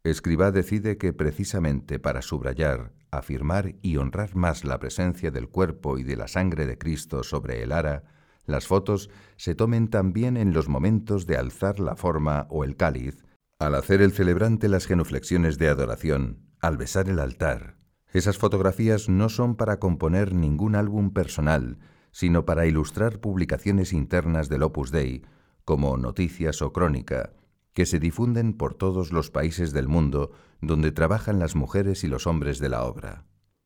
Escribá 0.03 0.51
decide 0.51 0.97
que 0.97 1.13
precisamente 1.13 1.99
para 1.99 2.23
subrayar, 2.23 2.91
afirmar 3.11 3.75
y 3.83 3.97
honrar 3.97 4.35
más 4.35 4.65
la 4.65 4.79
presencia 4.79 5.29
del 5.29 5.47
cuerpo 5.47 5.99
y 5.99 6.03
de 6.03 6.15
la 6.15 6.27
sangre 6.27 6.65
de 6.65 6.79
Cristo 6.79 7.23
sobre 7.23 7.61
el 7.61 7.71
ara, 7.71 8.03
las 8.45 8.65
fotos 8.65 9.11
se 9.37 9.53
tomen 9.53 9.89
también 9.89 10.37
en 10.37 10.53
los 10.53 10.67
momentos 10.67 11.27
de 11.27 11.37
alzar 11.37 11.79
la 11.79 11.95
forma 11.95 12.47
o 12.49 12.63
el 12.63 12.75
cáliz, 12.75 13.23
al 13.59 13.75
hacer 13.75 14.01
el 14.01 14.11
celebrante 14.11 14.69
las 14.69 14.87
genuflexiones 14.87 15.59
de 15.59 15.69
adoración, 15.69 16.39
al 16.59 16.77
besar 16.77 17.07
el 17.07 17.19
altar. 17.19 17.77
Esas 18.11 18.39
fotografías 18.39 19.07
no 19.07 19.29
son 19.29 19.55
para 19.55 19.79
componer 19.79 20.33
ningún 20.33 20.75
álbum 20.75 21.13
personal, 21.13 21.77
sino 22.11 22.43
para 22.43 22.65
ilustrar 22.65 23.19
publicaciones 23.19 23.93
internas 23.93 24.49
del 24.49 24.63
Opus 24.63 24.89
Dei, 24.89 25.21
como 25.63 25.95
Noticias 25.95 26.63
o 26.63 26.73
Crónica, 26.73 27.33
que 27.73 27.85
se 27.85 27.99
difunden 27.99 28.53
por 28.53 28.73
todos 28.73 29.11
los 29.11 29.31
países 29.31 29.73
del 29.73 29.87
mundo 29.87 30.31
donde 30.61 30.91
trabajan 30.91 31.39
las 31.39 31.55
mujeres 31.55 32.03
y 32.03 32.07
los 32.07 32.27
hombres 32.27 32.59
de 32.59 32.69
la 32.69 32.83
obra. 32.83 33.25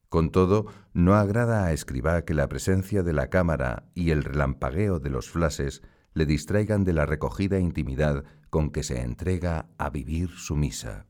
Con 0.10 0.32
todo, 0.32 0.68
no 0.94 1.16
agrada 1.16 1.66
a 1.66 1.74
Escribá 1.74 2.24
que 2.24 2.34
la 2.34 2.48
presencia 2.48 3.04
de 3.04 3.14
la 3.14 3.30
cámara 3.30 3.90
y 3.96 4.12
el 4.12 4.24
relampagueo 4.24 5.00
de 5.00 5.10
los 5.10 5.30
flashes 5.30 5.82
le 6.14 6.26
distraigan 6.26 6.86
de 6.86 6.94
la 6.94 7.06
recogida 7.06 7.60
intimidad 7.60 8.24
con 8.50 8.70
que 8.70 8.84
se 8.84 9.02
entrega 9.02 9.68
a 9.78 9.90
vivir 9.90 10.30
su 10.30 10.56
misa. 10.56 11.08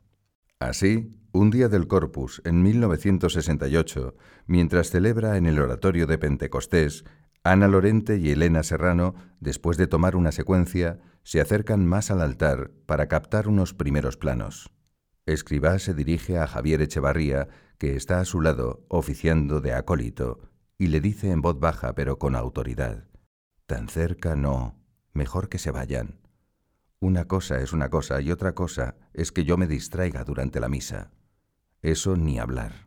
Así, 0.58 1.20
un 1.32 1.50
día 1.50 1.68
del 1.68 1.86
Corpus, 1.86 2.42
en 2.44 2.62
1968, 2.62 4.16
mientras 4.46 4.90
celebra 4.90 5.36
en 5.36 5.46
el 5.46 5.60
oratorio 5.60 6.06
de 6.06 6.18
Pentecostés, 6.18 7.04
Ana 7.52 7.68
Lorente 7.68 8.18
y 8.18 8.30
Elena 8.30 8.62
Serrano, 8.62 9.14
después 9.40 9.76
de 9.76 9.86
tomar 9.86 10.16
una 10.16 10.32
secuencia, 10.32 10.98
se 11.22 11.40
acercan 11.40 11.86
más 11.86 12.10
al 12.10 12.20
altar 12.20 12.72
para 12.86 13.06
captar 13.06 13.46
unos 13.46 13.72
primeros 13.72 14.16
planos. 14.16 14.70
Escribá 15.26 15.78
se 15.78 15.94
dirige 15.94 16.38
a 16.38 16.46
Javier 16.46 16.82
Echevarría, 16.82 17.48
que 17.78 17.94
está 17.94 18.20
a 18.20 18.24
su 18.24 18.40
lado, 18.40 18.84
oficiando 18.88 19.60
de 19.60 19.74
acólito, 19.74 20.40
y 20.76 20.88
le 20.88 21.00
dice 21.00 21.30
en 21.30 21.40
voz 21.40 21.58
baja 21.60 21.94
pero 21.94 22.18
con 22.18 22.34
autoridad, 22.36 23.08
Tan 23.66 23.88
cerca 23.88 24.36
no, 24.36 24.78
mejor 25.12 25.48
que 25.48 25.58
se 25.58 25.70
vayan. 25.70 26.20
Una 27.00 27.26
cosa 27.26 27.60
es 27.60 27.72
una 27.72 27.90
cosa 27.90 28.20
y 28.20 28.30
otra 28.30 28.54
cosa 28.54 28.96
es 29.12 29.32
que 29.32 29.44
yo 29.44 29.56
me 29.56 29.66
distraiga 29.66 30.24
durante 30.24 30.60
la 30.60 30.68
misa. 30.68 31.10
Eso 31.82 32.16
ni 32.16 32.38
hablar. 32.38 32.85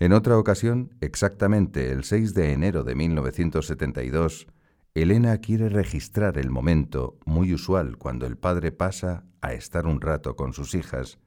En 0.00 0.14
otra 0.14 0.38
ocasión, 0.38 0.96
exactamente 1.02 1.92
el 1.92 2.04
6 2.04 2.32
de 2.32 2.54
enero 2.54 2.84
de 2.84 2.94
1972, 2.94 4.46
Elena 4.94 5.36
quiere 5.36 5.68
registrar 5.68 6.38
el 6.38 6.48
momento, 6.48 7.18
muy 7.26 7.52
usual 7.52 7.98
cuando 7.98 8.24
el 8.24 8.38
padre 8.38 8.72
pasa 8.72 9.26
a 9.42 9.52
estar 9.52 9.86
un 9.86 10.00
rato 10.00 10.36
con 10.36 10.54
sus 10.54 10.74
hijas, 10.74 11.18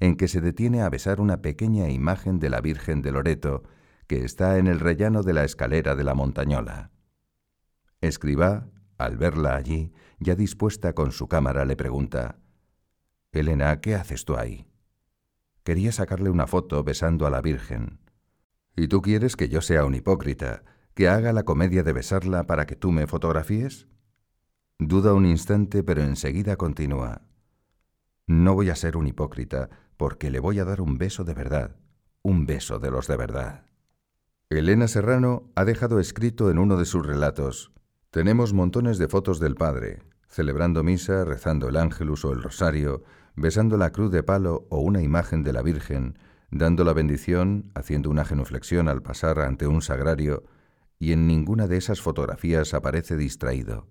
en 0.00 0.16
que 0.16 0.28
se 0.28 0.40
detiene 0.40 0.80
a 0.80 0.88
besar 0.88 1.20
una 1.20 1.42
pequeña 1.42 1.90
imagen 1.90 2.38
de 2.38 2.48
la 2.48 2.62
Virgen 2.62 3.02
de 3.02 3.12
Loreto 3.12 3.64
que 4.06 4.24
está 4.24 4.56
en 4.56 4.66
el 4.66 4.80
rellano 4.80 5.22
de 5.22 5.34
la 5.34 5.44
escalera 5.44 5.94
de 5.94 6.04
la 6.04 6.14
montañola. 6.14 6.92
Escriba, 8.00 8.70
al 8.96 9.18
verla 9.18 9.56
allí, 9.56 9.92
ya 10.20 10.34
dispuesta 10.36 10.94
con 10.94 11.12
su 11.12 11.28
cámara, 11.28 11.66
le 11.66 11.76
pregunta, 11.76 12.38
Elena, 13.30 13.78
¿qué 13.82 13.94
haces 13.94 14.24
tú 14.24 14.38
ahí? 14.38 14.66
Quería 15.64 15.92
sacarle 15.92 16.30
una 16.30 16.46
foto 16.46 16.82
besando 16.82 17.26
a 17.26 17.30
la 17.30 17.42
Virgen. 17.42 18.05
¿Y 18.76 18.88
tú 18.88 19.00
quieres 19.00 19.36
que 19.36 19.48
yo 19.48 19.62
sea 19.62 19.86
un 19.86 19.94
hipócrita, 19.94 20.62
que 20.94 21.08
haga 21.08 21.32
la 21.32 21.44
comedia 21.44 21.82
de 21.82 21.94
besarla 21.94 22.46
para 22.46 22.66
que 22.66 22.76
tú 22.76 22.92
me 22.92 23.06
fotografíes? 23.06 23.88
Duda 24.78 25.14
un 25.14 25.24
instante, 25.24 25.82
pero 25.82 26.02
enseguida 26.02 26.56
continúa. 26.56 27.22
No 28.26 28.54
voy 28.54 28.68
a 28.68 28.76
ser 28.76 28.98
un 28.98 29.06
hipócrita, 29.06 29.70
porque 29.96 30.30
le 30.30 30.40
voy 30.40 30.58
a 30.58 30.66
dar 30.66 30.82
un 30.82 30.98
beso 30.98 31.24
de 31.24 31.32
verdad, 31.32 31.76
un 32.20 32.44
beso 32.44 32.78
de 32.78 32.90
los 32.90 33.06
de 33.06 33.16
verdad. 33.16 33.64
Elena 34.50 34.88
Serrano 34.88 35.50
ha 35.54 35.64
dejado 35.64 35.98
escrito 35.98 36.50
en 36.50 36.58
uno 36.58 36.76
de 36.76 36.84
sus 36.84 37.04
relatos, 37.06 37.72
tenemos 38.10 38.52
montones 38.52 38.98
de 38.98 39.08
fotos 39.08 39.40
del 39.40 39.56
Padre, 39.56 40.02
celebrando 40.28 40.82
misa, 40.82 41.24
rezando 41.24 41.68
el 41.68 41.76
ángelus 41.76 42.24
o 42.24 42.32
el 42.32 42.42
rosario, 42.42 43.04
besando 43.34 43.76
la 43.76 43.90
cruz 43.90 44.10
de 44.10 44.22
palo 44.22 44.66
o 44.70 44.80
una 44.80 45.02
imagen 45.02 45.42
de 45.42 45.52
la 45.52 45.62
Virgen, 45.62 46.18
dando 46.50 46.84
la 46.84 46.92
bendición, 46.92 47.70
haciendo 47.74 48.10
una 48.10 48.24
genuflexión 48.24 48.88
al 48.88 49.02
pasar 49.02 49.40
ante 49.40 49.66
un 49.66 49.82
sagrario, 49.82 50.44
y 50.98 51.12
en 51.12 51.26
ninguna 51.26 51.66
de 51.66 51.76
esas 51.76 52.00
fotografías 52.00 52.74
aparece 52.74 53.16
distraído. 53.16 53.88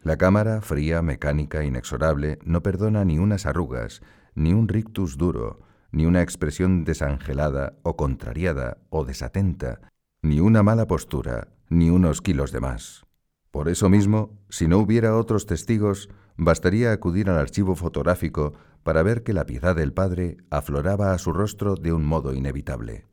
La 0.00 0.16
cámara, 0.16 0.60
fría, 0.60 1.02
mecánica, 1.02 1.64
inexorable, 1.64 2.38
no 2.44 2.62
perdona 2.62 3.04
ni 3.04 3.18
unas 3.18 3.44
arrugas, 3.44 4.02
ni 4.34 4.52
un 4.52 4.68
rictus 4.68 5.16
duro, 5.18 5.60
ni 5.90 6.06
una 6.06 6.22
expresión 6.22 6.84
desangelada 6.84 7.74
o 7.82 7.96
contrariada 7.96 8.78
o 8.90 9.04
desatenta, 9.04 9.80
ni 10.22 10.40
una 10.40 10.62
mala 10.62 10.86
postura, 10.86 11.48
ni 11.68 11.90
unos 11.90 12.22
kilos 12.22 12.52
de 12.52 12.60
más. 12.60 13.04
Por 13.50 13.68
eso 13.68 13.88
mismo, 13.88 14.38
si 14.48 14.68
no 14.68 14.78
hubiera 14.78 15.16
otros 15.16 15.46
testigos, 15.46 16.08
bastaría 16.36 16.92
acudir 16.92 17.30
al 17.30 17.38
archivo 17.38 17.74
fotográfico 17.74 18.52
para 18.86 19.02
ver 19.02 19.24
que 19.24 19.32
la 19.32 19.46
piedad 19.46 19.74
del 19.74 19.92
Padre 19.92 20.36
afloraba 20.48 21.12
a 21.12 21.18
su 21.18 21.32
rostro 21.32 21.74
de 21.74 21.92
un 21.92 22.06
modo 22.06 22.32
inevitable. 22.34 23.04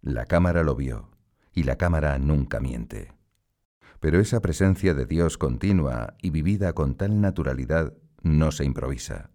La 0.00 0.26
cámara 0.26 0.62
lo 0.62 0.76
vio, 0.76 1.10
y 1.52 1.64
la 1.64 1.74
cámara 1.74 2.16
nunca 2.20 2.60
miente. 2.60 3.10
Pero 3.98 4.20
esa 4.20 4.40
presencia 4.40 4.94
de 4.94 5.04
Dios 5.04 5.38
continua 5.38 6.14
y 6.22 6.30
vivida 6.30 6.72
con 6.74 6.94
tal 6.94 7.20
naturalidad 7.20 7.94
no 8.22 8.52
se 8.52 8.64
improvisa. 8.64 9.30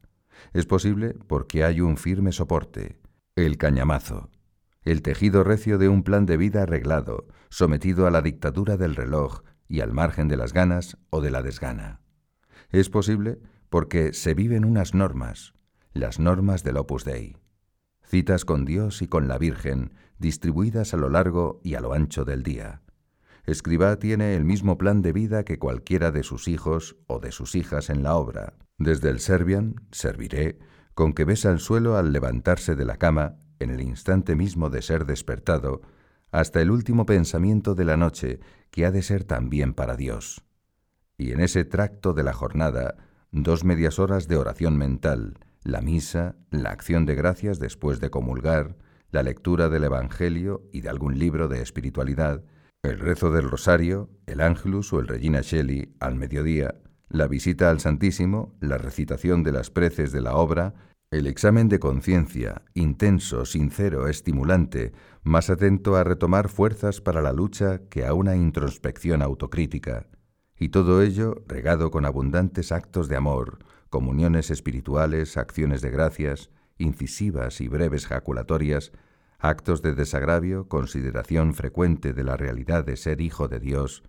Es 0.53 0.65
posible 0.65 1.15
porque 1.27 1.65
hay 1.65 1.81
un 1.81 1.97
firme 1.97 2.31
soporte, 2.31 3.01
el 3.35 3.57
cañamazo, 3.57 4.29
el 4.83 5.01
tejido 5.01 5.43
recio 5.43 5.77
de 5.77 5.89
un 5.89 6.03
plan 6.03 6.25
de 6.25 6.37
vida 6.37 6.63
arreglado, 6.63 7.27
sometido 7.49 8.07
a 8.07 8.11
la 8.11 8.21
dictadura 8.21 8.77
del 8.77 8.95
reloj 8.95 9.41
y 9.67 9.81
al 9.81 9.91
margen 9.91 10.29
de 10.29 10.37
las 10.37 10.53
ganas 10.53 10.97
o 11.09 11.19
de 11.19 11.31
la 11.31 11.43
desgana. 11.43 11.99
Es 12.69 12.89
posible 12.89 13.41
porque 13.67 14.13
se 14.13 14.33
viven 14.33 14.63
unas 14.63 14.93
normas, 14.93 15.56
las 15.97 16.19
normas 16.19 16.63
del 16.63 16.77
Opus 16.77 17.03
Dei, 17.03 17.37
citas 18.03 18.45
con 18.45 18.65
Dios 18.65 19.01
y 19.01 19.07
con 19.07 19.27
la 19.27 19.37
Virgen, 19.37 19.93
distribuidas 20.17 20.93
a 20.93 20.97
lo 20.97 21.09
largo 21.09 21.59
y 21.63 21.75
a 21.75 21.81
lo 21.81 21.93
ancho 21.93 22.25
del 22.25 22.43
día. 22.43 22.81
Escribá 23.45 23.97
tiene 23.97 24.35
el 24.35 24.43
mismo 24.43 24.77
plan 24.77 25.01
de 25.01 25.13
vida 25.13 25.43
que 25.43 25.59
cualquiera 25.59 26.11
de 26.11 26.23
sus 26.23 26.47
hijos 26.47 26.97
o 27.07 27.19
de 27.19 27.31
sus 27.31 27.55
hijas 27.55 27.89
en 27.89 28.03
la 28.03 28.15
obra, 28.15 28.53
desde 28.77 29.09
el 29.09 29.19
Serbian, 29.19 29.75
serviré, 29.91 30.59
con 30.93 31.13
que 31.13 31.25
besa 31.25 31.51
el 31.51 31.59
suelo 31.59 31.97
al 31.97 32.11
levantarse 32.11 32.75
de 32.75 32.85
la 32.85 32.97
cama, 32.97 33.37
en 33.59 33.69
el 33.69 33.81
instante 33.81 34.35
mismo 34.35 34.69
de 34.69 34.81
ser 34.81 35.05
despertado, 35.05 35.81
hasta 36.31 36.61
el 36.61 36.71
último 36.71 37.05
pensamiento 37.05 37.73
de 37.73 37.85
la 37.85 37.97
noche, 37.97 38.39
que 38.69 38.85
ha 38.85 38.91
de 38.91 39.01
ser 39.01 39.23
también 39.23 39.73
para 39.73 39.95
Dios. 39.95 40.43
Y 41.17 41.31
en 41.31 41.39
ese 41.39 41.65
tracto 41.65 42.13
de 42.13 42.23
la 42.23 42.33
jornada, 42.33 42.95
dos 43.31 43.63
medias 43.63 43.97
horas 43.97 44.27
de 44.27 44.37
oración 44.37 44.77
mental, 44.77 45.39
la 45.63 45.81
misa, 45.81 46.35
la 46.51 46.69
acción 46.69 47.05
de 47.05 47.15
gracias 47.15 47.59
después 47.59 47.99
de 47.99 48.09
comulgar, 48.09 48.77
la 49.11 49.23
lectura 49.23 49.69
del 49.69 49.85
Evangelio 49.85 50.63
y 50.71 50.81
de 50.81 50.89
algún 50.89 51.17
libro 51.17 51.47
de 51.47 51.61
espiritualidad, 51.61 52.43
el 52.83 52.99
rezo 52.99 53.31
del 53.31 53.49
rosario, 53.49 54.09
el 54.25 54.41
ángelus 54.41 54.93
o 54.93 54.99
el 54.99 55.07
Regina 55.07 55.41
Shelley 55.41 55.95
al 55.99 56.15
mediodía, 56.15 56.75
la 57.09 57.27
visita 57.27 57.69
al 57.69 57.79
Santísimo, 57.79 58.55
la 58.59 58.77
recitación 58.77 59.43
de 59.43 59.51
las 59.51 59.71
preces 59.71 60.11
de 60.11 60.21
la 60.21 60.35
obra, 60.35 60.73
el 61.09 61.25
examen 61.25 61.69
de 61.69 61.79
conciencia, 61.79 62.63
intenso, 62.73 63.45
sincero, 63.45 64.09
estimulante, 64.09 64.91
más 65.23 65.49
atento 65.49 65.95
a 65.95 66.03
retomar 66.03 66.49
fuerzas 66.49 66.99
para 66.99 67.21
la 67.21 67.31
lucha 67.31 67.81
que 67.89 68.05
a 68.05 68.13
una 68.13 68.35
introspección 68.35 69.21
autocrítica, 69.21 70.07
y 70.59 70.69
todo 70.69 71.01
ello 71.01 71.43
regado 71.47 71.91
con 71.91 72.05
abundantes 72.05 72.73
actos 72.73 73.07
de 73.07 73.15
amor, 73.15 73.59
comuniones 73.89 74.51
espirituales, 74.51 75.37
acciones 75.37 75.81
de 75.81 75.89
gracias, 75.89 76.49
incisivas 76.77 77.61
y 77.61 77.67
breves 77.67 78.07
jaculatorias, 78.07 78.91
actos 79.39 79.81
de 79.81 79.93
desagravio, 79.93 80.67
consideración 80.67 81.53
frecuente 81.53 82.13
de 82.13 82.23
la 82.23 82.37
realidad 82.37 82.85
de 82.85 82.97
ser 82.97 83.21
hijo 83.21 83.47
de 83.47 83.59
Dios. 83.59 84.03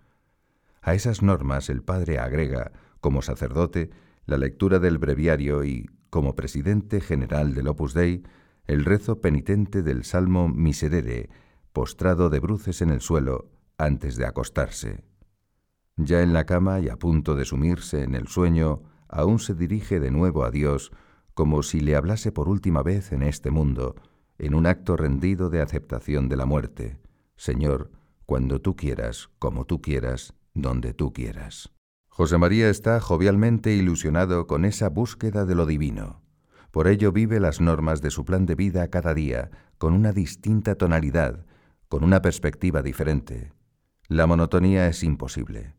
A 0.81 0.93
esas 0.93 1.21
normas 1.21 1.69
el 1.69 1.83
Padre 1.83 2.19
agrega, 2.19 2.71
como 3.01 3.21
sacerdote, 3.21 3.89
la 4.25 4.37
lectura 4.37 4.79
del 4.79 4.97
breviario 4.97 5.63
y, 5.63 5.89
como 6.09 6.35
presidente 6.35 7.01
general 7.01 7.53
del 7.53 7.67
Opus 7.67 7.93
Dei, 7.93 8.23
el 8.67 8.85
rezo 8.85 9.21
penitente 9.21 9.81
del 9.81 10.03
Salmo 10.03 10.47
Miserere, 10.47 11.29
postrado 11.73 12.29
de 12.29 12.39
bruces 12.39 12.81
en 12.81 12.89
el 12.89 13.01
suelo 13.01 13.49
antes 13.77 14.15
de 14.15 14.25
acostarse. 14.25 15.03
Ya 15.97 16.21
en 16.21 16.33
la 16.33 16.45
cama 16.45 16.79
y 16.79 16.89
a 16.89 16.95
punto 16.97 17.35
de 17.35 17.45
sumirse 17.45 18.03
en 18.03 18.15
el 18.15 18.27
sueño, 18.27 18.83
aún 19.09 19.39
se 19.39 19.53
dirige 19.53 19.99
de 19.99 20.11
nuevo 20.11 20.43
a 20.43 20.51
Dios 20.51 20.91
como 21.33 21.63
si 21.63 21.79
le 21.79 21.95
hablase 21.95 22.31
por 22.31 22.49
última 22.49 22.83
vez 22.83 23.11
en 23.11 23.23
este 23.23 23.51
mundo, 23.51 23.95
en 24.37 24.55
un 24.55 24.65
acto 24.65 24.97
rendido 24.97 25.49
de 25.49 25.61
aceptación 25.61 26.29
de 26.29 26.35
la 26.35 26.45
muerte. 26.45 26.99
Señor, 27.35 27.91
cuando 28.25 28.59
tú 28.61 28.75
quieras, 28.75 29.29
como 29.39 29.65
tú 29.65 29.81
quieras, 29.81 30.33
donde 30.53 30.93
tú 30.93 31.13
quieras. 31.13 31.71
José 32.09 32.37
María 32.37 32.69
está 32.69 32.99
jovialmente 32.99 33.73
ilusionado 33.73 34.47
con 34.47 34.65
esa 34.65 34.89
búsqueda 34.89 35.45
de 35.45 35.55
lo 35.55 35.65
divino. 35.65 36.21
Por 36.71 36.87
ello 36.87 37.11
vive 37.11 37.39
las 37.39 37.61
normas 37.61 38.01
de 38.01 38.11
su 38.11 38.25
plan 38.25 38.45
de 38.45 38.55
vida 38.55 38.89
cada 38.89 39.13
día, 39.13 39.49
con 39.77 39.93
una 39.93 40.11
distinta 40.11 40.75
tonalidad, 40.75 41.45
con 41.87 42.03
una 42.03 42.21
perspectiva 42.21 42.81
diferente. 42.81 43.53
La 44.09 44.27
monotonía 44.27 44.87
es 44.87 45.03
imposible. 45.03 45.73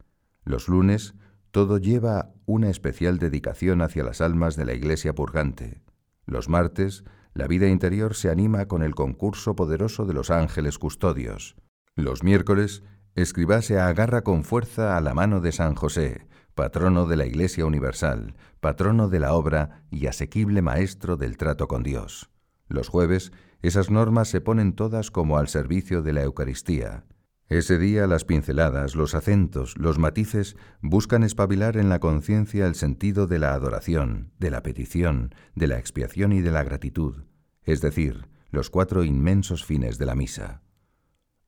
Los 0.45 0.69
lunes 0.69 1.15
todo 1.51 1.79
lleva 1.79 2.33
una 2.47 2.71
especial 2.71 3.19
dedicación 3.19 3.83
hacia 3.83 4.05
las 4.05 4.21
almas 4.21 4.57
de 4.57 4.65
la 4.65 4.75
Iglesia 4.75 5.15
purgante. 5.15 5.83
Los 6.27 6.49
martes, 6.49 7.05
la 7.35 7.47
vida 7.47 7.69
interior 7.69 8.15
se 8.15 8.31
anima 8.31 8.67
con 8.67 8.83
el 8.83 8.95
concurso 8.95 9.55
poderoso 9.55 10.05
de 10.05 10.15
los 10.15 10.31
ángeles 10.31 10.79
custodios. 10.79 11.57
Los 11.97 12.23
miércoles, 12.23 12.83
Escribá 13.17 13.61
se 13.61 13.79
agarra 13.79 14.23
con 14.23 14.45
fuerza 14.45 14.97
a 14.97 15.01
la 15.01 15.15
mano 15.15 15.41
de 15.41 15.51
San 15.53 15.75
José, 15.75 16.29
patrono 16.55 17.07
de 17.07 17.17
la 17.17 17.27
Iglesia 17.27 17.67
Universal, 17.67 18.37
patrono 18.61 19.09
de 19.09 19.19
la 19.19 19.35
obra 19.35 19.83
y 19.91 20.07
asequible 20.07 20.63
maestro 20.63 21.17
del 21.17 21.37
trato 21.37 21.67
con 21.67 21.83
Dios. 21.83 22.31
Los 22.69 22.89
jueves, 22.89 23.33
esas 23.63 23.91
normas 23.91 24.29
se 24.29 24.41
ponen 24.41 24.75
todas 24.75 25.11
como 25.11 25.39
al 25.39 25.49
servicio 25.49 26.03
de 26.03 26.13
la 26.13 26.23
Eucaristía. 26.23 27.05
Ese 27.51 27.79
día 27.79 28.07
las 28.07 28.25
pinceladas, 28.25 28.95
los 28.95 29.17
acentos, 29.17 29.77
los 29.77 29.99
matices 29.99 30.57
buscan 30.83 31.25
espabilar 31.25 31.77
en 31.77 31.89
la 31.89 31.99
conciencia 31.99 32.65
el 32.65 32.77
sentido 32.77 33.27
de 33.27 33.41
la 33.41 33.55
adoración, 33.55 34.31
de 34.39 34.53
la 34.53 34.63
petición, 34.63 35.35
de 35.57 35.67
la 35.67 35.77
expiación 35.77 36.33
y 36.33 36.43
de 36.43 36.53
la 36.53 36.63
gratitud, 36.63 37.25
es 37.65 37.81
decir, 37.81 38.29
los 38.53 38.71
cuatro 38.71 39.03
inmensos 39.03 39.65
fines 39.65 39.99
de 39.99 40.07
la 40.07 40.15
misa. 40.15 40.63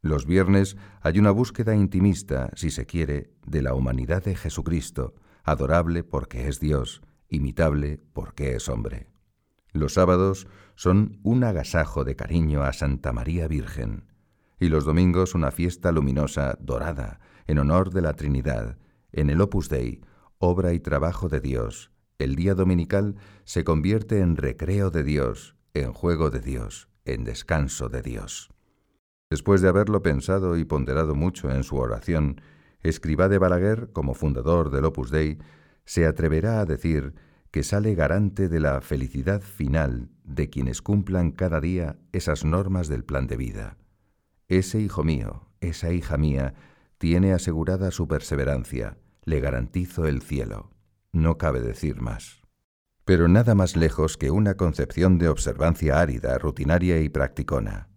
Los 0.00 0.26
viernes 0.26 0.76
hay 1.02 1.20
una 1.20 1.30
búsqueda 1.30 1.76
intimista, 1.76 2.50
si 2.56 2.72
se 2.72 2.84
quiere, 2.84 3.30
de 3.46 3.62
la 3.62 3.74
humanidad 3.74 4.24
de 4.24 4.34
Jesucristo, 4.34 5.14
adorable 5.44 6.02
porque 6.02 6.48
es 6.48 6.58
Dios, 6.58 7.00
imitable 7.28 8.00
porque 8.12 8.56
es 8.56 8.68
hombre. 8.68 9.06
Los 9.72 9.94
sábados 9.94 10.48
son 10.74 11.20
un 11.22 11.44
agasajo 11.44 12.02
de 12.02 12.16
cariño 12.16 12.64
a 12.64 12.72
Santa 12.72 13.12
María 13.12 13.46
Virgen, 13.46 14.11
y 14.62 14.68
los 14.68 14.84
domingos 14.84 15.34
una 15.34 15.50
fiesta 15.50 15.90
luminosa, 15.90 16.56
dorada, 16.60 17.18
en 17.48 17.58
honor 17.58 17.90
de 17.90 18.00
la 18.00 18.12
Trinidad, 18.12 18.78
en 19.10 19.28
el 19.28 19.40
Opus 19.40 19.68
Dei, 19.68 20.00
obra 20.38 20.72
y 20.72 20.78
trabajo 20.78 21.28
de 21.28 21.40
Dios. 21.40 21.90
El 22.20 22.36
día 22.36 22.54
dominical 22.54 23.16
se 23.42 23.64
convierte 23.64 24.20
en 24.20 24.36
recreo 24.36 24.90
de 24.90 25.02
Dios, 25.02 25.56
en 25.74 25.92
juego 25.92 26.30
de 26.30 26.38
Dios, 26.38 26.88
en 27.04 27.24
descanso 27.24 27.88
de 27.88 28.02
Dios. 28.02 28.50
Después 29.30 29.62
de 29.62 29.68
haberlo 29.68 30.00
pensado 30.00 30.56
y 30.56 30.64
ponderado 30.64 31.16
mucho 31.16 31.50
en 31.50 31.64
su 31.64 31.78
oración, 31.78 32.40
Escribá 32.84 33.28
de 33.28 33.38
Balaguer, 33.38 33.90
como 33.92 34.14
fundador 34.14 34.70
del 34.70 34.84
Opus 34.84 35.10
Dei, 35.10 35.38
se 35.84 36.06
atreverá 36.06 36.60
a 36.60 36.66
decir 36.66 37.14
que 37.50 37.64
sale 37.64 37.96
garante 37.96 38.48
de 38.48 38.60
la 38.60 38.80
felicidad 38.80 39.40
final 39.40 40.10
de 40.22 40.50
quienes 40.50 40.82
cumplan 40.82 41.32
cada 41.32 41.60
día 41.60 41.98
esas 42.12 42.44
normas 42.44 42.86
del 42.86 43.02
plan 43.02 43.26
de 43.26 43.36
vida. 43.36 43.76
Ese 44.52 44.78
hijo 44.80 45.02
mío, 45.02 45.46
esa 45.62 45.92
hija 45.92 46.18
mía, 46.18 46.52
tiene 46.98 47.32
asegurada 47.32 47.90
su 47.90 48.06
perseverancia, 48.06 48.98
le 49.24 49.40
garantizo 49.40 50.06
el 50.06 50.20
cielo. 50.20 50.68
No 51.10 51.38
cabe 51.38 51.62
decir 51.62 52.02
más. 52.02 52.42
Pero 53.06 53.28
nada 53.28 53.54
más 53.54 53.76
lejos 53.76 54.18
que 54.18 54.30
una 54.30 54.58
concepción 54.58 55.16
de 55.16 55.30
observancia 55.30 56.00
árida, 56.00 56.36
rutinaria 56.36 57.00
y 57.00 57.08
practicona. 57.08 57.88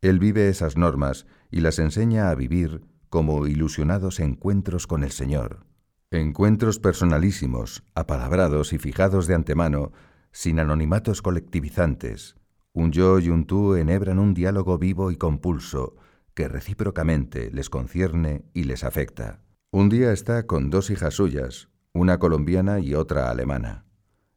Él 0.00 0.18
vive 0.18 0.48
esas 0.48 0.78
normas 0.78 1.26
y 1.50 1.60
las 1.60 1.78
enseña 1.78 2.30
a 2.30 2.34
vivir 2.34 2.86
como 3.10 3.46
ilusionados 3.46 4.18
encuentros 4.18 4.86
con 4.86 5.04
el 5.04 5.10
Señor. 5.10 5.66
Encuentros 6.10 6.78
personalísimos, 6.78 7.84
apalabrados 7.94 8.72
y 8.72 8.78
fijados 8.78 9.26
de 9.26 9.34
antemano, 9.34 9.92
sin 10.32 10.58
anonimatos 10.58 11.20
colectivizantes. 11.20 12.34
Un 12.72 12.92
yo 12.92 13.18
y 13.18 13.28
un 13.28 13.46
tú 13.46 13.74
enhebran 13.74 14.18
un 14.18 14.34
diálogo 14.34 14.78
vivo 14.78 15.10
y 15.10 15.16
compulso, 15.16 15.96
que 16.34 16.48
recíprocamente 16.48 17.50
les 17.50 17.70
concierne 17.70 18.44
y 18.54 18.64
les 18.64 18.84
afecta. 18.84 19.40
Un 19.70 19.88
día 19.88 20.12
está 20.12 20.46
con 20.46 20.70
dos 20.70 20.90
hijas 20.90 21.14
suyas, 21.14 21.68
una 21.92 22.18
colombiana 22.18 22.80
y 22.80 22.94
otra 22.94 23.30
alemana. 23.30 23.84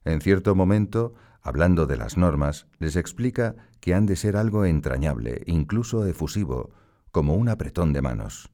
En 0.04 0.22
cierto 0.22 0.56
momento 0.56 1.14
hablando 1.42 1.88
de 1.88 1.98
las 1.98 2.18
normas, 2.18 2.68
les 2.80 2.96
explica 2.96 3.56
que 3.80 3.94
han 3.94 4.06
de 4.06 4.16
ser 4.16 4.38
algo 4.38 4.66
entrañable, 4.66 5.42
incluso 5.48 6.06
efusivo, 6.06 6.72
como 7.12 7.36
un 7.36 7.50
apretón 7.50 7.94
de 7.94 8.02
manos. 8.02 8.52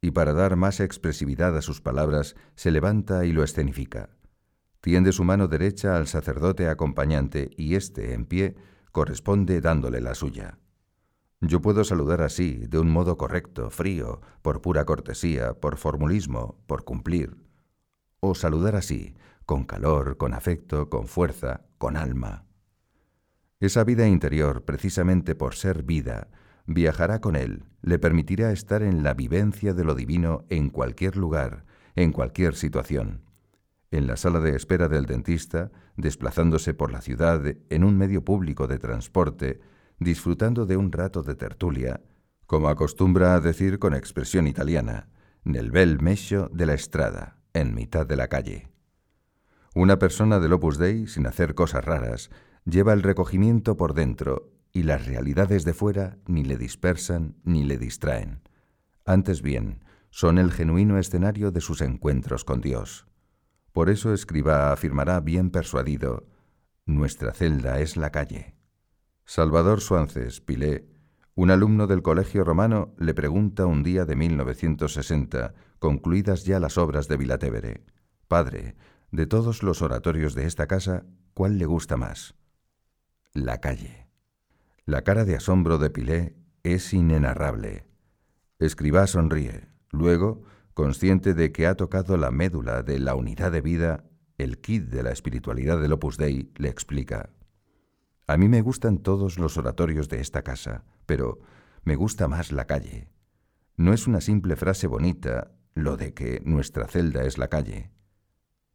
Y 0.00 0.10
para 0.10 0.32
dar 0.32 0.56
más 0.56 0.80
expresividad 0.80 1.56
a 1.56 1.62
sus 1.62 1.80
palabras, 1.80 2.34
se 2.54 2.70
levanta 2.70 3.24
y 3.24 3.32
lo 3.32 3.42
escenifica. 3.44 4.10
Tiende 4.80 5.12
su 5.12 5.24
mano 5.24 5.48
derecha 5.48 5.96
al 5.96 6.06
sacerdote 6.06 6.68
acompañante 6.68 7.50
y 7.56 7.76
éste, 7.76 8.12
en 8.12 8.26
pie, 8.26 8.56
corresponde 8.96 9.60
dándole 9.60 10.00
la 10.00 10.14
suya. 10.14 10.58
Yo 11.42 11.60
puedo 11.60 11.84
saludar 11.84 12.22
así, 12.22 12.64
de 12.66 12.78
un 12.78 12.88
modo 12.88 13.18
correcto, 13.18 13.68
frío, 13.68 14.22
por 14.40 14.62
pura 14.62 14.86
cortesía, 14.86 15.52
por 15.52 15.76
formulismo, 15.76 16.56
por 16.66 16.84
cumplir. 16.84 17.36
O 18.20 18.34
saludar 18.34 18.74
así, 18.74 19.14
con 19.44 19.64
calor, 19.64 20.16
con 20.16 20.32
afecto, 20.32 20.88
con 20.88 21.08
fuerza, 21.08 21.66
con 21.76 21.98
alma. 21.98 22.46
Esa 23.60 23.84
vida 23.84 24.08
interior, 24.08 24.64
precisamente 24.64 25.34
por 25.34 25.56
ser 25.56 25.82
vida, 25.82 26.28
viajará 26.64 27.20
con 27.20 27.36
él, 27.36 27.64
le 27.82 27.98
permitirá 27.98 28.50
estar 28.50 28.82
en 28.82 29.02
la 29.02 29.12
vivencia 29.12 29.74
de 29.74 29.84
lo 29.84 29.94
divino 29.94 30.46
en 30.48 30.70
cualquier 30.70 31.18
lugar, 31.18 31.66
en 31.96 32.12
cualquier 32.12 32.54
situación. 32.54 33.25
En 33.90 34.06
la 34.06 34.16
sala 34.16 34.40
de 34.40 34.56
espera 34.56 34.88
del 34.88 35.06
dentista, 35.06 35.70
desplazándose 35.96 36.74
por 36.74 36.90
la 36.90 37.00
ciudad 37.00 37.42
en 37.70 37.84
un 37.84 37.96
medio 37.96 38.24
público 38.24 38.66
de 38.66 38.78
transporte, 38.78 39.60
disfrutando 39.98 40.66
de 40.66 40.76
un 40.76 40.92
rato 40.92 41.22
de 41.22 41.34
tertulia, 41.34 42.02
como 42.46 42.68
acostumbra 42.68 43.34
a 43.34 43.40
decir 43.40 43.78
con 43.78 43.94
expresión 43.94 44.46
italiana, 44.46 45.08
nel 45.44 45.70
bel 45.70 46.00
mecho 46.00 46.50
de 46.52 46.66
la 46.66 46.74
estrada, 46.74 47.38
en 47.54 47.74
mitad 47.74 48.06
de 48.06 48.16
la 48.16 48.28
calle. 48.28 48.68
Una 49.74 49.98
persona 49.98 50.40
del 50.40 50.52
Opus 50.52 50.78
Dei, 50.78 51.06
sin 51.06 51.26
hacer 51.26 51.54
cosas 51.54 51.84
raras, 51.84 52.30
lleva 52.64 52.92
el 52.92 53.02
recogimiento 53.02 53.76
por 53.76 53.94
dentro 53.94 54.52
y 54.72 54.82
las 54.82 55.06
realidades 55.06 55.64
de 55.64 55.74
fuera 55.74 56.18
ni 56.26 56.44
le 56.44 56.56
dispersan 56.56 57.36
ni 57.44 57.64
le 57.64 57.78
distraen. 57.78 58.42
Antes 59.04 59.42
bien, 59.42 59.84
son 60.10 60.38
el 60.38 60.50
genuino 60.50 60.98
escenario 60.98 61.50
de 61.50 61.60
sus 61.60 61.80
encuentros 61.80 62.44
con 62.44 62.60
Dios. 62.60 63.05
Por 63.76 63.90
eso 63.90 64.14
escriba 64.14 64.72
afirmará 64.72 65.20
bien 65.20 65.50
persuadido, 65.50 66.26
nuestra 66.86 67.34
celda 67.34 67.78
es 67.80 67.98
la 67.98 68.10
calle. 68.10 68.54
Salvador 69.26 69.82
Suances, 69.82 70.40
Pilé, 70.40 70.88
un 71.34 71.50
alumno 71.50 71.86
del 71.86 72.00
Colegio 72.00 72.42
Romano, 72.42 72.94
le 72.96 73.12
pregunta 73.12 73.66
un 73.66 73.82
día 73.82 74.06
de 74.06 74.16
1960, 74.16 75.52
concluidas 75.78 76.46
ya 76.46 76.58
las 76.58 76.78
obras 76.78 77.06
de 77.06 77.18
Vilatevere, 77.18 77.84
Padre, 78.28 78.76
de 79.10 79.26
todos 79.26 79.62
los 79.62 79.82
oratorios 79.82 80.34
de 80.34 80.46
esta 80.46 80.66
casa, 80.66 81.04
¿cuál 81.34 81.58
le 81.58 81.66
gusta 81.66 81.98
más? 81.98 82.34
La 83.34 83.60
calle. 83.60 84.08
La 84.86 85.02
cara 85.02 85.26
de 85.26 85.36
asombro 85.36 85.76
de 85.76 85.90
Pilé 85.90 86.34
es 86.62 86.94
inenarrable. 86.94 87.86
Escribá 88.58 89.06
sonríe. 89.06 89.68
Luego, 89.90 90.44
consciente 90.76 91.32
de 91.32 91.52
que 91.52 91.66
ha 91.66 91.74
tocado 91.74 92.18
la 92.18 92.30
médula 92.30 92.82
de 92.82 92.98
la 92.98 93.14
unidad 93.14 93.50
de 93.50 93.62
vida, 93.62 94.04
el 94.36 94.58
kit 94.58 94.82
de 94.90 95.02
la 95.02 95.10
espiritualidad 95.10 95.80
del 95.80 95.94
Opus 95.94 96.18
Dei, 96.18 96.52
le 96.56 96.68
explica. 96.68 97.30
A 98.26 98.36
mí 98.36 98.46
me 98.46 98.60
gustan 98.60 98.98
todos 98.98 99.38
los 99.38 99.56
oratorios 99.56 100.10
de 100.10 100.20
esta 100.20 100.42
casa, 100.42 100.84
pero 101.06 101.38
me 101.84 101.96
gusta 101.96 102.28
más 102.28 102.52
la 102.52 102.66
calle. 102.66 103.08
No 103.78 103.94
es 103.94 104.06
una 104.06 104.20
simple 104.20 104.54
frase 104.54 104.86
bonita 104.86 105.50
lo 105.74 105.96
de 105.96 106.12
que 106.12 106.42
nuestra 106.44 106.86
celda 106.86 107.24
es 107.24 107.38
la 107.38 107.48
calle. 107.48 107.90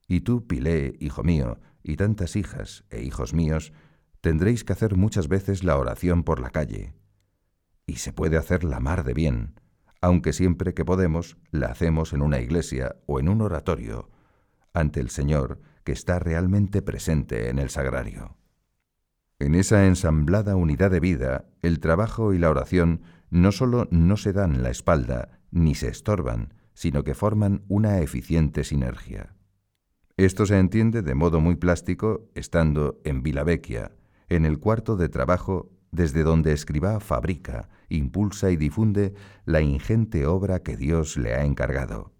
Y 0.08 0.22
tú, 0.22 0.47
Pilé, 0.47 0.95
hijo 0.99 1.22
mío, 1.22 1.60
y 1.84 1.97
tantas 1.97 2.36
hijas 2.36 2.84
e 2.89 3.04
hijos 3.04 3.36
míos, 3.36 3.74
tendréis 4.22 4.64
que 4.64 4.74
hacer 4.74 4.95
muchas 4.95 5.28
veces 5.28 5.64
la 5.64 5.78
oración 5.78 6.24
por 6.24 6.39
la 6.39 6.49
calle. 6.49 6.95
Y 7.86 7.97
se 7.97 8.12
puede 8.12 8.38
hacer 8.38 8.64
la 8.64 8.80
mar 8.80 9.04
de 9.04 9.14
bien, 9.14 9.61
aunque 10.02 10.34
siempre 10.34 10.74
que 10.74 10.84
podemos 10.84 11.38
la 11.52 11.68
hacemos 11.68 12.14
en 12.14 12.22
una 12.22 12.39
iglesia 12.39 12.95
o 13.06 13.20
en 13.20 13.30
un 13.30 13.41
oratorio, 13.41 14.10
ante 14.74 14.99
el 14.99 15.10
Señor 15.10 15.62
que 15.84 15.91
está 15.91 16.20
realmente 16.20 16.82
presente 16.82 17.49
en 17.49 17.60
el 17.60 17.70
sagrario. 17.70 18.38
En 19.39 19.56
esa 19.56 19.88
ensamblada 19.88 20.56
unidad 20.56 20.91
de 20.91 20.99
vida, 20.99 21.45
el 21.62 21.80
trabajo 21.80 22.34
y 22.34 22.38
la 22.38 22.49
oración 22.49 23.02
no 23.30 23.52
solo 23.52 23.88
no 23.91 24.18
se 24.18 24.34
dan 24.34 24.62
la 24.62 24.70
espalda 24.70 25.39
ni 25.52 25.76
se 25.76 25.88
estorban, 25.88 26.54
sino 26.74 27.04
que 27.04 27.16
forman 27.16 27.64
una 27.68 27.99
eficiente 27.99 28.64
sinergia. 28.64 29.36
Esto 30.18 30.45
se 30.45 30.58
entiende 30.58 31.02
de 31.02 31.16
modo 31.16 31.41
muy 31.41 31.56
plástico 31.56 32.30
estando 32.36 33.02
en 33.04 33.24
Vilavecchia, 33.24 33.91
en 34.30 34.45
el 34.45 34.60
cuarto 34.60 34.95
de 34.95 35.10
trabajo 35.10 35.72
desde 35.91 36.23
donde 36.23 36.53
escriba 36.53 36.99
fabrica, 36.99 37.69
impulsa 37.89 38.51
y 38.51 38.57
difunde 38.57 39.13
la 39.45 39.61
ingente 39.61 40.25
obra 40.25 40.59
que 40.59 40.77
Dios 40.77 41.17
le 41.17 41.33
ha 41.35 41.43
encargado. 41.43 42.13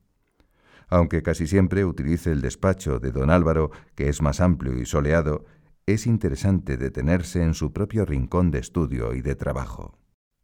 Aunque 0.90 1.24
casi 1.24 1.48
siempre 1.48 1.86
utilice 1.86 2.32
el 2.32 2.42
despacho 2.42 3.00
de 3.00 3.12
don 3.12 3.30
Álvaro, 3.30 3.72
que 3.96 4.10
es 4.10 4.22
más 4.22 4.42
amplio 4.42 4.78
y 4.78 4.86
soleado, 4.86 5.46
es 5.86 6.06
interesante 6.06 6.78
detenerse 6.78 7.42
en 7.44 7.54
su 7.54 7.72
propio 7.72 8.06
rincón 8.06 8.52
de 8.52 8.60
estudio 8.60 9.14
y 9.14 9.22
de 9.22 9.36
trabajo. 9.36 9.98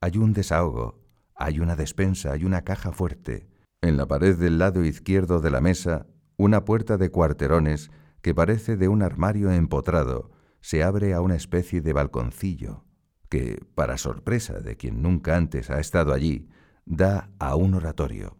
hay 0.00 0.18
un 0.18 0.32
desahogo, 0.32 1.00
hay 1.34 1.60
una 1.60 1.76
despensa, 1.76 2.36
y 2.36 2.44
una 2.44 2.62
caja 2.62 2.92
fuerte, 2.92 3.48
en 3.82 3.96
la 3.96 4.06
pared 4.06 4.36
del 4.36 4.58
lado 4.58 4.84
izquierdo 4.84 5.40
de 5.40 5.50
la 5.50 5.60
mesa, 5.60 6.06
una 6.36 6.64
puerta 6.64 6.96
de 6.96 7.10
cuarterones 7.10 7.90
que 8.22 8.34
parece 8.34 8.76
de 8.76 8.88
un 8.88 9.02
armario 9.02 9.50
empotrado 9.50 10.30
se 10.60 10.82
abre 10.82 11.14
a 11.14 11.20
una 11.20 11.36
especie 11.36 11.80
de 11.80 11.92
balconcillo 11.92 12.84
que, 13.28 13.64
para 13.74 13.98
sorpresa 13.98 14.60
de 14.60 14.76
quien 14.76 15.02
nunca 15.02 15.36
antes 15.36 15.70
ha 15.70 15.80
estado 15.80 16.12
allí, 16.12 16.48
da 16.84 17.30
a 17.38 17.56
un 17.56 17.74
oratorio. 17.74 18.36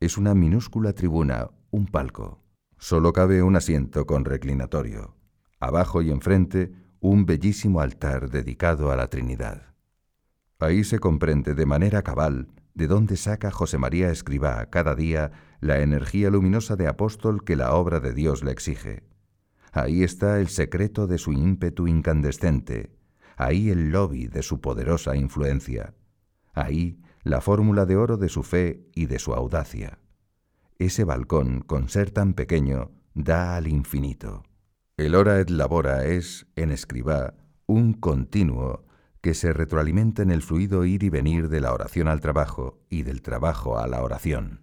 Es 0.00 0.16
una 0.16 0.34
minúscula 0.34 0.92
tribuna, 0.92 1.50
un 1.70 1.86
palco. 1.86 2.41
Solo 2.82 3.12
cabe 3.12 3.44
un 3.44 3.54
asiento 3.54 4.06
con 4.06 4.24
reclinatorio. 4.24 5.14
Abajo 5.60 6.02
y 6.02 6.10
enfrente, 6.10 6.72
un 6.98 7.26
bellísimo 7.26 7.80
altar 7.80 8.28
dedicado 8.28 8.90
a 8.90 8.96
la 8.96 9.06
Trinidad. 9.06 9.76
Ahí 10.58 10.82
se 10.82 10.98
comprende 10.98 11.54
de 11.54 11.64
manera 11.64 12.02
cabal 12.02 12.48
de 12.74 12.88
dónde 12.88 13.16
saca 13.16 13.52
José 13.52 13.78
María 13.78 14.10
Escribá 14.10 14.68
cada 14.68 14.96
día 14.96 15.30
la 15.60 15.78
energía 15.78 16.28
luminosa 16.28 16.74
de 16.74 16.88
apóstol 16.88 17.44
que 17.44 17.54
la 17.54 17.72
obra 17.72 18.00
de 18.00 18.14
Dios 18.14 18.42
le 18.42 18.50
exige. 18.50 19.04
Ahí 19.70 20.02
está 20.02 20.40
el 20.40 20.48
secreto 20.48 21.06
de 21.06 21.18
su 21.18 21.32
ímpetu 21.32 21.86
incandescente, 21.86 22.90
ahí 23.36 23.70
el 23.70 23.90
lobby 23.90 24.26
de 24.26 24.42
su 24.42 24.60
poderosa 24.60 25.14
influencia, 25.14 25.94
ahí 26.52 27.00
la 27.22 27.40
fórmula 27.40 27.86
de 27.86 27.94
oro 27.94 28.16
de 28.16 28.28
su 28.28 28.42
fe 28.42 28.88
y 28.92 29.06
de 29.06 29.20
su 29.20 29.34
audacia. 29.34 30.01
Ese 30.78 31.04
balcón, 31.04 31.60
con 31.60 31.88
ser 31.88 32.10
tan 32.10 32.34
pequeño, 32.34 32.90
da 33.14 33.56
al 33.56 33.68
infinito. 33.68 34.42
El 34.96 35.14
hora 35.14 35.40
et 35.40 35.50
labora 35.50 36.04
es, 36.06 36.46
en 36.56 36.70
Escribá, 36.70 37.34
un 37.66 37.94
continuo 37.94 38.84
que 39.20 39.34
se 39.34 39.52
retroalimenta 39.52 40.22
en 40.22 40.30
el 40.30 40.42
fluido 40.42 40.84
ir 40.84 41.04
y 41.04 41.08
venir 41.08 41.48
de 41.48 41.60
la 41.60 41.72
oración 41.72 42.08
al 42.08 42.20
trabajo 42.20 42.80
y 42.90 43.04
del 43.04 43.22
trabajo 43.22 43.78
a 43.78 43.86
la 43.86 44.02
oración, 44.02 44.62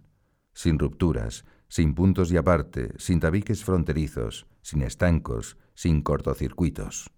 sin 0.52 0.78
rupturas, 0.78 1.44
sin 1.68 1.94
puntos 1.94 2.30
y 2.30 2.36
aparte, 2.36 2.92
sin 2.98 3.20
tabiques 3.20 3.64
fronterizos, 3.64 4.46
sin 4.60 4.82
estancos, 4.82 5.56
sin 5.74 6.02
cortocircuitos. 6.02 7.10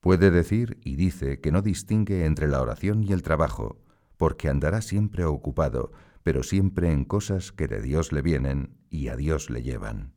Puede 0.00 0.30
decir 0.30 0.78
y 0.84 0.96
dice 0.96 1.40
que 1.40 1.52
no 1.52 1.62
distingue 1.62 2.26
entre 2.26 2.48
la 2.48 2.60
oración 2.60 3.02
y 3.02 3.12
el 3.12 3.22
trabajo, 3.22 3.80
porque 4.16 4.48
andará 4.48 4.82
siempre 4.82 5.24
ocupado, 5.24 5.92
pero 6.22 6.42
siempre 6.42 6.92
en 6.92 7.04
cosas 7.04 7.52
que 7.52 7.68
de 7.68 7.80
Dios 7.80 8.12
le 8.12 8.22
vienen 8.22 8.76
y 8.90 9.08
a 9.08 9.16
Dios 9.16 9.50
le 9.50 9.62
llevan. 9.62 10.14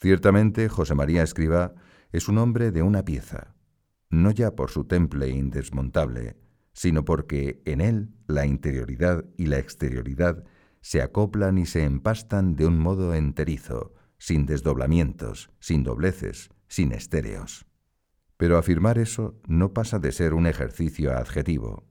Ciertamente 0.00 0.68
José 0.68 0.94
María 0.94 1.22
Escriba 1.22 1.74
es 2.12 2.28
un 2.28 2.38
hombre 2.38 2.70
de 2.70 2.82
una 2.82 3.04
pieza, 3.04 3.56
no 4.10 4.30
ya 4.30 4.54
por 4.54 4.70
su 4.70 4.84
temple 4.84 5.28
indesmontable, 5.30 6.36
sino 6.72 7.04
porque 7.04 7.60
en 7.64 7.80
él 7.80 8.14
la 8.26 8.46
interioridad 8.46 9.24
y 9.36 9.46
la 9.46 9.58
exterioridad 9.58 10.44
se 10.80 11.02
acoplan 11.02 11.58
y 11.58 11.66
se 11.66 11.82
empastan 11.82 12.54
de 12.54 12.66
un 12.66 12.78
modo 12.78 13.14
enterizo, 13.14 13.94
sin 14.16 14.46
desdoblamientos, 14.46 15.50
sin 15.58 15.82
dobleces, 15.82 16.50
sin 16.68 16.92
estéreos. 16.92 17.66
Pero 18.36 18.56
afirmar 18.56 18.98
eso 18.98 19.40
no 19.48 19.72
pasa 19.72 19.98
de 19.98 20.12
ser 20.12 20.34
un 20.34 20.46
ejercicio 20.46 21.16
adjetivo. 21.16 21.84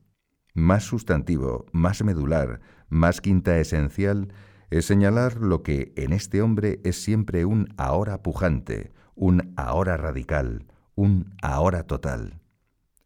Más 0.53 0.85
sustantivo, 0.85 1.65
más 1.73 2.03
medular, 2.03 2.61
más 2.89 3.21
quinta 3.21 3.57
esencial, 3.59 4.33
es 4.69 4.85
señalar 4.85 5.37
lo 5.37 5.63
que 5.63 5.93
en 5.95 6.13
este 6.13 6.41
hombre 6.41 6.81
es 6.83 7.01
siempre 7.01 7.45
un 7.45 7.73
ahora 7.77 8.21
pujante, 8.21 8.91
un 9.15 9.53
ahora 9.55 9.97
radical, 9.97 10.65
un 10.95 11.35
ahora 11.41 11.83
total. 11.83 12.41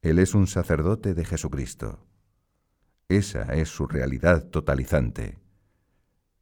Él 0.01 0.17
es 0.17 0.33
un 0.33 0.47
sacerdote 0.47 1.13
de 1.13 1.25
Jesucristo. 1.25 2.07
Esa 3.09 3.43
es 3.53 3.69
su 3.69 3.87
realidad 3.87 4.47
totalizante. 4.47 5.39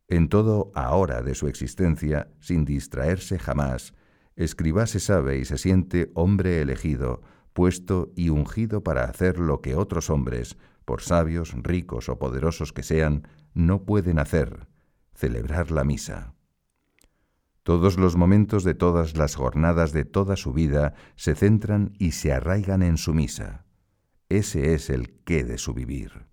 En 0.08 0.30
todo 0.30 0.72
ahora 0.76 1.22
de 1.22 1.36
su 1.36 1.48
existencia, 1.48 2.32
sin 2.40 2.64
distraerse 2.64 3.38
jamás, 3.38 3.94
escriba 4.36 4.88
se 4.88 5.00
sabe 5.00 5.38
y 5.38 5.46
se 5.46 5.58
siente 5.58 6.12
hombre 6.16 6.62
elegido, 6.62 7.22
puesto 7.54 8.12
y 8.16 8.30
ungido 8.30 8.84
para 8.84 9.04
hacer 9.04 9.38
lo 9.38 9.62
que 9.62 9.76
otros 9.76 10.10
hombres, 10.10 10.58
por 10.90 11.04
sabios, 11.04 11.54
ricos 11.54 12.10
o 12.10 12.18
poderosos 12.18 12.74
que 12.74 12.82
sean, 12.82 13.28
no 13.54 13.84
pueden 13.84 14.18
hacer, 14.18 14.66
celebrar 15.14 15.70
la 15.70 15.84
misa. 15.84 16.34
Todos 17.62 18.00
los 18.00 18.16
momentos 18.16 18.64
de 18.64 18.74
todas 18.74 19.16
las 19.16 19.36
jornadas 19.36 19.94
de 19.94 20.04
toda 20.04 20.36
su 20.36 20.52
vida 20.52 20.96
se 21.16 21.36
centran 21.36 21.94
y 22.00 22.14
se 22.14 22.34
arraigan 22.34 22.82
en 22.82 22.98
su 22.98 23.14
misa. 23.14 23.68
Ese 24.30 24.74
es 24.74 24.90
el 24.90 25.12
qué 25.26 25.44
de 25.44 25.60
su 25.60 25.76
vivir. 25.76 26.26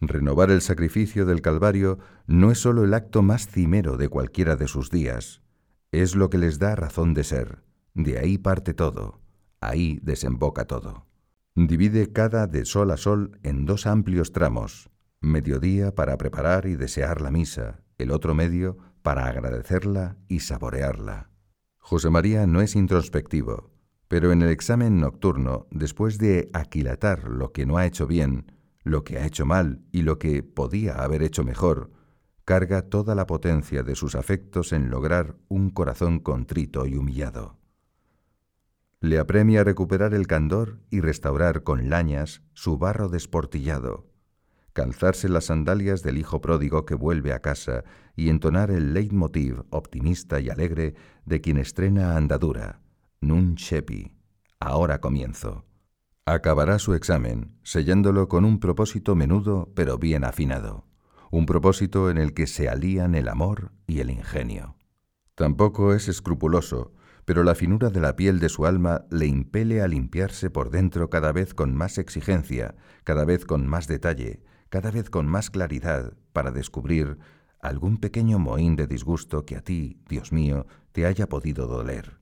Renovar 0.00 0.50
el 0.50 0.62
sacrificio 0.62 1.26
del 1.26 1.42
Calvario 1.42 1.98
no 2.26 2.50
es 2.50 2.60
sólo 2.60 2.84
el 2.84 2.94
acto 2.94 3.20
más 3.20 3.46
cimero 3.46 3.98
de 3.98 4.08
cualquiera 4.08 4.56
de 4.56 4.68
sus 4.68 4.90
días, 4.90 5.42
es 5.92 6.16
lo 6.16 6.30
que 6.30 6.38
les 6.38 6.58
da 6.58 6.74
razón 6.76 7.12
de 7.12 7.24
ser. 7.24 7.62
De 7.92 8.18
ahí 8.18 8.38
parte 8.38 8.72
todo, 8.72 9.20
ahí 9.60 10.00
desemboca 10.02 10.64
todo. 10.64 11.07
Divide 11.66 12.12
cada 12.12 12.46
de 12.46 12.64
sol 12.64 12.92
a 12.92 12.96
sol 12.96 13.40
en 13.42 13.66
dos 13.66 13.88
amplios 13.88 14.30
tramos, 14.30 14.90
mediodía 15.20 15.92
para 15.92 16.16
preparar 16.16 16.66
y 16.66 16.76
desear 16.76 17.20
la 17.20 17.32
misa, 17.32 17.82
el 17.98 18.12
otro 18.12 18.32
medio 18.32 18.78
para 19.02 19.26
agradecerla 19.26 20.16
y 20.28 20.38
saborearla. 20.38 21.30
José 21.78 22.10
María 22.10 22.46
no 22.46 22.60
es 22.60 22.76
introspectivo, 22.76 23.72
pero 24.06 24.30
en 24.30 24.42
el 24.42 24.50
examen 24.50 25.00
nocturno, 25.00 25.66
después 25.72 26.18
de 26.18 26.48
aquilatar 26.52 27.24
lo 27.24 27.50
que 27.50 27.66
no 27.66 27.76
ha 27.76 27.86
hecho 27.86 28.06
bien, 28.06 28.52
lo 28.84 29.02
que 29.02 29.18
ha 29.18 29.26
hecho 29.26 29.44
mal 29.44 29.82
y 29.90 30.02
lo 30.02 30.20
que 30.20 30.44
podía 30.44 30.94
haber 30.94 31.24
hecho 31.24 31.42
mejor, 31.42 31.90
carga 32.44 32.82
toda 32.82 33.16
la 33.16 33.26
potencia 33.26 33.82
de 33.82 33.96
sus 33.96 34.14
afectos 34.14 34.72
en 34.72 34.90
lograr 34.90 35.34
un 35.48 35.70
corazón 35.70 36.20
contrito 36.20 36.86
y 36.86 36.94
humillado. 36.94 37.57
Le 39.00 39.20
apremia 39.20 39.62
recuperar 39.62 40.12
el 40.12 40.26
candor 40.26 40.80
y 40.90 41.00
restaurar 41.00 41.62
con 41.62 41.88
lañas 41.88 42.42
su 42.52 42.78
barro 42.78 43.08
desportillado, 43.08 44.08
calzarse 44.72 45.28
las 45.28 45.44
sandalias 45.46 46.02
del 46.02 46.18
hijo 46.18 46.40
pródigo 46.40 46.84
que 46.84 46.96
vuelve 46.96 47.32
a 47.32 47.38
casa 47.38 47.84
y 48.16 48.28
entonar 48.28 48.72
el 48.72 48.94
leitmotiv 48.94 49.62
optimista 49.70 50.40
y 50.40 50.50
alegre 50.50 50.94
de 51.24 51.40
quien 51.40 51.58
estrena 51.58 52.16
andadura, 52.16 52.80
Nun 53.20 53.54
Shepi, 53.54 54.16
ahora 54.58 55.00
comienzo. 55.00 55.64
Acabará 56.24 56.80
su 56.80 56.94
examen, 56.94 57.56
sellándolo 57.62 58.28
con 58.28 58.44
un 58.44 58.58
propósito 58.58 59.14
menudo 59.14 59.70
pero 59.76 59.98
bien 59.98 60.24
afinado, 60.24 60.86
un 61.30 61.46
propósito 61.46 62.10
en 62.10 62.18
el 62.18 62.34
que 62.34 62.48
se 62.48 62.68
alían 62.68 63.14
el 63.14 63.28
amor 63.28 63.70
y 63.86 64.00
el 64.00 64.10
ingenio. 64.10 64.76
Tampoco 65.36 65.94
es 65.94 66.08
escrupuloso, 66.08 66.92
pero 67.28 67.44
la 67.44 67.54
finura 67.54 67.90
de 67.90 68.00
la 68.00 68.16
piel 68.16 68.40
de 68.40 68.48
su 68.48 68.64
alma 68.64 69.04
le 69.10 69.26
impele 69.26 69.82
a 69.82 69.86
limpiarse 69.86 70.48
por 70.48 70.70
dentro 70.70 71.10
cada 71.10 71.30
vez 71.30 71.52
con 71.52 71.74
más 71.74 71.98
exigencia, 71.98 72.74
cada 73.04 73.26
vez 73.26 73.44
con 73.44 73.66
más 73.66 73.86
detalle, 73.86 74.42
cada 74.70 74.90
vez 74.90 75.10
con 75.10 75.26
más 75.26 75.50
claridad 75.50 76.14
para 76.32 76.52
descubrir 76.52 77.18
algún 77.60 77.98
pequeño 77.98 78.38
mohín 78.38 78.76
de 78.76 78.86
disgusto 78.86 79.44
que 79.44 79.56
a 79.56 79.60
ti, 79.60 80.00
Dios 80.08 80.32
mío, 80.32 80.66
te 80.92 81.04
haya 81.04 81.28
podido 81.28 81.66
doler. 81.66 82.18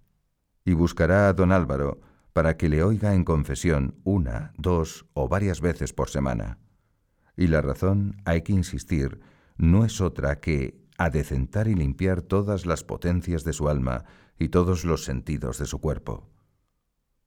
Y 0.64 0.72
buscará 0.72 1.28
a 1.28 1.34
don 1.34 1.52
Álvaro 1.52 2.00
para 2.32 2.56
que 2.56 2.68
le 2.68 2.82
oiga 2.82 3.14
en 3.14 3.22
confesión 3.22 4.00
una, 4.02 4.54
dos 4.58 5.06
o 5.14 5.28
varias 5.28 5.60
veces 5.60 5.92
por 5.92 6.10
semana. 6.10 6.58
Y 7.36 7.46
la 7.46 7.60
razón, 7.60 8.16
hay 8.24 8.42
que 8.42 8.54
insistir, 8.54 9.20
no 9.56 9.84
es 9.84 10.00
otra 10.00 10.40
que 10.40 10.84
adecentar 10.98 11.68
y 11.68 11.74
limpiar 11.74 12.22
todas 12.22 12.66
las 12.66 12.82
potencias 12.82 13.44
de 13.44 13.52
su 13.52 13.68
alma 13.68 14.04
y 14.38 14.48
todos 14.48 14.84
los 14.84 15.04
sentidos 15.04 15.58
de 15.58 15.66
su 15.66 15.80
cuerpo. 15.80 16.28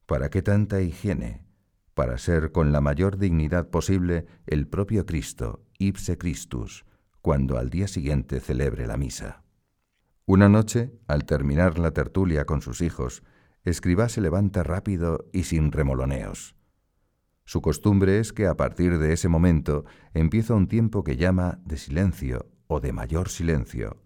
¿Para 0.05 0.30
qué 0.30 0.41
tanta 0.41 0.82
higiene? 0.82 1.49
para 1.99 2.18
ser 2.18 2.53
con 2.53 2.72
la 2.72 2.80
mayor 2.80 3.18
dignidad 3.18 3.72
posible 3.72 4.26
el 4.47 4.70
propio 4.70 5.05
Cristo, 5.05 5.66
ipse 5.80 6.18
Christus, 6.18 6.86
cuando 7.22 7.57
al 7.57 7.70
día 7.70 7.89
siguiente 7.89 8.39
celebre 8.39 8.88
la 8.88 8.95
misa. 8.95 9.43
Una 10.26 10.47
noche, 10.47 10.93
al 11.07 11.26
terminar 11.26 11.78
la 11.78 11.91
tertulia 11.91 12.45
con 12.45 12.62
sus 12.62 12.80
hijos, 12.80 13.22
Escribá 13.66 14.07
se 14.07 14.22
levanta 14.22 14.64
rápido 14.64 15.26
y 15.34 15.43
sin 15.43 15.74
remoloneos. 15.74 16.55
Su 17.43 17.62
costumbre 17.62 18.20
es 18.20 18.32
que 18.32 18.47
a 18.47 18.55
partir 18.55 18.97
de 18.97 19.12
ese 19.12 19.28
momento 19.28 19.84
empieza 20.14 20.53
un 20.53 20.70
tiempo 20.70 21.03
que 21.03 21.18
llama 21.18 21.60
de 21.66 21.76
silencio 21.76 22.47
o 22.68 22.80
de 22.80 22.93
mayor 22.93 23.28
silencio. 23.28 24.01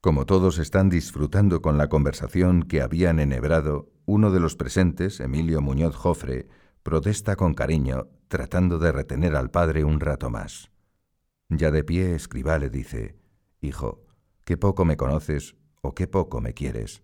Como 0.00 0.24
todos 0.24 0.56
están 0.56 0.88
disfrutando 0.88 1.60
con 1.60 1.76
la 1.76 1.88
conversación 1.88 2.62
que 2.62 2.80
habían 2.80 3.20
enhebrado, 3.20 3.92
uno 4.06 4.30
de 4.30 4.40
los 4.40 4.56
presentes, 4.56 5.20
Emilio 5.20 5.60
Muñoz 5.60 5.94
Jofre, 5.94 6.48
protesta 6.82 7.36
con 7.36 7.52
cariño, 7.52 8.08
tratando 8.28 8.78
de 8.78 8.92
retener 8.92 9.36
al 9.36 9.50
padre 9.50 9.84
un 9.84 10.00
rato 10.00 10.30
más. 10.30 10.70
Ya 11.50 11.70
de 11.70 11.84
pie, 11.84 12.14
escriba 12.14 12.58
le 12.58 12.70
dice, 12.70 13.18
Hijo, 13.60 14.06
qué 14.44 14.56
poco 14.56 14.86
me 14.86 14.96
conoces 14.96 15.56
o 15.82 15.94
qué 15.94 16.06
poco 16.06 16.40
me 16.40 16.54
quieres. 16.54 17.02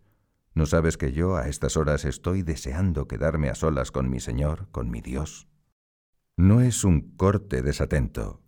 ¿No 0.55 0.64
sabes 0.64 0.97
que 0.97 1.12
yo 1.12 1.36
a 1.36 1.49
estas 1.49 1.76
horas 1.76 2.07
estoy 2.07 2.42
deseando 2.42 3.07
quedarme 3.07 3.51
a 3.51 3.55
solas 3.55 3.90
con 3.90 4.09
mi 4.09 4.20
Señor, 4.20 4.68
con 4.70 4.90
mi 4.90 5.03
Dios? 5.03 5.49
No 6.38 6.62
es 6.62 6.82
un 6.82 7.14
corte 7.16 7.61
desatento, 7.61 8.40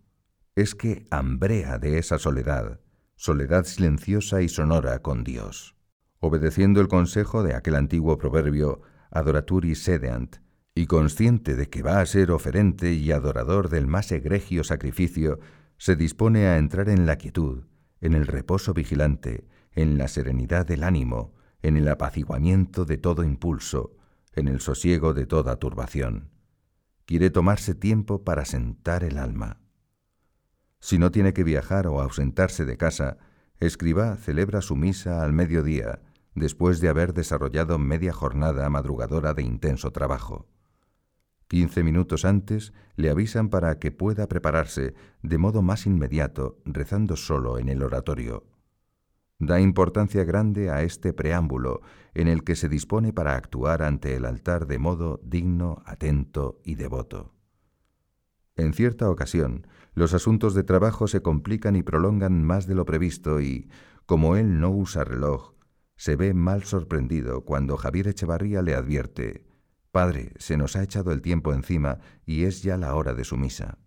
es 0.55 0.73
que 0.73 1.05
hambrea 1.11 1.77
de 1.77 1.99
esa 1.99 2.17
soledad, 2.17 2.79
soledad 3.19 3.65
silenciosa 3.65 4.41
y 4.41 4.47
sonora 4.47 4.99
con 4.99 5.25
Dios. 5.25 5.75
Obedeciendo 6.21 6.79
el 6.79 6.87
consejo 6.87 7.43
de 7.43 7.53
aquel 7.53 7.75
antiguo 7.75 8.17
proverbio 8.17 8.81
adoraturi 9.11 9.75
sedeant, 9.75 10.37
y 10.73 10.85
consciente 10.85 11.57
de 11.57 11.69
que 11.69 11.83
va 11.83 11.99
a 11.99 12.05
ser 12.05 12.31
oferente 12.31 12.93
y 12.93 13.11
adorador 13.11 13.67
del 13.67 13.87
más 13.87 14.13
egregio 14.13 14.63
sacrificio, 14.63 15.41
se 15.77 15.97
dispone 15.97 16.47
a 16.47 16.57
entrar 16.57 16.87
en 16.87 17.05
la 17.05 17.17
quietud, 17.17 17.65
en 17.99 18.13
el 18.13 18.25
reposo 18.25 18.73
vigilante, 18.73 19.45
en 19.73 19.97
la 19.97 20.07
serenidad 20.07 20.65
del 20.65 20.83
ánimo, 20.83 21.33
en 21.61 21.75
el 21.75 21.89
apaciguamiento 21.89 22.85
de 22.85 22.97
todo 22.97 23.25
impulso, 23.25 23.97
en 24.33 24.47
el 24.47 24.61
sosiego 24.61 25.13
de 25.13 25.25
toda 25.25 25.57
turbación. 25.57 26.29
Quiere 27.03 27.31
tomarse 27.31 27.75
tiempo 27.75 28.23
para 28.23 28.45
sentar 28.45 29.03
el 29.03 29.17
alma. 29.17 29.59
Si 30.79 30.97
no 30.97 31.11
tiene 31.11 31.33
que 31.33 31.43
viajar 31.43 31.87
o 31.87 32.01
ausentarse 32.01 32.65
de 32.65 32.77
casa, 32.77 33.17
escriba 33.59 34.15
celebra 34.15 34.61
su 34.61 34.75
misa 34.75 35.23
al 35.23 35.33
mediodía, 35.33 36.01
después 36.35 36.79
de 36.79 36.89
haber 36.89 37.13
desarrollado 37.13 37.77
media 37.77 38.13
jornada 38.13 38.69
madrugadora 38.69 39.33
de 39.33 39.43
intenso 39.43 39.91
trabajo. 39.91 40.47
Quince 41.47 41.83
minutos 41.83 42.25
antes 42.25 42.73
le 42.95 43.09
avisan 43.09 43.49
para 43.49 43.79
que 43.79 43.91
pueda 43.91 44.27
prepararse 44.27 44.93
de 45.23 45.37
modo 45.37 45.61
más 45.61 45.85
inmediato, 45.85 46.59
rezando 46.63 47.15
solo 47.15 47.57
en 47.57 47.69
el 47.69 47.81
oratorio. 47.81 48.45
Da 49.39 49.59
importancia 49.59 50.23
grande 50.25 50.69
a 50.69 50.83
este 50.83 51.11
preámbulo 51.11 51.81
en 52.13 52.27
el 52.27 52.43
que 52.43 52.55
se 52.55 52.69
dispone 52.69 53.13
para 53.13 53.35
actuar 53.35 53.81
ante 53.81 54.15
el 54.15 54.25
altar 54.25 54.67
de 54.67 54.77
modo 54.77 55.21
digno, 55.23 55.81
atento 55.85 56.61
y 56.63 56.75
devoto. 56.75 57.33
En 58.55 58.73
cierta 58.73 59.09
ocasión, 59.09 59.65
los 59.93 60.13
asuntos 60.13 60.53
de 60.53 60.63
trabajo 60.63 61.07
se 61.07 61.21
complican 61.21 61.75
y 61.75 61.83
prolongan 61.83 62.43
más 62.43 62.67
de 62.67 62.75
lo 62.75 62.85
previsto 62.85 63.41
y, 63.41 63.69
como 64.05 64.35
él 64.35 64.59
no 64.59 64.71
usa 64.71 65.03
reloj, 65.03 65.53
se 65.95 66.15
ve 66.15 66.33
mal 66.33 66.63
sorprendido 66.63 67.45
cuando 67.45 67.77
Javier 67.77 68.07
Echevarría 68.07 68.61
le 68.61 68.75
advierte, 68.75 69.45
Padre, 69.91 70.33
se 70.37 70.55
nos 70.55 70.75
ha 70.75 70.83
echado 70.83 71.11
el 71.11 71.21
tiempo 71.21 71.53
encima 71.53 71.99
y 72.25 72.43
es 72.43 72.61
ya 72.61 72.77
la 72.77 72.95
hora 72.95 73.13
de 73.13 73.23
su 73.23 73.37
misa. 73.37 73.79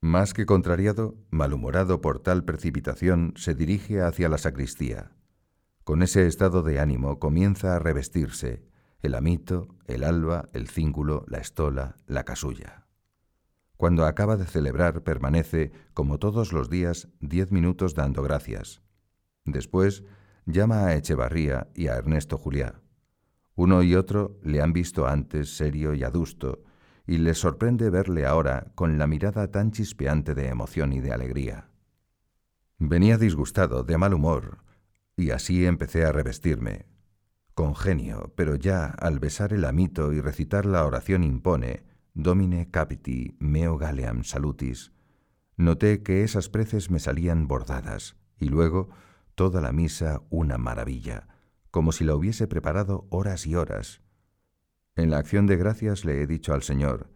Más 0.00 0.34
que 0.34 0.46
contrariado, 0.46 1.16
malhumorado 1.30 2.00
por 2.00 2.18
tal 2.18 2.44
precipitación, 2.44 3.32
se 3.36 3.54
dirige 3.54 4.02
hacia 4.02 4.28
la 4.28 4.38
sacristía. 4.38 5.12
Con 5.84 6.02
ese 6.02 6.26
estado 6.26 6.62
de 6.62 6.80
ánimo 6.80 7.18
comienza 7.18 7.76
a 7.76 7.78
revestirse 7.78 8.64
el 9.02 9.16
amito, 9.16 9.68
el 9.86 10.04
alba, 10.04 10.48
el 10.52 10.68
cíngulo, 10.68 11.24
la 11.28 11.38
estola, 11.38 11.96
la 12.06 12.24
casulla. 12.24 12.81
Cuando 13.82 14.06
acaba 14.06 14.36
de 14.36 14.46
celebrar, 14.46 15.02
permanece, 15.02 15.72
como 15.92 16.20
todos 16.20 16.52
los 16.52 16.70
días, 16.70 17.08
diez 17.18 17.50
minutos 17.50 17.96
dando 17.96 18.22
gracias. 18.22 18.80
Después, 19.44 20.04
llama 20.46 20.86
a 20.86 20.94
Echevarría 20.94 21.66
y 21.74 21.88
a 21.88 21.96
Ernesto 21.96 22.38
Juliá. 22.38 22.80
Uno 23.56 23.82
y 23.82 23.96
otro 23.96 24.38
le 24.44 24.62
han 24.62 24.72
visto 24.72 25.08
antes 25.08 25.56
serio 25.56 25.94
y 25.94 26.04
adusto, 26.04 26.62
y 27.08 27.18
les 27.18 27.38
sorprende 27.38 27.90
verle 27.90 28.24
ahora 28.24 28.70
con 28.76 28.98
la 28.98 29.08
mirada 29.08 29.50
tan 29.50 29.72
chispeante 29.72 30.36
de 30.36 30.46
emoción 30.46 30.92
y 30.92 31.00
de 31.00 31.12
alegría. 31.12 31.68
Venía 32.78 33.18
disgustado, 33.18 33.82
de 33.82 33.98
mal 33.98 34.14
humor, 34.14 34.58
y 35.16 35.32
así 35.32 35.66
empecé 35.66 36.04
a 36.04 36.12
revestirme. 36.12 36.86
Con 37.54 37.74
genio, 37.74 38.32
pero 38.36 38.54
ya 38.54 38.86
al 38.86 39.18
besar 39.18 39.52
el 39.52 39.64
amito 39.64 40.12
y 40.12 40.20
recitar 40.20 40.66
la 40.66 40.86
oración 40.86 41.24
impone, 41.24 41.90
Domine 42.14 42.70
capiti 42.70 43.36
meo 43.38 43.78
galeam 43.78 44.22
salutis. 44.22 44.92
Noté 45.56 46.02
que 46.02 46.24
esas 46.24 46.48
preces 46.48 46.90
me 46.90 46.98
salían 46.98 47.48
bordadas, 47.48 48.16
y 48.38 48.46
luego 48.46 48.90
toda 49.34 49.60
la 49.60 49.72
misa 49.72 50.22
una 50.28 50.58
maravilla, 50.58 51.28
como 51.70 51.92
si 51.92 52.04
la 52.04 52.14
hubiese 52.14 52.46
preparado 52.46 53.06
horas 53.10 53.46
y 53.46 53.54
horas. 53.54 54.02
En 54.94 55.10
la 55.10 55.18
acción 55.18 55.46
de 55.46 55.56
gracias 55.56 56.04
le 56.04 56.20
he 56.20 56.26
dicho 56.26 56.52
al 56.52 56.62
Señor, 56.62 57.10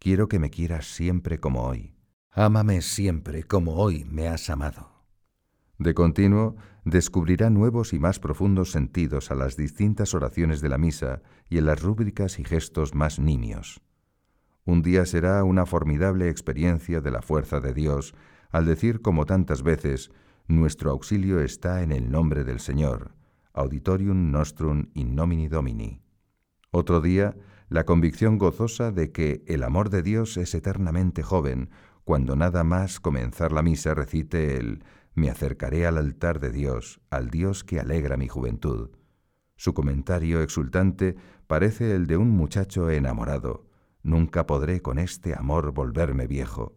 quiero 0.00 0.28
que 0.28 0.40
me 0.40 0.50
quieras 0.50 0.86
siempre 0.86 1.38
como 1.38 1.62
hoy. 1.62 1.94
Ámame 2.32 2.82
siempre 2.82 3.44
como 3.44 3.74
hoy 3.74 4.04
me 4.04 4.28
has 4.28 4.50
amado. 4.50 5.04
De 5.78 5.94
continuo, 5.94 6.56
descubrirá 6.84 7.50
nuevos 7.50 7.92
y 7.92 7.98
más 7.98 8.18
profundos 8.18 8.72
sentidos 8.72 9.30
a 9.30 9.34
las 9.34 9.56
distintas 9.56 10.12
oraciones 10.12 10.60
de 10.60 10.68
la 10.68 10.78
misa 10.78 11.22
y 11.48 11.58
en 11.58 11.66
las 11.66 11.80
rúbricas 11.80 12.38
y 12.38 12.44
gestos 12.44 12.94
más 12.94 13.18
nimios. 13.18 13.80
Un 14.70 14.82
día 14.82 15.04
será 15.04 15.42
una 15.42 15.66
formidable 15.66 16.28
experiencia 16.28 17.00
de 17.00 17.10
la 17.10 17.22
fuerza 17.22 17.58
de 17.58 17.74
Dios 17.74 18.14
al 18.52 18.66
decir 18.66 19.02
como 19.02 19.26
tantas 19.26 19.64
veces, 19.64 20.12
nuestro 20.46 20.92
auxilio 20.92 21.40
está 21.40 21.82
en 21.82 21.90
el 21.90 22.08
nombre 22.12 22.44
del 22.44 22.60
Señor, 22.60 23.10
auditorium 23.52 24.30
nostrum 24.30 24.86
in 24.94 25.16
nomini 25.16 25.48
Domini. 25.48 26.02
Otro 26.70 27.00
día, 27.00 27.34
la 27.68 27.84
convicción 27.84 28.38
gozosa 28.38 28.92
de 28.92 29.10
que 29.10 29.42
el 29.48 29.64
amor 29.64 29.90
de 29.90 30.02
Dios 30.02 30.36
es 30.36 30.54
eternamente 30.54 31.24
joven, 31.24 31.70
cuando 32.04 32.36
nada 32.36 32.62
más 32.62 33.00
comenzar 33.00 33.50
la 33.50 33.62
misa 33.62 33.94
recite 33.94 34.56
el 34.56 34.84
Me 35.16 35.30
acercaré 35.30 35.84
al 35.84 35.98
altar 35.98 36.38
de 36.38 36.52
Dios, 36.52 37.00
al 37.10 37.30
Dios 37.30 37.64
que 37.64 37.80
alegra 37.80 38.16
mi 38.16 38.28
juventud. 38.28 38.90
Su 39.56 39.74
comentario 39.74 40.40
exultante 40.42 41.16
parece 41.48 41.92
el 41.96 42.06
de 42.06 42.18
un 42.18 42.30
muchacho 42.30 42.88
enamorado, 42.88 43.68
Nunca 44.02 44.46
podré 44.46 44.80
con 44.80 44.98
este 44.98 45.34
amor 45.34 45.72
volverme 45.72 46.26
viejo. 46.26 46.74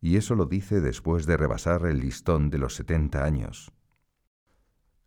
Y 0.00 0.16
eso 0.16 0.34
lo 0.34 0.46
dice 0.46 0.80
después 0.80 1.26
de 1.26 1.36
rebasar 1.36 1.86
el 1.86 2.00
listón 2.00 2.50
de 2.50 2.58
los 2.58 2.74
setenta 2.74 3.24
años. 3.24 3.72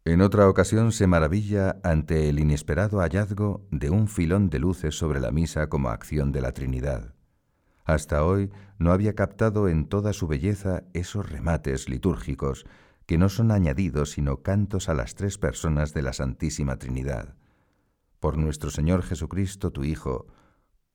En 0.06 0.22
otra 0.22 0.50
ocasión 0.50 0.92
se 0.92 1.08
maravilla 1.08 1.80
ante 1.82 2.28
el 2.28 2.40
inesperado 2.40 3.00
hallazgo 3.00 3.66
de 3.72 3.90
un 3.90 4.10
filón 4.10 4.50
de 4.50 4.60
luces 4.60 4.98
sobre 4.98 5.22
la 5.22 5.32
misa 5.32 5.70
como 5.70 5.90
acción 5.90 6.32
de 6.34 6.42
la 6.42 6.52
Trinidad. 6.52 7.14
Hasta 7.86 8.26
hoy 8.26 8.52
no 8.80 8.92
había 8.92 9.16
captado 9.16 9.68
en 9.68 9.88
toda 9.88 10.14
su 10.14 10.28
belleza 10.28 10.84
esos 10.94 11.30
remates 11.30 11.90
litúrgicos 11.90 12.66
que 13.06 13.18
no 13.18 13.30
son 13.30 13.52
añadidos 13.52 14.12
sino 14.12 14.42
cantos 14.42 14.90
a 14.90 14.94
las 14.94 15.16
tres 15.16 15.38
personas 15.38 15.94
de 15.94 16.02
la 16.02 16.14
Santísima 16.14 16.78
Trinidad. 16.78 17.36
Por 18.20 18.38
nuestro 18.38 18.70
Señor 18.70 19.04
Jesucristo, 19.04 19.72
tu 19.72 19.84
Hijo, 19.84 20.28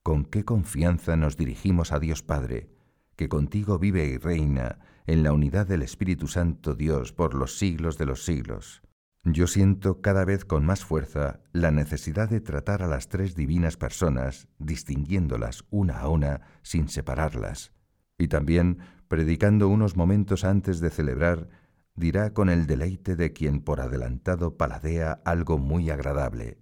con 0.09 0.25
qué 0.25 0.43
confianza 0.43 1.19
nos 1.19 1.37
dirigimos 1.37 1.93
a 1.93 1.99
Dios 1.99 2.23
Padre, 2.23 2.71
que 3.15 3.29
contigo 3.29 3.79
vive 3.79 4.07
y 4.07 4.17
reina 4.17 4.79
en 5.07 5.23
la 5.23 5.35
unidad 5.35 5.67
del 5.67 5.83
Espíritu 5.83 6.29
Santo 6.29 6.75
Dios 6.75 7.13
por 7.13 7.35
los 7.35 7.59
siglos 7.59 7.99
de 7.99 8.07
los 8.07 8.25
siglos. 8.25 8.81
Yo 9.23 9.47
siento 9.47 10.01
cada 10.01 10.25
vez 10.25 10.47
con 10.47 10.65
más 10.65 10.83
fuerza 10.83 11.41
la 11.53 11.73
necesidad 11.73 12.31
de 12.31 12.41
tratar 12.41 12.83
a 12.83 12.87
las 12.87 13.11
tres 13.11 13.35
divinas 13.35 13.77
personas, 13.77 14.49
distinguiéndolas 14.59 15.67
una 15.69 15.99
a 15.99 16.09
una 16.09 16.41
sin 16.63 16.89
separarlas. 16.89 17.75
Y 18.17 18.29
también, 18.29 18.79
predicando 19.09 19.69
unos 19.69 19.95
momentos 19.95 20.43
antes 20.43 20.81
de 20.81 20.89
celebrar, 20.89 21.51
dirá 21.97 22.33
con 22.33 22.49
el 22.49 22.67
deleite 22.67 23.15
de 23.15 23.35
quien 23.35 23.61
por 23.61 23.83
adelantado 23.83 24.57
paladea 24.57 25.21
algo 25.27 25.59
muy 25.59 25.91
agradable. 25.91 26.57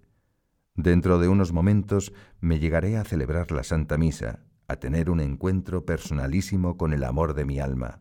Dentro 0.76 1.18
de 1.18 1.28
unos 1.28 1.52
momentos 1.52 2.12
me 2.40 2.58
llegaré 2.58 2.98
a 2.98 3.04
celebrar 3.04 3.50
la 3.50 3.62
Santa 3.62 3.96
Misa, 3.96 4.40
a 4.68 4.76
tener 4.76 5.08
un 5.08 5.20
encuentro 5.20 5.86
personalísimo 5.86 6.76
con 6.76 6.92
el 6.92 7.04
amor 7.04 7.34
de 7.34 7.46
mi 7.46 7.60
alma. 7.60 8.00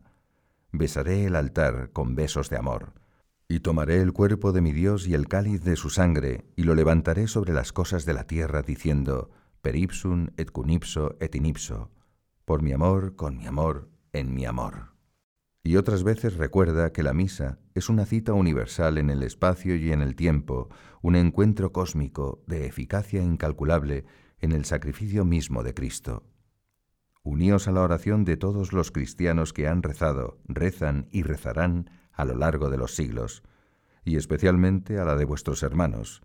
Besaré 0.72 1.24
el 1.24 1.36
altar 1.36 1.90
con 1.92 2.14
besos 2.14 2.50
de 2.50 2.58
amor, 2.58 2.92
y 3.48 3.60
tomaré 3.60 4.02
el 4.02 4.12
cuerpo 4.12 4.52
de 4.52 4.60
mi 4.60 4.72
Dios 4.72 5.06
y 5.06 5.14
el 5.14 5.26
cáliz 5.26 5.64
de 5.64 5.76
su 5.76 5.88
sangre, 5.88 6.44
y 6.54 6.64
lo 6.64 6.74
levantaré 6.74 7.28
sobre 7.28 7.54
las 7.54 7.72
cosas 7.72 8.04
de 8.04 8.12
la 8.12 8.24
tierra, 8.24 8.60
diciendo, 8.60 9.30
per 9.62 9.74
ipsum 9.74 10.28
et 10.36 10.50
cunipso 10.50 11.16
et 11.18 11.34
inipso, 11.34 11.90
por 12.44 12.62
mi 12.62 12.72
amor, 12.72 13.16
con 13.16 13.38
mi 13.38 13.46
amor, 13.46 13.88
en 14.12 14.34
mi 14.34 14.44
amor 14.44 14.95
y 15.66 15.76
otras 15.76 16.04
veces 16.04 16.36
recuerda 16.36 16.92
que 16.92 17.02
la 17.02 17.12
misa 17.12 17.58
es 17.74 17.88
una 17.88 18.06
cita 18.06 18.32
universal 18.34 18.98
en 18.98 19.10
el 19.10 19.24
espacio 19.24 19.74
y 19.74 19.90
en 19.90 20.00
el 20.00 20.14
tiempo, 20.14 20.68
un 21.02 21.16
encuentro 21.16 21.72
cósmico 21.72 22.44
de 22.46 22.66
eficacia 22.66 23.20
incalculable 23.20 24.04
en 24.38 24.52
el 24.52 24.64
sacrificio 24.64 25.24
mismo 25.24 25.64
de 25.64 25.74
Cristo. 25.74 26.22
Uníos 27.24 27.66
a 27.66 27.72
la 27.72 27.82
oración 27.82 28.24
de 28.24 28.36
todos 28.36 28.72
los 28.72 28.92
cristianos 28.92 29.52
que 29.52 29.66
han 29.66 29.82
rezado, 29.82 30.38
rezan 30.44 31.08
y 31.10 31.24
rezarán 31.24 31.90
a 32.12 32.24
lo 32.24 32.36
largo 32.36 32.70
de 32.70 32.78
los 32.78 32.94
siglos, 32.94 33.42
y 34.04 34.14
especialmente 34.14 35.00
a 35.00 35.04
la 35.04 35.16
de 35.16 35.24
vuestros 35.24 35.64
hermanos, 35.64 36.22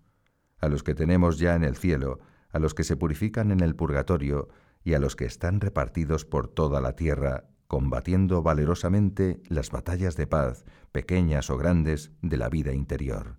a 0.60 0.70
los 0.70 0.84
que 0.84 0.94
tenemos 0.94 1.40
ya 1.40 1.56
en 1.56 1.64
el 1.64 1.78
cielo, 1.78 2.20
a 2.52 2.60
los 2.60 2.76
que 2.76 2.84
se 2.84 2.96
purifican 2.96 3.50
en 3.50 3.62
el 3.62 3.76
purgatorio 3.76 4.50
y 4.84 4.94
a 4.94 5.00
los 5.00 5.16
que 5.16 5.26
están 5.26 5.62
repartidos 5.62 6.26
por 6.26 6.48
toda 6.48 6.80
la 6.80 6.96
tierra, 6.96 7.46
combatiendo 7.72 8.44
valerosamente 8.44 9.42
las 9.48 9.72
batallas 9.72 10.18
de 10.18 10.28
paz, 10.28 10.66
pequeñas 10.92 11.50
o 11.50 11.56
grandes, 11.58 12.12
de 12.22 12.36
la 12.36 12.50
vida 12.50 12.74
interior. 12.74 13.38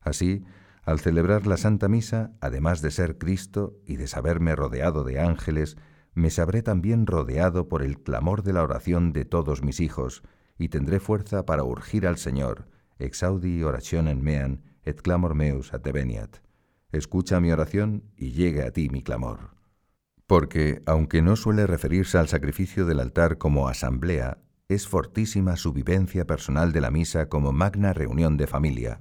Así, 0.00 0.44
al 0.84 1.00
celebrar 1.00 1.48
la 1.48 1.56
Santa 1.56 1.88
Misa, 1.88 2.30
además 2.40 2.82
de 2.82 2.92
ser 2.92 3.18
Cristo 3.18 3.80
y 3.84 3.96
de 3.96 4.06
saberme 4.06 4.54
rodeado 4.54 5.02
de 5.02 5.18
ángeles, 5.18 5.76
me 6.14 6.30
sabré 6.30 6.62
también 6.62 7.04
rodeado 7.04 7.66
por 7.66 7.82
el 7.82 8.00
clamor 8.00 8.44
de 8.44 8.52
la 8.52 8.62
oración 8.62 9.12
de 9.12 9.24
todos 9.24 9.64
mis 9.64 9.80
hijos, 9.80 10.22
y 10.56 10.68
tendré 10.68 11.00
fuerza 11.00 11.44
para 11.44 11.64
urgir 11.64 12.06
al 12.06 12.16
Señor, 12.16 12.68
exaudi 13.00 13.64
orationem 13.64 14.20
mean, 14.20 14.62
et 14.84 15.02
clamor 15.02 15.34
meus 15.34 15.74
adveniat. 15.74 16.36
Escucha 16.92 17.40
mi 17.40 17.50
oración 17.50 18.04
y 18.16 18.30
llegue 18.30 18.62
a 18.62 18.70
ti 18.70 18.88
mi 18.88 19.02
clamor. 19.02 19.57
Porque, 20.28 20.82
aunque 20.84 21.22
no 21.22 21.36
suele 21.36 21.66
referirse 21.66 22.18
al 22.18 22.28
sacrificio 22.28 22.84
del 22.84 23.00
altar 23.00 23.38
como 23.38 23.66
asamblea, 23.66 24.36
es 24.68 24.86
fortísima 24.86 25.56
su 25.56 25.72
vivencia 25.72 26.26
personal 26.26 26.70
de 26.70 26.82
la 26.82 26.90
misa 26.90 27.30
como 27.30 27.52
magna 27.52 27.94
reunión 27.94 28.36
de 28.36 28.46
familia. 28.46 29.00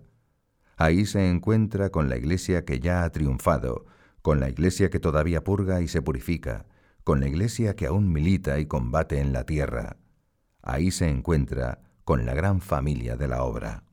Ahí 0.78 1.06
se 1.06 1.30
encuentra 1.30 1.90
con 1.90 2.08
la 2.08 2.16
iglesia 2.16 2.64
que 2.64 2.80
ya 2.80 3.04
ha 3.04 3.12
triunfado, 3.12 3.86
con 4.22 4.40
la 4.40 4.48
iglesia 4.48 4.90
que 4.90 5.02
todavía 5.02 5.44
purga 5.44 5.82
y 5.82 5.90
se 5.90 6.02
purifica, 6.02 6.66
con 7.04 7.20
la 7.20 7.28
iglesia 7.28 7.76
que 7.76 7.88
aún 7.88 8.14
milita 8.14 8.58
y 8.60 8.66
combate 8.66 9.20
en 9.20 9.34
la 9.34 9.44
tierra. 9.44 9.98
Ahí 10.62 10.92
se 10.92 11.10
encuentra 11.10 11.82
con 12.06 12.26
la 12.26 12.36
gran 12.36 12.62
familia 12.62 13.18
de 13.18 13.28
la 13.28 13.44
obra. 13.44 13.84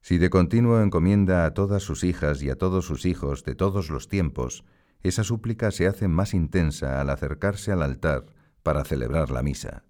Si 0.00 0.18
de 0.18 0.30
continuo 0.30 0.80
encomienda 0.80 1.44
a 1.44 1.54
todas 1.54 1.84
sus 1.84 2.02
hijas 2.02 2.42
y 2.42 2.50
a 2.50 2.56
todos 2.56 2.86
sus 2.86 3.06
hijos 3.06 3.44
de 3.44 3.54
todos 3.54 3.88
los 3.88 4.08
tiempos, 4.08 4.64
esa 5.02 5.24
súplica 5.24 5.70
se 5.70 5.86
hace 5.86 6.08
más 6.08 6.34
intensa 6.34 7.00
al 7.00 7.10
acercarse 7.10 7.72
al 7.72 7.82
altar 7.82 8.26
para 8.62 8.84
celebrar 8.84 9.30
la 9.30 9.42
misa. 9.42 9.84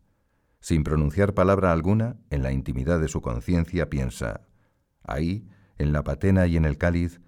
Sin 0.61 0.84
pronunciar 0.84 1.34
palabra 1.34 1.72
alguna, 1.72 2.16
en 2.30 2.42
la 2.42 2.52
intimidad 2.52 3.00
de 3.00 3.09
su 3.09 3.20
conciencia 3.20 3.88
piensa, 3.88 4.48
ahí, 5.02 5.48
en 5.78 5.92
la 5.92 6.02
patena 6.02 6.46
y 6.46 6.57
en 6.57 6.64
el 6.64 6.78
cáliz, 6.78 7.20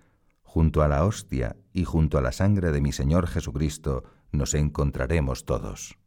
junto 0.42 0.82
a 0.82 0.88
la 0.88 1.04
hostia 1.04 1.56
y 1.72 1.84
junto 1.84 2.18
a 2.18 2.22
la 2.22 2.32
sangre 2.32 2.72
de 2.72 2.80
mi 2.80 2.92
Señor 2.92 3.26
Jesucristo, 3.26 4.04
nos 4.32 4.54
encontraremos 4.54 5.44
todos. 5.44 5.98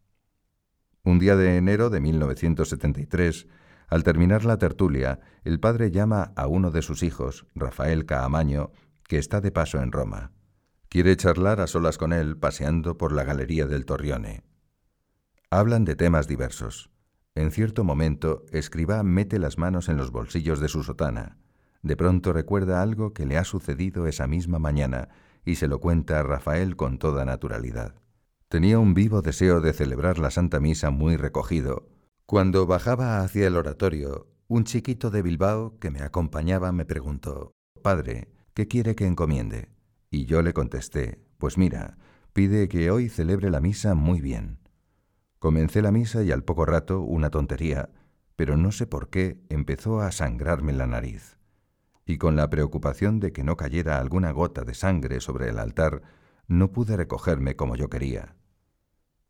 Un 1.03 1.19
día 1.19 1.35
de 1.35 1.57
enero 1.57 1.89
de 1.89 2.01
1973, 2.01 3.47
al 3.87 4.03
terminar 4.03 4.45
la 4.45 4.57
tertulia, 4.57 5.19
el 5.43 5.59
padre 5.59 5.91
llama 5.91 6.33
a 6.35 6.47
uno 6.47 6.71
de 6.71 6.81
sus 6.81 7.03
hijos, 7.03 7.47
Rafael 7.55 8.05
Caamaño, 8.05 8.71
que 9.07 9.17
está 9.17 9.41
de 9.41 9.51
paso 9.51 9.81
en 9.81 9.91
Roma. 9.91 10.31
Quiere 10.91 11.15
charlar 11.15 11.61
a 11.61 11.67
solas 11.67 11.97
con 11.97 12.11
él 12.11 12.35
paseando 12.35 12.97
por 12.97 13.13
la 13.13 13.23
galería 13.23 13.65
del 13.65 13.85
Torrione. 13.85 14.43
Hablan 15.49 15.85
de 15.85 15.95
temas 15.95 16.27
diversos. 16.27 16.89
En 17.33 17.51
cierto 17.51 17.85
momento, 17.85 18.43
Escribá 18.51 19.01
mete 19.01 19.39
las 19.39 19.57
manos 19.57 19.87
en 19.87 19.95
los 19.95 20.11
bolsillos 20.11 20.59
de 20.59 20.67
su 20.67 20.83
sotana. 20.83 21.37
De 21.81 21.95
pronto 21.95 22.33
recuerda 22.33 22.81
algo 22.81 23.13
que 23.13 23.25
le 23.25 23.37
ha 23.37 23.45
sucedido 23.45 24.05
esa 24.05 24.27
misma 24.27 24.59
mañana 24.59 25.07
y 25.45 25.55
se 25.55 25.69
lo 25.69 25.79
cuenta 25.79 26.19
a 26.19 26.23
Rafael 26.23 26.75
con 26.75 26.97
toda 26.97 27.23
naturalidad. 27.23 27.95
Tenía 28.49 28.77
un 28.77 28.93
vivo 28.93 29.21
deseo 29.21 29.61
de 29.61 29.71
celebrar 29.71 30.19
la 30.19 30.29
Santa 30.29 30.59
Misa 30.59 30.89
muy 30.89 31.15
recogido, 31.15 31.87
cuando 32.25 32.67
bajaba 32.67 33.21
hacia 33.21 33.47
el 33.47 33.55
oratorio, 33.55 34.27
un 34.49 34.65
chiquito 34.65 35.09
de 35.09 35.21
Bilbao 35.21 35.79
que 35.79 35.89
me 35.89 36.01
acompañaba 36.01 36.73
me 36.73 36.83
preguntó, 36.83 37.53
Padre, 37.81 38.27
¿qué 38.53 38.67
quiere 38.67 38.93
que 38.93 39.07
encomiende? 39.07 39.69
Y 40.13 40.25
yo 40.25 40.41
le 40.41 40.53
contesté, 40.53 41.23
Pues 41.37 41.57
mira, 41.57 41.97
pide 42.33 42.67
que 42.67 42.91
hoy 42.91 43.07
celebre 43.07 43.49
la 43.49 43.61
misa 43.61 43.95
muy 43.95 44.19
bien. 44.19 44.59
Comencé 45.39 45.81
la 45.81 45.91
misa 45.91 46.21
y 46.21 46.31
al 46.31 46.43
poco 46.43 46.65
rato, 46.65 46.99
una 46.99 47.29
tontería, 47.29 47.89
pero 48.35 48.57
no 48.57 48.73
sé 48.73 48.85
por 48.85 49.09
qué 49.09 49.41
empezó 49.49 50.01
a 50.01 50.11
sangrarme 50.11 50.73
la 50.73 50.85
nariz. 50.85 51.37
Y 52.05 52.17
con 52.17 52.35
la 52.35 52.49
preocupación 52.49 53.21
de 53.21 53.31
que 53.31 53.45
no 53.45 53.55
cayera 53.55 53.99
alguna 53.99 54.31
gota 54.31 54.63
de 54.63 54.73
sangre 54.73 55.21
sobre 55.21 55.47
el 55.47 55.57
altar, 55.57 56.01
no 56.45 56.73
pude 56.73 56.97
recogerme 56.97 57.55
como 57.55 57.77
yo 57.77 57.89
quería. 57.89 58.35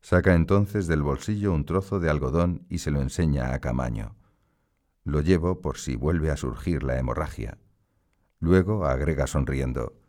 Saca 0.01 0.33
entonces 0.33 0.87
del 0.87 1.03
bolsillo 1.03 1.53
un 1.53 1.63
trozo 1.63 1.99
de 1.99 2.09
algodón 2.09 2.65
y 2.69 2.79
se 2.79 2.89
lo 2.89 3.01
enseña 3.01 3.53
a 3.53 3.59
Camaño. 3.59 4.15
Lo 5.03 5.21
llevo 5.21 5.61
por 5.61 5.77
si 5.77 5.95
vuelve 5.95 6.31
a 6.31 6.37
surgir 6.37 6.81
la 6.81 6.97
hemorragia. 6.97 7.59
Luego 8.39 8.85
agrega 8.85 9.27
sonriendo, 9.27 10.00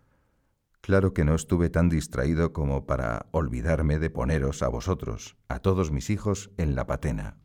Claro 0.83 1.15
que 1.15 1.25
no 1.25 1.37
estuve 1.37 1.71
tan 1.71 1.89
distraído 1.89 2.53
como 2.53 2.87
para 2.87 3.27
olvidarme 3.31 4.01
de 4.01 4.11
poneros 4.11 4.65
a 4.65 4.69
vosotros, 4.69 5.37
a 5.47 5.61
todos 5.61 5.93
mis 5.93 6.11
hijos, 6.11 6.51
en 6.57 6.75
la 6.75 6.89
patena, 6.89 7.39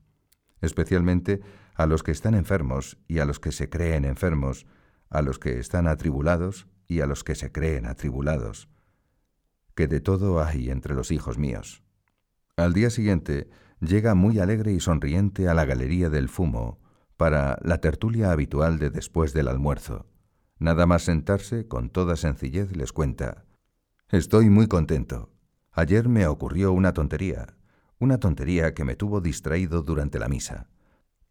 especialmente 0.59 1.41
a 1.75 1.85
los 1.85 2.01
que 2.01 2.11
están 2.11 2.33
enfermos 2.33 2.97
y 3.07 3.19
a 3.19 3.25
los 3.25 3.39
que 3.39 3.51
se 3.51 3.69
creen 3.69 4.05
enfermos, 4.05 4.65
a 5.11 5.21
los 5.21 5.37
que 5.37 5.59
están 5.59 5.87
atribulados 5.87 6.67
y 6.87 7.01
a 7.01 7.05
los 7.05 7.23
que 7.23 7.35
se 7.35 7.51
creen 7.51 7.85
atribulados, 7.85 8.69
que 9.75 9.87
de 9.87 9.99
todo 9.99 10.43
hay 10.43 10.71
entre 10.71 10.95
los 10.95 11.11
hijos 11.11 11.37
míos. 11.37 11.83
Al 12.55 12.73
día 12.73 12.89
siguiente 12.89 13.51
llega 13.79 14.15
muy 14.15 14.39
alegre 14.39 14.73
y 14.73 14.79
sonriente 14.79 15.47
a 15.47 15.53
la 15.53 15.65
Galería 15.65 16.09
del 16.09 16.27
Fumo 16.27 16.79
para 17.17 17.59
la 17.61 17.81
tertulia 17.81 18.31
habitual 18.31 18.79
de 18.79 18.89
después 18.89 19.31
del 19.33 19.47
almuerzo. 19.47 20.07
Nada 20.59 20.85
más 20.85 21.03
sentarse, 21.03 21.67
con 21.67 21.89
toda 21.89 22.15
sencillez 22.15 22.75
les 22.75 22.91
cuenta. 22.91 23.45
Estoy 24.09 24.49
muy 24.49 24.67
contento. 24.67 25.29
Ayer 25.71 26.09
me 26.09 26.25
ocurrió 26.25 26.71
una 26.71 26.93
tontería, 26.93 27.57
una 27.99 28.19
tontería 28.19 28.73
que 28.73 28.83
me 28.83 28.95
tuvo 28.95 29.21
distraído 29.21 29.83
durante 29.83 30.17
la 30.17 30.29
misa. 30.29 30.69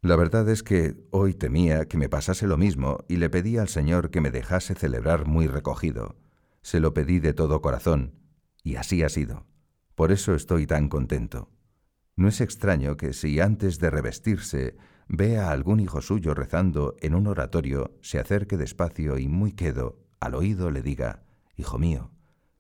La 0.03 0.15
verdad 0.15 0.49
es 0.49 0.63
que 0.63 0.95
hoy 1.11 1.35
temía 1.35 1.87
que 1.87 1.97
me 1.97 2.09
pasase 2.09 2.47
lo 2.47 2.57
mismo 2.57 2.99
y 3.09 3.17
le 3.17 3.31
pedí 3.31 3.59
al 3.59 3.69
Señor 3.69 4.11
que 4.11 4.21
me 4.21 4.31
dejase 4.31 4.75
celebrar 4.75 5.27
muy 5.27 5.49
recogido. 5.49 6.17
Se 6.63 6.79
lo 6.79 6.95
pedí 6.95 7.19
de 7.19 7.33
todo 7.33 7.61
corazón, 7.61 8.15
y 8.63 8.77
así 8.77 9.03
ha 9.03 9.09
sido. 9.09 9.47
Por 9.97 10.13
eso 10.13 10.35
estoy 10.35 10.67
tan 10.67 10.89
contento. 10.89 11.51
No 12.15 12.29
es 12.29 12.41
extraño 12.41 12.97
que 12.97 13.13
si 13.13 13.41
antes 13.41 13.79
de 13.79 13.91
revestirse 13.91 14.77
ve 15.09 15.39
a 15.39 15.51
algún 15.51 15.81
hijo 15.81 16.01
suyo 16.01 16.35
rezando 16.35 16.97
en 17.01 17.15
un 17.15 17.27
oratorio, 17.27 17.97
se 18.01 18.19
acerque 18.19 18.57
despacio 18.57 19.19
y 19.19 19.29
muy 19.29 19.53
quedo, 19.53 19.99
al 20.21 20.35
oído 20.35 20.71
le 20.71 20.83
diga, 20.83 21.23
Hijo 21.57 21.79
mío, 21.79 22.11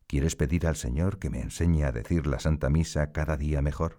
¿quieres 0.07 0.37
pedir 0.37 0.67
al 0.67 0.77
Señor 0.77 1.19
que 1.19 1.31
me 1.31 1.41
enseñe 1.41 1.85
a 1.85 1.93
decir 1.93 2.27
la 2.27 2.39
Santa 2.39 2.71
Misa 2.71 3.13
cada 3.13 3.37
día 3.37 3.63
mejor? 3.63 3.99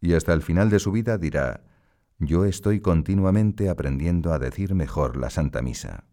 Y 0.00 0.14
hasta 0.14 0.32
el 0.32 0.42
final 0.42 0.70
de 0.70 0.78
su 0.78 0.92
vida 0.92 1.18
dirá, 1.18 1.64
Yo 2.18 2.44
estoy 2.44 2.80
continuamente 2.80 3.68
aprendiendo 3.68 4.32
a 4.32 4.38
decir 4.38 4.74
mejor 4.74 5.16
la 5.16 5.30
Santa 5.30 5.62
Misa. 5.62 6.04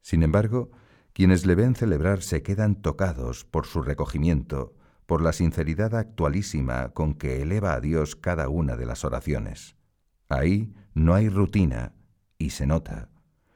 Sin 0.00 0.22
embargo, 0.22 0.70
quienes 1.12 1.44
le 1.44 1.54
ven 1.54 1.74
celebrar 1.74 2.22
se 2.22 2.42
quedan 2.42 2.80
tocados 2.80 3.44
por 3.44 3.66
su 3.66 3.82
recogimiento, 3.82 4.74
por 5.06 5.22
la 5.22 5.32
sinceridad 5.32 5.94
actualísima 5.94 6.90
con 6.90 7.14
que 7.14 7.42
eleva 7.42 7.74
a 7.74 7.80
Dios 7.80 8.16
cada 8.16 8.48
una 8.48 8.76
de 8.76 8.86
las 8.86 9.04
oraciones. 9.04 9.76
Ahí 10.28 10.72
no 10.94 11.14
hay 11.14 11.28
rutina 11.28 11.92
y 12.38 12.50
se 12.50 12.66
nota. 12.66 13.08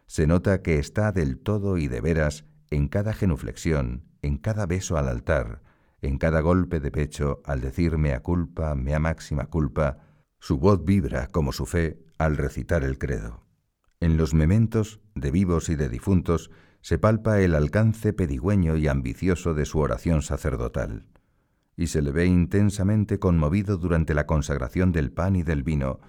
Se 0.06 0.26
nota 0.26 0.62
que 0.62 0.78
está 0.78 1.12
del 1.12 1.38
todo 1.38 1.78
y 1.78 1.88
de 1.88 2.00
veras 2.00 2.44
en 2.70 2.88
cada 2.88 3.12
genuflexión, 3.12 4.04
en 4.22 4.38
cada 4.38 4.66
beso 4.66 4.96
al 4.96 5.08
altar, 5.08 5.62
en 6.02 6.18
cada 6.18 6.40
golpe 6.40 6.80
de 6.80 6.90
pecho 6.90 7.40
al 7.44 7.60
decir 7.60 7.98
mea 7.98 8.20
culpa, 8.20 8.74
mea 8.74 8.98
máxima 8.98 9.46
culpa, 9.46 9.98
su 10.38 10.58
voz 10.58 10.84
vibra 10.84 11.28
como 11.28 11.52
su 11.52 11.66
fe 11.66 12.04
al 12.18 12.36
recitar 12.36 12.84
el 12.84 12.98
credo. 12.98 13.44
En 14.00 14.16
los 14.16 14.34
mementos 14.34 15.00
de 15.14 15.30
vivos 15.30 15.68
y 15.68 15.76
de 15.76 15.88
difuntos 15.88 16.50
se 16.82 16.98
palpa 16.98 17.40
el 17.40 17.54
alcance 17.54 18.12
pedigüeño 18.12 18.76
y 18.76 18.88
ambicioso 18.88 19.54
de 19.54 19.64
su 19.64 19.78
oración 19.78 20.20
sacerdotal 20.20 21.06
y 21.76 21.88
se 21.88 22.02
le 22.02 22.12
ve 22.12 22.26
intensamente 22.26 23.18
conmovido 23.18 23.76
durante 23.78 24.14
la 24.14 24.26
consagración 24.26 24.92
del 24.92 25.10
pan 25.10 25.36
y 25.36 25.42
del 25.42 25.62
vino, 25.62 26.00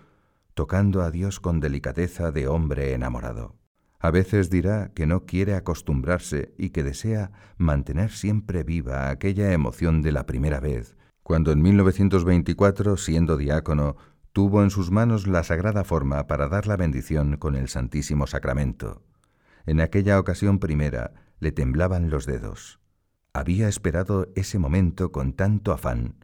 tocando 0.56 1.04
a 1.04 1.12
Dios 1.12 1.40
con 1.40 1.60
delicadeza 1.60 2.32
de 2.32 2.48
hombre 2.48 2.94
enamorado. 2.94 3.56
A 4.00 4.10
veces 4.10 4.50
dirá 4.50 4.92
que 4.94 5.06
no 5.06 5.26
quiere 5.26 5.54
acostumbrarse 5.54 6.54
y 6.58 6.70
que 6.70 6.84
desea 6.84 7.32
mantener 7.58 8.12
siempre 8.12 8.64
viva 8.64 9.10
aquella 9.10 9.52
emoción 9.52 10.02
de 10.02 10.12
la 10.12 10.26
primera 10.26 10.60
vez, 10.60 10.96
cuando 11.24 11.52
en 11.52 11.62
1924, 11.62 12.98
siendo 12.98 13.36
diácono, 13.36 13.98
tuvo 14.32 14.64
en 14.64 14.70
sus 14.70 14.92
manos 14.92 15.28
la 15.28 15.44
sagrada 15.44 15.84
forma 15.84 16.28
para 16.28 16.48
dar 16.48 16.68
la 16.68 16.78
bendición 16.78 17.38
con 17.38 17.56
el 17.56 17.68
Santísimo 17.68 18.28
Sacramento. 18.28 19.02
En 19.66 19.82
aquella 19.82 20.20
ocasión 20.20 20.60
primera 20.60 21.14
le 21.40 21.52
temblaban 21.52 22.10
los 22.10 22.26
dedos. 22.26 22.80
Había 23.34 23.68
esperado 23.68 24.28
ese 24.36 24.60
momento 24.60 25.12
con 25.12 25.34
tanto 25.34 25.74
afán. 25.74 26.24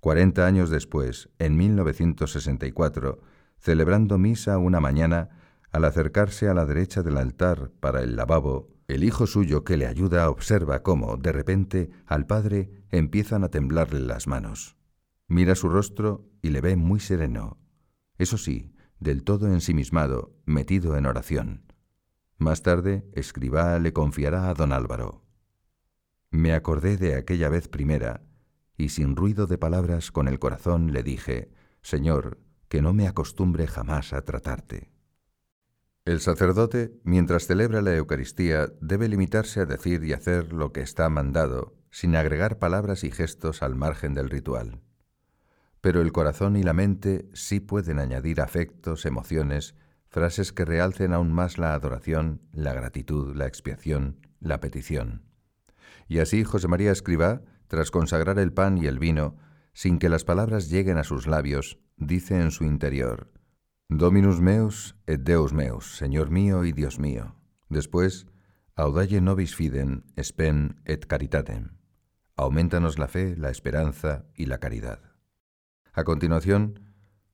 Cuarenta 0.00 0.46
años 0.46 0.70
después, 0.70 1.28
en 1.38 1.56
1964, 1.56 3.20
celebrando 3.58 4.18
misa 4.18 4.58
una 4.58 4.80
mañana, 4.80 5.28
al 5.70 5.84
acercarse 5.84 6.48
a 6.48 6.54
la 6.54 6.64
derecha 6.64 7.02
del 7.02 7.18
altar 7.18 7.70
para 7.80 8.02
el 8.02 8.16
lavabo, 8.16 8.70
el 8.88 9.04
hijo 9.04 9.26
suyo 9.26 9.64
que 9.64 9.76
le 9.76 9.86
ayuda 9.86 10.30
observa 10.30 10.82
cómo, 10.82 11.16
de 11.18 11.32
repente, 11.32 11.90
al 12.06 12.26
padre 12.26 12.70
empiezan 12.90 13.44
a 13.44 13.50
temblarle 13.50 14.00
las 14.00 14.26
manos. 14.26 14.76
Mira 15.26 15.54
su 15.54 15.68
rostro 15.68 16.26
y 16.40 16.48
le 16.50 16.62
ve 16.62 16.76
muy 16.76 17.00
sereno. 17.00 17.58
Eso 18.16 18.38
sí, 18.38 18.72
del 18.98 19.24
todo 19.24 19.48
ensimismado, 19.48 20.34
metido 20.46 20.96
en 20.96 21.04
oración. 21.04 21.64
Más 22.38 22.62
tarde, 22.62 23.04
escribá 23.12 23.78
le 23.78 23.92
confiará 23.92 24.48
a 24.48 24.54
don 24.54 24.72
Álvaro. 24.72 25.22
Me 26.30 26.54
acordé 26.54 26.96
de 26.96 27.16
aquella 27.16 27.50
vez 27.50 27.68
primera, 27.68 28.22
y 28.76 28.90
sin 28.90 29.16
ruido 29.16 29.46
de 29.46 29.58
palabras 29.58 30.10
con 30.10 30.28
el 30.28 30.38
corazón 30.38 30.92
le 30.92 31.02
dije, 31.02 31.50
Señor, 31.82 32.38
que 32.68 32.82
no 32.82 32.92
me 32.92 33.08
acostumbre 33.08 33.66
jamás 33.66 34.12
a 34.12 34.22
tratarte. 34.22 34.90
El 36.04 36.20
sacerdote, 36.20 36.98
mientras 37.04 37.46
celebra 37.46 37.82
la 37.82 37.94
Eucaristía, 37.94 38.72
debe 38.80 39.08
limitarse 39.08 39.60
a 39.60 39.66
decir 39.66 40.04
y 40.04 40.14
hacer 40.14 40.52
lo 40.52 40.72
que 40.72 40.80
está 40.80 41.08
mandado, 41.10 41.74
sin 41.90 42.16
agregar 42.16 42.58
palabras 42.58 43.04
y 43.04 43.10
gestos 43.10 43.62
al 43.62 43.74
margen 43.74 44.14
del 44.14 44.30
ritual. 44.30 44.80
Pero 45.80 46.00
el 46.00 46.12
corazón 46.12 46.56
y 46.56 46.62
la 46.62 46.72
mente 46.72 47.28
sí 47.34 47.60
pueden 47.60 47.98
añadir 47.98 48.40
afectos, 48.40 49.06
emociones, 49.06 49.74
frases 50.08 50.52
que 50.52 50.64
realcen 50.64 51.12
aún 51.12 51.32
más 51.32 51.58
la 51.58 51.74
adoración, 51.74 52.40
la 52.52 52.72
gratitud, 52.72 53.36
la 53.36 53.46
expiación, 53.46 54.26
la 54.40 54.60
petición. 54.60 55.22
Y 56.08 56.20
así 56.20 56.42
José 56.42 56.68
María 56.68 56.90
Escribá, 56.90 57.42
tras 57.66 57.90
consagrar 57.90 58.38
el 58.38 58.52
pan 58.52 58.78
y 58.78 58.86
el 58.86 58.98
vino, 58.98 59.36
sin 59.74 59.98
que 59.98 60.08
las 60.08 60.24
palabras 60.24 60.70
lleguen 60.70 60.96
a 60.96 61.04
sus 61.04 61.26
labios, 61.26 61.78
dice 61.98 62.40
en 62.40 62.50
su 62.50 62.64
interior, 62.64 63.32
Dominus 63.88 64.40
meus 64.40 64.96
et 65.06 65.20
Deus 65.22 65.52
meus, 65.52 65.96
Señor 65.96 66.30
mío 66.30 66.64
y 66.64 66.72
Dios 66.72 66.98
mío. 66.98 67.36
Después, 67.68 68.26
audalle 68.76 69.20
nobis 69.20 69.54
fidem, 69.56 70.02
spem 70.16 70.76
et 70.84 71.06
caritatem. 71.06 71.78
Aumentanos 72.36 72.98
la 72.98 73.08
fe, 73.08 73.34
la 73.36 73.50
esperanza 73.50 74.26
y 74.34 74.46
la 74.46 74.58
caridad. 74.58 75.00
A 75.92 76.04
continuación, 76.04 76.80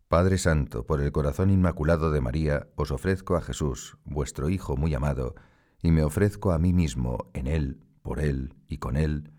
Padre 0.08 0.38
Santo, 0.38 0.86
por 0.86 1.00
el 1.00 1.10
corazón 1.10 1.50
inmaculado 1.50 2.12
de 2.12 2.20
María, 2.20 2.68
os 2.76 2.92
ofrezco 2.92 3.34
a 3.34 3.42
Jesús, 3.42 3.98
vuestro 4.04 4.48
Hijo 4.48 4.76
muy 4.76 4.94
amado, 4.94 5.34
y 5.82 5.90
me 5.90 6.04
ofrezco 6.04 6.52
a 6.52 6.58
mí 6.58 6.72
mismo, 6.72 7.30
en 7.34 7.48
Él, 7.48 7.84
por 8.00 8.20
Él 8.20 8.54
y 8.68 8.78
con 8.78 8.96
Él, 8.96 9.32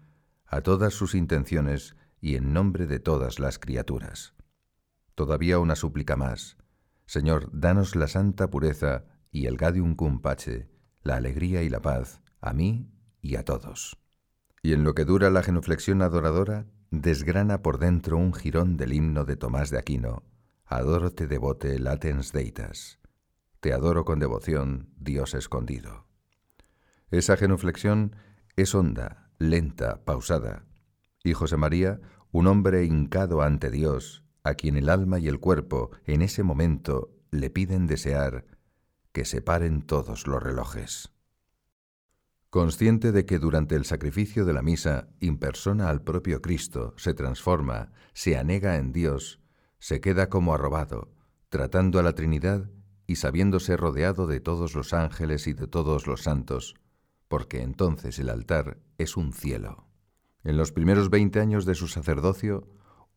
a 0.45 0.61
todas 0.61 0.93
sus 0.93 1.15
intenciones 1.15 1.95
y 2.19 2.35
en 2.35 2.51
nombre 2.51 2.87
de 2.87 2.99
todas 2.99 3.39
las 3.39 3.57
criaturas. 3.57 4.35
Todavía 5.15 5.59
una 5.59 5.75
súplica 5.75 6.15
más. 6.15 6.57
Señor, 7.05 7.49
danos 7.51 7.95
la 7.95 8.07
santa 8.07 8.49
pureza 8.49 9.05
y 9.31 9.47
el 9.47 9.57
gadium 9.57 9.95
cum 9.95 10.19
pace, 10.19 10.69
la 11.03 11.15
alegría 11.15 11.63
y 11.63 11.69
la 11.69 11.81
paz, 11.81 12.21
a 12.41 12.53
mí 12.53 12.91
y 13.21 13.35
a 13.35 13.43
todos. 13.43 13.97
Y 14.61 14.73
en 14.73 14.83
lo 14.83 14.93
que 14.93 15.05
dura 15.05 15.29
la 15.29 15.43
genuflexión 15.43 16.01
adoradora, 16.01 16.65
desgrana 16.91 17.61
por 17.61 17.79
dentro 17.79 18.17
un 18.17 18.33
jirón 18.33 18.77
del 18.77 18.93
himno 18.93 19.25
de 19.25 19.37
Tomás 19.37 19.69
de 19.69 19.77
Aquino, 19.77 20.23
Adoro 20.67 21.11
te 21.11 21.27
devote 21.27 21.77
latens 21.77 22.31
deitas. 22.31 22.97
Te 23.59 23.71
adoro 23.71 24.03
con 24.03 24.19
devoción, 24.19 24.89
Dios 24.97 25.35
escondido. 25.35 26.07
Esa 27.11 27.37
genuflexión 27.37 28.15
es 28.55 28.73
honda, 28.73 29.29
lenta, 29.37 30.03
pausada. 30.03 30.65
Y 31.23 31.33
José 31.33 31.55
María, 31.57 32.01
un 32.31 32.47
hombre 32.47 32.85
hincado 32.85 33.43
ante 33.43 33.69
Dios, 33.69 34.24
a 34.45 34.53
quien 34.53 34.77
el 34.77 34.89
alma 34.89 35.19
y 35.19 35.27
el 35.27 35.39
cuerpo 35.39 35.89
en 36.05 36.21
ese 36.21 36.43
momento 36.43 37.11
le 37.31 37.49
piden 37.49 37.87
desear 37.87 38.45
que 39.11 39.25
se 39.25 39.41
paren 39.41 39.81
todos 39.81 40.27
los 40.27 40.41
relojes. 40.41 41.11
Consciente 42.51 43.11
de 43.11 43.25
que 43.25 43.39
durante 43.39 43.75
el 43.75 43.85
sacrificio 43.85 44.45
de 44.45 44.53
la 44.53 44.61
misa 44.61 45.09
impersona 45.19 45.89
al 45.89 46.03
propio 46.03 46.41
Cristo, 46.41 46.93
se 46.95 47.15
transforma, 47.15 47.91
se 48.13 48.37
anega 48.37 48.77
en 48.77 48.93
Dios, 48.93 49.41
se 49.79 49.99
queda 49.99 50.29
como 50.29 50.53
arrobado, 50.53 51.11
tratando 51.49 51.99
a 51.99 52.03
la 52.03 52.13
Trinidad 52.13 52.69
y 53.07 53.15
sabiéndose 53.15 53.75
rodeado 53.75 54.27
de 54.27 54.39
todos 54.41 54.75
los 54.75 54.93
ángeles 54.93 55.47
y 55.47 55.53
de 55.53 55.67
todos 55.67 56.05
los 56.05 56.21
santos, 56.21 56.75
porque 57.27 57.61
entonces 57.61 58.19
el 58.19 58.29
altar 58.29 58.77
es 58.99 59.17
un 59.17 59.33
cielo. 59.33 59.87
En 60.43 60.55
los 60.55 60.71
primeros 60.71 61.09
veinte 61.09 61.39
años 61.39 61.65
de 61.65 61.73
su 61.73 61.87
sacerdocio 61.87 62.67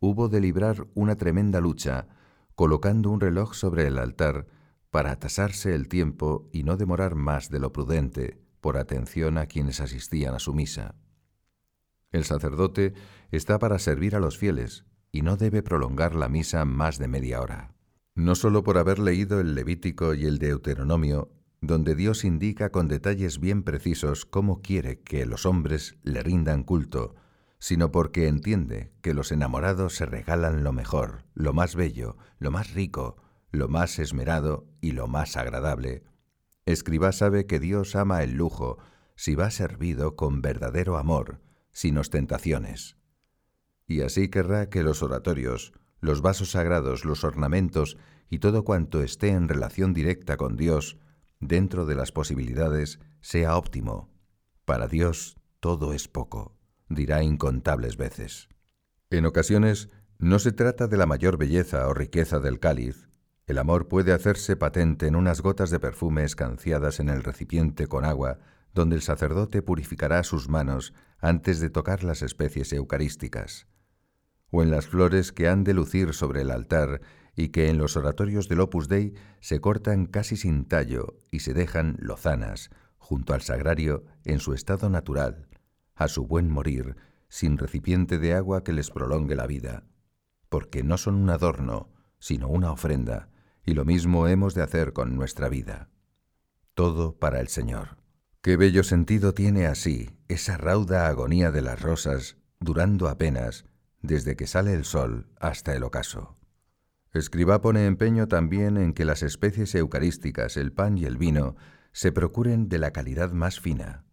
hubo 0.00 0.28
de 0.28 0.40
librar 0.40 0.86
una 0.94 1.16
tremenda 1.16 1.60
lucha, 1.60 2.08
colocando 2.54 3.10
un 3.10 3.20
reloj 3.20 3.54
sobre 3.54 3.86
el 3.86 3.98
altar 3.98 4.46
para 4.90 5.12
atasarse 5.12 5.74
el 5.74 5.88
tiempo 5.88 6.48
y 6.52 6.62
no 6.62 6.76
demorar 6.76 7.14
más 7.14 7.50
de 7.50 7.58
lo 7.58 7.72
prudente, 7.72 8.40
por 8.60 8.76
atención 8.76 9.38
a 9.38 9.46
quienes 9.46 9.80
asistían 9.80 10.34
a 10.34 10.38
su 10.38 10.54
misa. 10.54 10.94
El 12.10 12.24
sacerdote 12.24 12.94
está 13.30 13.58
para 13.58 13.78
servir 13.78 14.16
a 14.16 14.20
los 14.20 14.38
fieles, 14.38 14.86
y 15.12 15.22
no 15.22 15.36
debe 15.36 15.62
prolongar 15.62 16.14
la 16.14 16.28
misa 16.28 16.64
más 16.64 16.98
de 16.98 17.08
media 17.08 17.40
hora. 17.40 17.74
No 18.14 18.34
sólo 18.34 18.64
por 18.64 18.78
haber 18.78 18.98
leído 18.98 19.40
el 19.40 19.54
Levítico 19.54 20.14
y 20.14 20.24
el 20.24 20.38
Deuteronomio, 20.38 21.30
donde 21.60 21.94
Dios 21.94 22.24
indica 22.24 22.70
con 22.70 22.88
detalles 22.88 23.40
bien 23.40 23.62
precisos 23.62 24.24
cómo 24.24 24.60
quiere 24.60 25.00
que 25.00 25.26
los 25.26 25.46
hombres 25.46 25.96
le 26.02 26.22
rindan 26.22 26.62
culto, 26.62 27.14
sino 27.58 27.90
porque 27.90 28.28
entiende 28.28 28.92
que 29.02 29.14
los 29.14 29.32
enamorados 29.32 29.96
se 29.96 30.06
regalan 30.06 30.64
lo 30.64 30.72
mejor, 30.72 31.24
lo 31.34 31.52
más 31.52 31.74
bello, 31.74 32.16
lo 32.38 32.50
más 32.50 32.72
rico, 32.72 33.16
lo 33.50 33.68
más 33.68 33.98
esmerado 33.98 34.66
y 34.80 34.92
lo 34.92 35.08
más 35.08 35.36
agradable. 35.36 36.04
Escribá 36.66 37.12
sabe 37.12 37.46
que 37.46 37.60
Dios 37.60 37.96
ama 37.96 38.22
el 38.22 38.34
lujo 38.34 38.78
si 39.16 39.34
va 39.34 39.50
servido 39.50 40.16
con 40.16 40.42
verdadero 40.42 40.98
amor, 40.98 41.40
sin 41.72 41.98
ostentaciones 41.98 42.98
y 43.88 44.02
así 44.02 44.28
querrá 44.28 44.68
que 44.68 44.82
los 44.82 45.02
oratorios, 45.02 45.72
los 46.00 46.20
vasos 46.20 46.52
sagrados, 46.52 47.04
los 47.04 47.24
ornamentos 47.24 47.96
y 48.28 48.38
todo 48.38 48.62
cuanto 48.62 49.02
esté 49.02 49.30
en 49.30 49.48
relación 49.48 49.94
directa 49.94 50.36
con 50.36 50.56
Dios, 50.56 50.98
dentro 51.40 51.86
de 51.86 51.94
las 51.94 52.12
posibilidades, 52.12 53.00
sea 53.22 53.56
óptimo. 53.56 54.10
Para 54.66 54.86
Dios 54.86 55.36
todo 55.58 55.94
es 55.94 56.06
poco, 56.06 56.57
dirá 56.88 57.22
incontables 57.22 57.96
veces. 57.96 58.48
En 59.10 59.26
ocasiones 59.26 59.88
no 60.18 60.38
se 60.38 60.52
trata 60.52 60.86
de 60.86 60.96
la 60.96 61.06
mayor 61.06 61.36
belleza 61.36 61.86
o 61.88 61.94
riqueza 61.94 62.40
del 62.40 62.60
cáliz. 62.60 63.08
El 63.46 63.58
amor 63.58 63.88
puede 63.88 64.12
hacerse 64.12 64.56
patente 64.56 65.06
en 65.06 65.16
unas 65.16 65.40
gotas 65.40 65.70
de 65.70 65.80
perfume 65.80 66.24
escanciadas 66.24 67.00
en 67.00 67.08
el 67.08 67.22
recipiente 67.22 67.86
con 67.86 68.04
agua, 68.04 68.38
donde 68.74 68.96
el 68.96 69.02
sacerdote 69.02 69.62
purificará 69.62 70.22
sus 70.22 70.48
manos 70.48 70.92
antes 71.18 71.60
de 71.60 71.70
tocar 71.70 72.04
las 72.04 72.22
especies 72.22 72.72
eucarísticas 72.72 73.66
o 74.50 74.62
en 74.62 74.70
las 74.70 74.86
flores 74.86 75.32
que 75.32 75.48
han 75.48 75.64
de 75.64 75.74
lucir 75.74 76.14
sobre 76.14 76.42
el 76.42 76.50
altar 76.50 77.00
y 77.36 77.48
que 77.48 77.68
en 77.68 77.78
los 77.78 77.96
oratorios 77.96 78.48
del 78.48 78.60
Opus 78.60 78.88
Dei 78.88 79.14
se 79.40 79.60
cortan 79.60 80.06
casi 80.06 80.36
sin 80.36 80.64
tallo 80.64 81.16
y 81.30 81.40
se 81.40 81.54
dejan 81.54 81.96
lozanas 82.00 82.70
junto 82.96 83.32
al 83.32 83.42
sagrario 83.42 84.04
en 84.24 84.40
su 84.40 84.54
estado 84.54 84.90
natural, 84.90 85.47
a 85.98 86.08
su 86.08 86.26
buen 86.26 86.48
morir, 86.48 86.96
sin 87.28 87.58
recipiente 87.58 88.18
de 88.18 88.34
agua 88.34 88.64
que 88.64 88.72
les 88.72 88.90
prolongue 88.90 89.36
la 89.36 89.46
vida, 89.46 89.84
porque 90.48 90.82
no 90.82 90.96
son 90.96 91.16
un 91.16 91.28
adorno, 91.28 91.90
sino 92.18 92.48
una 92.48 92.72
ofrenda, 92.72 93.28
y 93.66 93.74
lo 93.74 93.84
mismo 93.84 94.28
hemos 94.28 94.54
de 94.54 94.62
hacer 94.62 94.92
con 94.92 95.16
nuestra 95.16 95.48
vida. 95.48 95.90
Todo 96.74 97.18
para 97.18 97.40
el 97.40 97.48
Señor. 97.48 97.98
Qué 98.40 98.56
bello 98.56 98.84
sentido 98.84 99.34
tiene 99.34 99.66
así 99.66 100.16
esa 100.28 100.56
rauda 100.56 101.08
agonía 101.08 101.50
de 101.50 101.60
las 101.60 101.82
rosas, 101.82 102.38
durando 102.60 103.08
apenas, 103.08 103.66
desde 104.00 104.36
que 104.36 104.46
sale 104.46 104.72
el 104.72 104.84
sol 104.84 105.28
hasta 105.40 105.74
el 105.74 105.82
ocaso. 105.82 106.38
Escribá 107.12 107.60
pone 107.60 107.86
empeño 107.86 108.28
también 108.28 108.76
en 108.76 108.92
que 108.92 109.04
las 109.04 109.22
especies 109.22 109.74
eucarísticas, 109.74 110.56
el 110.56 110.72
pan 110.72 110.96
y 110.96 111.04
el 111.04 111.16
vino, 111.16 111.56
se 111.92 112.12
procuren 112.12 112.68
de 112.68 112.78
la 112.78 112.92
calidad 112.92 113.32
más 113.32 113.58
fina. 113.60 114.04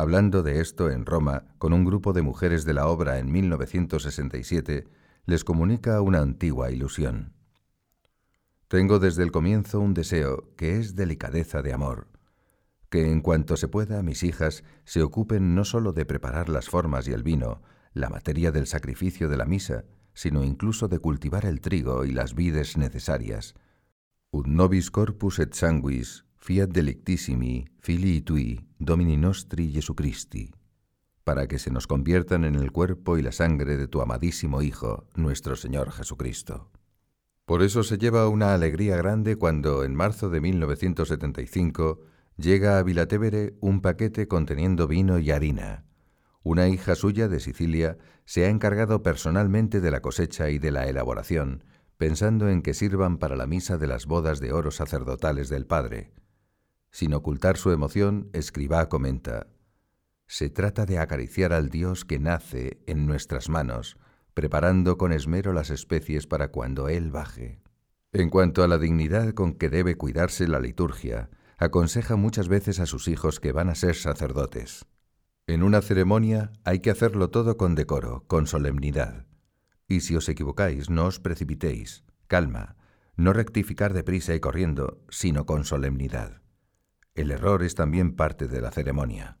Hablando 0.00 0.44
de 0.44 0.60
esto 0.60 0.90
en 0.90 1.04
Roma, 1.04 1.42
con 1.58 1.72
un 1.72 1.84
grupo 1.84 2.12
de 2.12 2.22
mujeres 2.22 2.64
de 2.64 2.72
la 2.72 2.86
obra 2.86 3.18
en 3.18 3.32
1967, 3.32 4.86
les 5.26 5.42
comunica 5.42 6.00
una 6.02 6.20
antigua 6.20 6.70
ilusión. 6.70 7.32
Tengo 8.68 9.00
desde 9.00 9.24
el 9.24 9.32
comienzo 9.32 9.80
un 9.80 9.94
deseo 9.94 10.54
que 10.56 10.78
es 10.78 10.94
delicadeza 10.94 11.62
de 11.62 11.72
amor, 11.72 12.06
que 12.90 13.10
en 13.10 13.20
cuanto 13.22 13.56
se 13.56 13.66
pueda 13.66 14.04
mis 14.04 14.22
hijas 14.22 14.62
se 14.84 15.02
ocupen 15.02 15.56
no 15.56 15.64
sólo 15.64 15.92
de 15.92 16.06
preparar 16.06 16.48
las 16.48 16.68
formas 16.68 17.08
y 17.08 17.12
el 17.12 17.24
vino, 17.24 17.60
la 17.92 18.08
materia 18.08 18.52
del 18.52 18.68
sacrificio 18.68 19.28
de 19.28 19.36
la 19.36 19.46
misa, 19.46 19.84
sino 20.14 20.44
incluso 20.44 20.86
de 20.86 21.00
cultivar 21.00 21.44
el 21.44 21.60
trigo 21.60 22.04
y 22.04 22.12
las 22.12 22.36
vides 22.36 22.76
necesarias. 22.76 23.56
Ut 24.30 24.46
nobis 24.46 24.92
corpus 24.92 25.40
et 25.40 25.54
sanguis 25.54 26.24
fiat 26.38 26.70
delictissimi 26.70 27.66
filii 27.88 28.20
tui 28.20 28.68
domini 28.76 29.16
nostri 29.16 29.70
Jesucristi, 29.72 30.52
para 31.24 31.46
que 31.46 31.58
se 31.58 31.70
nos 31.70 31.86
conviertan 31.86 32.44
en 32.44 32.54
el 32.54 32.70
cuerpo 32.70 33.16
y 33.16 33.22
la 33.22 33.32
sangre 33.32 33.78
de 33.78 33.88
tu 33.88 34.02
amadísimo 34.02 34.60
Hijo, 34.60 35.06
nuestro 35.14 35.56
Señor 35.56 35.90
Jesucristo. 35.92 36.70
Por 37.46 37.62
eso 37.62 37.82
se 37.84 37.96
lleva 37.96 38.28
una 38.28 38.52
alegría 38.52 38.98
grande 38.98 39.36
cuando, 39.36 39.84
en 39.84 39.94
marzo 39.94 40.28
de 40.28 40.42
1975, 40.42 42.02
llega 42.36 42.78
a 42.78 42.82
Vilatevere 42.82 43.56
un 43.62 43.80
paquete 43.80 44.28
conteniendo 44.28 44.86
vino 44.86 45.18
y 45.18 45.30
harina. 45.30 45.86
Una 46.42 46.68
hija 46.68 46.94
suya 46.94 47.26
de 47.26 47.40
Sicilia 47.40 47.96
se 48.26 48.44
ha 48.44 48.50
encargado 48.50 49.02
personalmente 49.02 49.80
de 49.80 49.90
la 49.90 50.02
cosecha 50.02 50.50
y 50.50 50.58
de 50.58 50.72
la 50.72 50.88
elaboración, 50.88 51.64
pensando 51.96 52.50
en 52.50 52.60
que 52.60 52.74
sirvan 52.74 53.16
para 53.16 53.34
la 53.34 53.46
misa 53.46 53.78
de 53.78 53.86
las 53.86 54.04
bodas 54.04 54.40
de 54.40 54.52
oro 54.52 54.72
sacerdotales 54.72 55.48
del 55.48 55.64
padre. 55.64 56.12
Sin 56.98 57.14
ocultar 57.14 57.58
su 57.58 57.70
emoción, 57.70 58.28
Escribá 58.32 58.88
comenta, 58.88 59.46
Se 60.26 60.50
trata 60.50 60.84
de 60.84 60.98
acariciar 60.98 61.52
al 61.52 61.68
Dios 61.68 62.04
que 62.04 62.18
nace 62.18 62.80
en 62.88 63.06
nuestras 63.06 63.48
manos, 63.48 63.98
preparando 64.34 64.98
con 64.98 65.12
esmero 65.12 65.52
las 65.52 65.70
especies 65.70 66.26
para 66.26 66.48
cuando 66.48 66.88
Él 66.88 67.12
baje. 67.12 67.62
En 68.10 68.30
cuanto 68.30 68.64
a 68.64 68.66
la 68.66 68.78
dignidad 68.78 69.32
con 69.34 69.54
que 69.54 69.68
debe 69.68 69.94
cuidarse 69.94 70.48
la 70.48 70.58
liturgia, 70.58 71.30
aconseja 71.56 72.16
muchas 72.16 72.48
veces 72.48 72.80
a 72.80 72.86
sus 72.86 73.06
hijos 73.06 73.38
que 73.38 73.52
van 73.52 73.68
a 73.68 73.76
ser 73.76 73.94
sacerdotes. 73.94 74.84
En 75.46 75.62
una 75.62 75.82
ceremonia 75.82 76.50
hay 76.64 76.80
que 76.80 76.90
hacerlo 76.90 77.30
todo 77.30 77.56
con 77.56 77.76
decoro, 77.76 78.24
con 78.26 78.48
solemnidad. 78.48 79.24
Y 79.86 80.00
si 80.00 80.16
os 80.16 80.28
equivocáis, 80.28 80.90
no 80.90 81.04
os 81.04 81.20
precipitéis, 81.20 82.02
calma, 82.26 82.74
no 83.14 83.32
rectificar 83.32 83.92
deprisa 83.92 84.34
y 84.34 84.40
corriendo, 84.40 85.04
sino 85.10 85.46
con 85.46 85.64
solemnidad. 85.64 86.42
El 87.18 87.32
error 87.32 87.64
es 87.64 87.74
también 87.74 88.14
parte 88.14 88.46
de 88.46 88.60
la 88.60 88.70
ceremonia. 88.70 89.38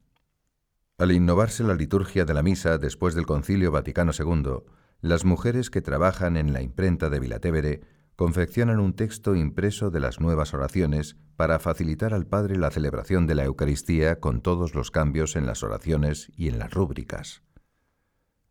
Al 0.98 1.12
innovarse 1.12 1.62
la 1.62 1.76
liturgia 1.76 2.24
de 2.24 2.34
la 2.34 2.42
misa 2.42 2.76
después 2.76 3.14
del 3.14 3.24
Concilio 3.24 3.70
Vaticano 3.70 4.10
II, 4.18 4.64
las 5.00 5.24
mujeres 5.24 5.70
que 5.70 5.80
trabajan 5.80 6.36
en 6.36 6.52
la 6.52 6.60
imprenta 6.60 7.08
de 7.08 7.20
Vilatevere 7.20 7.82
confeccionan 8.16 8.80
un 8.80 8.94
texto 8.94 9.36
impreso 9.36 9.92
de 9.92 10.00
las 10.00 10.18
nuevas 10.18 10.54
oraciones 10.54 11.14
para 11.36 11.60
facilitar 11.60 12.14
al 12.14 12.26
Padre 12.26 12.56
la 12.56 12.72
celebración 12.72 13.28
de 13.28 13.36
la 13.36 13.44
Eucaristía 13.44 14.18
con 14.18 14.40
todos 14.40 14.74
los 14.74 14.90
cambios 14.90 15.36
en 15.36 15.46
las 15.46 15.62
oraciones 15.62 16.32
y 16.36 16.48
en 16.48 16.58
las 16.58 16.72
rúbricas. 16.72 17.44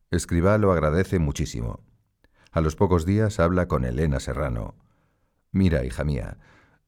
Escribá 0.10 0.58
lo 0.58 0.72
agradece 0.72 1.20
muchísimo. 1.20 1.84
A 2.54 2.62
los 2.62 2.78
pocos 2.78 3.06
días 3.06 3.42
habla 3.42 3.68
con 3.68 3.84
Elena 3.84 4.22
Serrano. 4.22 4.76
Mira, 5.52 5.84
hija 5.84 6.06
mía, 6.06 6.38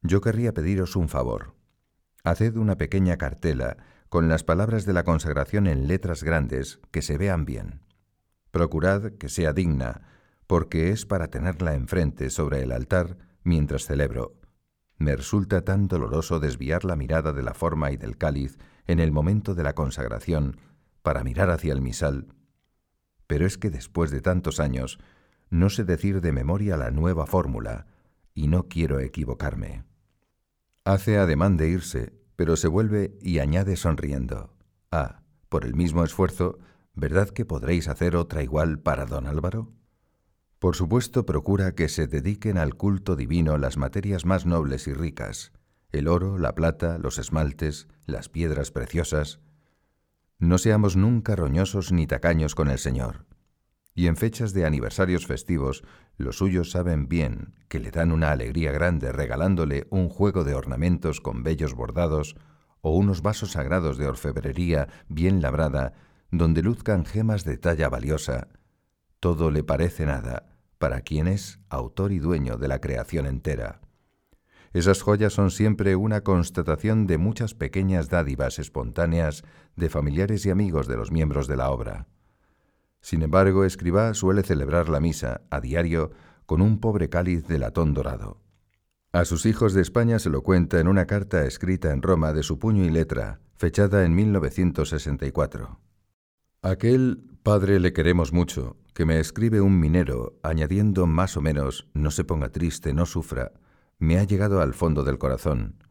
yo 0.02 0.22
querría 0.22 0.54
pediros 0.54 0.96
un 0.96 1.10
favor. 1.10 1.59
Haced 2.24 2.58
una 2.58 2.78
pequeña 2.78 3.18
cartela 3.18 3.78
con 4.10 4.28
las 4.28 4.44
palabras 4.44 4.86
de 4.86 4.94
la 4.94 5.04
consagración 5.04 5.68
en 5.68 5.88
letras 5.88 6.24
grandes 6.24 6.80
que 6.92 7.02
se 7.02 7.18
vean 7.18 7.46
bien. 7.46 7.82
Procurad 8.52 9.14
que 9.14 9.30
sea 9.30 9.54
digna, 9.54 10.02
porque 10.48 10.90
es 10.90 11.06
para 11.06 11.28
tenerla 11.28 11.76
enfrente 11.76 12.30
sobre 12.30 12.64
el 12.64 12.72
altar 12.72 13.18
mientras 13.44 13.86
celebro. 13.86 14.36
Me 14.98 15.16
resulta 15.16 15.64
tan 15.64 15.88
doloroso 15.88 16.40
desviar 16.40 16.84
la 16.84 16.96
mirada 16.96 17.32
de 17.32 17.44
la 17.44 17.54
forma 17.54 17.92
y 17.92 17.98
del 17.98 18.18
cáliz 18.18 18.58
en 18.88 19.00
el 19.00 19.12
momento 19.12 19.56
de 19.56 19.64
la 19.64 19.74
consagración 19.74 20.58
para 21.04 21.24
mirar 21.24 21.52
hacia 21.52 21.72
el 21.72 21.82
misal. 21.82 22.34
Pero 23.28 23.46
es 23.46 23.58
que 23.58 23.70
después 23.70 24.12
de 24.12 24.22
tantos 24.22 24.60
años 24.60 25.00
no 25.50 25.70
sé 25.70 25.84
decir 25.84 26.20
de 26.20 26.32
memoria 26.32 26.76
la 26.78 26.92
nueva 26.92 27.26
fórmula 27.28 27.86
y 28.34 28.48
no 28.48 28.68
quiero 28.68 29.00
equivocarme. 29.00 29.84
Hace 30.90 31.20
ademán 31.20 31.56
de 31.56 31.70
irse, 31.70 32.14
pero 32.36 32.56
se 32.56 32.68
vuelve 32.68 33.16
y 33.22 33.38
añade 33.38 33.76
sonriendo. 33.76 34.56
Ah, 34.90 35.22
por 35.48 35.64
el 35.64 35.76
mismo 35.76 36.04
esfuerzo, 36.04 36.58
¿verdad 36.96 37.30
que 37.30 37.46
podréis 37.46 37.88
hacer 37.88 38.16
otra 38.16 38.42
igual 38.42 38.80
para 38.80 39.06
don 39.06 39.28
Álvaro? 39.28 39.72
Por 40.58 40.76
supuesto, 40.76 41.28
procura 41.28 41.76
que 41.76 41.90
se 41.90 42.08
dediquen 42.08 42.58
al 42.58 42.74
culto 42.74 43.16
divino 43.16 43.60
las 43.60 43.78
materias 43.78 44.26
más 44.26 44.48
nobles 44.48 44.88
y 44.88 44.94
ricas, 44.94 45.52
el 45.92 46.08
oro, 46.08 46.40
la 46.40 46.56
plata, 46.56 46.98
los 46.98 47.20
esmaltes, 47.20 47.88
las 48.08 48.28
piedras 48.28 48.72
preciosas. 48.72 49.42
No 50.40 50.58
seamos 50.58 50.96
nunca 50.96 51.36
roñosos 51.36 51.92
ni 51.92 52.08
tacaños 52.08 52.56
con 52.56 52.68
el 52.68 52.80
Señor. 52.80 53.28
Y 54.00 54.08
en 54.08 54.16
fechas 54.16 54.54
de 54.54 54.66
aniversarios 54.66 55.28
festivos, 55.28 55.84
los 56.16 56.38
suyos 56.38 56.72
saben 56.72 57.10
bien 57.10 57.54
que 57.68 57.82
le 57.82 57.92
dan 57.92 58.14
una 58.14 58.32
alegría 58.32 58.72
grande 58.72 59.12
regalándole 59.12 59.88
un 59.90 60.08
juego 60.08 60.46
de 60.46 60.56
ornamentos 60.56 61.20
con 61.20 61.44
bellos 61.44 61.74
bordados 61.74 62.38
o 62.80 62.96
unos 62.96 63.22
vasos 63.22 63.52
sagrados 63.52 63.98
de 63.98 64.08
orfebrería 64.08 64.88
bien 65.10 65.42
labrada 65.42 65.96
donde 66.32 66.62
luzcan 66.62 67.04
gemas 67.04 67.44
de 67.44 67.58
talla 67.58 67.90
valiosa 67.90 68.48
todo 69.20 69.52
le 69.52 69.66
parece 69.66 70.06
nada 70.06 70.48
para 70.78 71.02
quien 71.02 71.28
es 71.28 71.60
autor 71.68 72.14
y 72.14 72.20
dueño 72.20 72.56
de 72.56 72.70
la 72.70 72.80
creación 72.80 73.26
entera. 73.26 73.82
Esas 74.72 75.02
joyas 75.02 75.34
son 75.34 75.52
siempre 75.52 75.98
una 75.98 76.22
constatación 76.22 77.06
de 77.06 77.18
muchas 77.18 77.54
pequeñas 77.54 78.08
dádivas 78.08 78.60
espontáneas 78.60 79.44
de 79.76 79.90
familiares 79.90 80.46
y 80.46 80.52
amigos 80.52 80.88
de 80.88 80.96
los 80.96 81.12
miembros 81.12 81.48
de 81.50 81.58
la 81.58 81.70
obra. 81.70 82.08
Sin 83.02 83.22
embargo, 83.22 83.66
Escribá 83.66 84.14
suele 84.14 84.44
celebrar 84.44 84.90
la 84.90 85.00
misa 85.00 85.42
a 85.50 85.62
diario 85.62 86.12
con 86.46 86.62
un 86.62 86.80
pobre 86.80 87.10
cáliz 87.10 87.48
de 87.48 87.60
latón 87.60 87.94
dorado. 87.94 88.42
A 89.12 89.26
sus 89.26 89.46
hijos 89.46 89.74
de 89.74 89.82
España 89.82 90.20
se 90.20 90.30
lo 90.30 90.44
cuenta 90.44 90.80
en 90.80 90.88
una 90.88 91.06
carta 91.06 91.46
escrita 91.46 91.92
en 91.92 92.02
Roma 92.02 92.34
de 92.34 92.44
su 92.44 92.60
puño 92.60 92.84
y 92.86 92.90
letra, 92.90 93.40
fechada 93.56 94.06
en 94.06 94.16
1964. 94.16 95.80
Aquel 96.62 97.24
padre 97.42 97.80
le 97.80 97.94
queremos 97.94 98.34
mucho, 98.34 98.78
que 98.94 99.06
me 99.06 99.20
escribe 99.20 99.62
un 99.62 99.80
minero, 99.80 100.38
añadiendo 100.44 101.08
más 101.08 101.38
o 101.38 101.42
menos, 101.42 101.88
no 101.94 102.12
se 102.12 102.24
ponga 102.24 102.50
triste, 102.50 102.94
no 102.94 103.06
sufra, 103.06 103.54
me 103.98 104.20
ha 104.20 104.24
llegado 104.24 104.62
al 104.62 104.74
fondo 104.74 105.04
del 105.04 105.18
corazón, 105.18 105.84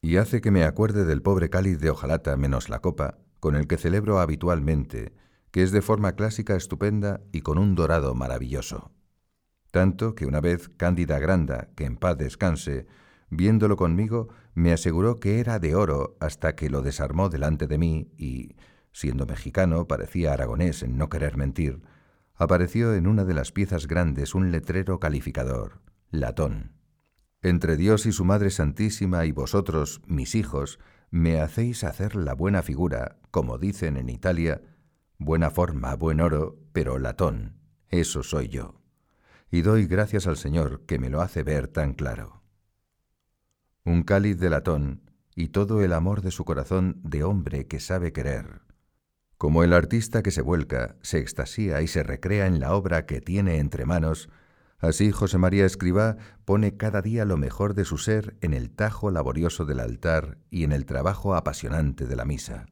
y 0.00 0.16
hace 0.16 0.40
que 0.40 0.50
me 0.50 0.64
acuerde 0.64 1.04
del 1.04 1.22
pobre 1.22 1.50
cáliz 1.50 1.78
de 1.78 1.90
hojalata 1.90 2.36
menos 2.36 2.68
la 2.68 2.80
copa, 2.80 3.18
con 3.40 3.56
el 3.56 3.66
que 3.66 3.78
celebro 3.78 4.20
habitualmente, 4.20 5.12
que 5.52 5.62
es 5.62 5.70
de 5.70 5.82
forma 5.82 6.16
clásica 6.16 6.56
estupenda 6.56 7.20
y 7.30 7.42
con 7.42 7.58
un 7.58 7.76
dorado 7.76 8.14
maravilloso. 8.14 8.90
Tanto 9.70 10.14
que 10.14 10.26
una 10.26 10.40
vez 10.40 10.70
Cándida 10.70 11.18
Granda, 11.18 11.68
que 11.76 11.84
en 11.84 11.96
paz 11.96 12.18
descanse, 12.18 12.86
viéndolo 13.30 13.76
conmigo, 13.76 14.28
me 14.54 14.72
aseguró 14.72 15.20
que 15.20 15.40
era 15.40 15.58
de 15.58 15.74
oro 15.74 16.16
hasta 16.20 16.56
que 16.56 16.68
lo 16.68 16.82
desarmó 16.82 17.28
delante 17.28 17.66
de 17.66 17.78
mí 17.78 18.10
y, 18.16 18.56
siendo 18.92 19.26
mexicano, 19.26 19.86
parecía 19.86 20.32
aragonés 20.32 20.82
en 20.82 20.96
no 20.96 21.08
querer 21.08 21.36
mentir, 21.36 21.82
apareció 22.34 22.94
en 22.94 23.06
una 23.06 23.24
de 23.24 23.34
las 23.34 23.52
piezas 23.52 23.86
grandes 23.86 24.34
un 24.34 24.52
letrero 24.52 24.98
calificador, 25.00 25.80
latón. 26.10 26.72
Entre 27.42 27.76
Dios 27.76 28.06
y 28.06 28.12
su 28.12 28.24
Madre 28.24 28.50
Santísima 28.50 29.26
y 29.26 29.32
vosotros, 29.32 30.00
mis 30.06 30.34
hijos, 30.34 30.78
me 31.10 31.40
hacéis 31.40 31.84
hacer 31.84 32.14
la 32.16 32.34
buena 32.34 32.62
figura, 32.62 33.18
como 33.30 33.58
dicen 33.58 33.96
en 33.96 34.08
Italia, 34.08 34.62
buena 35.24 35.50
forma, 35.50 35.94
buen 35.96 36.20
oro, 36.20 36.58
pero 36.72 36.98
latón, 36.98 37.56
eso 37.88 38.22
soy 38.22 38.48
yo. 38.48 38.80
Y 39.50 39.62
doy 39.62 39.86
gracias 39.86 40.26
al 40.26 40.36
Señor 40.36 40.84
que 40.86 40.98
me 40.98 41.10
lo 41.10 41.20
hace 41.20 41.42
ver 41.42 41.68
tan 41.68 41.94
claro. 41.94 42.42
Un 43.84 44.02
cáliz 44.02 44.38
de 44.38 44.50
latón 44.50 45.10
y 45.34 45.48
todo 45.48 45.82
el 45.82 45.92
amor 45.92 46.22
de 46.22 46.30
su 46.30 46.44
corazón 46.44 47.00
de 47.02 47.24
hombre 47.24 47.66
que 47.66 47.80
sabe 47.80 48.12
querer, 48.12 48.62
como 49.42 49.64
el 49.64 49.72
artista 49.72 50.22
que 50.22 50.30
se 50.30 50.40
vuelca, 50.40 50.94
se 51.02 51.18
extasía 51.18 51.82
y 51.82 51.88
se 51.88 52.04
recrea 52.04 52.46
en 52.46 52.60
la 52.60 52.74
obra 52.74 53.06
que 53.06 53.20
tiene 53.20 53.58
entre 53.58 53.84
manos, 53.84 54.28
así 54.78 55.10
José 55.10 55.36
María 55.36 55.66
Escribá 55.66 56.16
pone 56.44 56.76
cada 56.76 57.02
día 57.02 57.24
lo 57.24 57.36
mejor 57.36 57.74
de 57.74 57.84
su 57.84 57.98
ser 57.98 58.36
en 58.40 58.54
el 58.54 58.70
tajo 58.70 59.10
laborioso 59.10 59.64
del 59.64 59.80
altar 59.80 60.38
y 60.48 60.62
en 60.62 60.70
el 60.70 60.86
trabajo 60.86 61.34
apasionante 61.34 62.06
de 62.06 62.14
la 62.14 62.24
misa. 62.24 62.66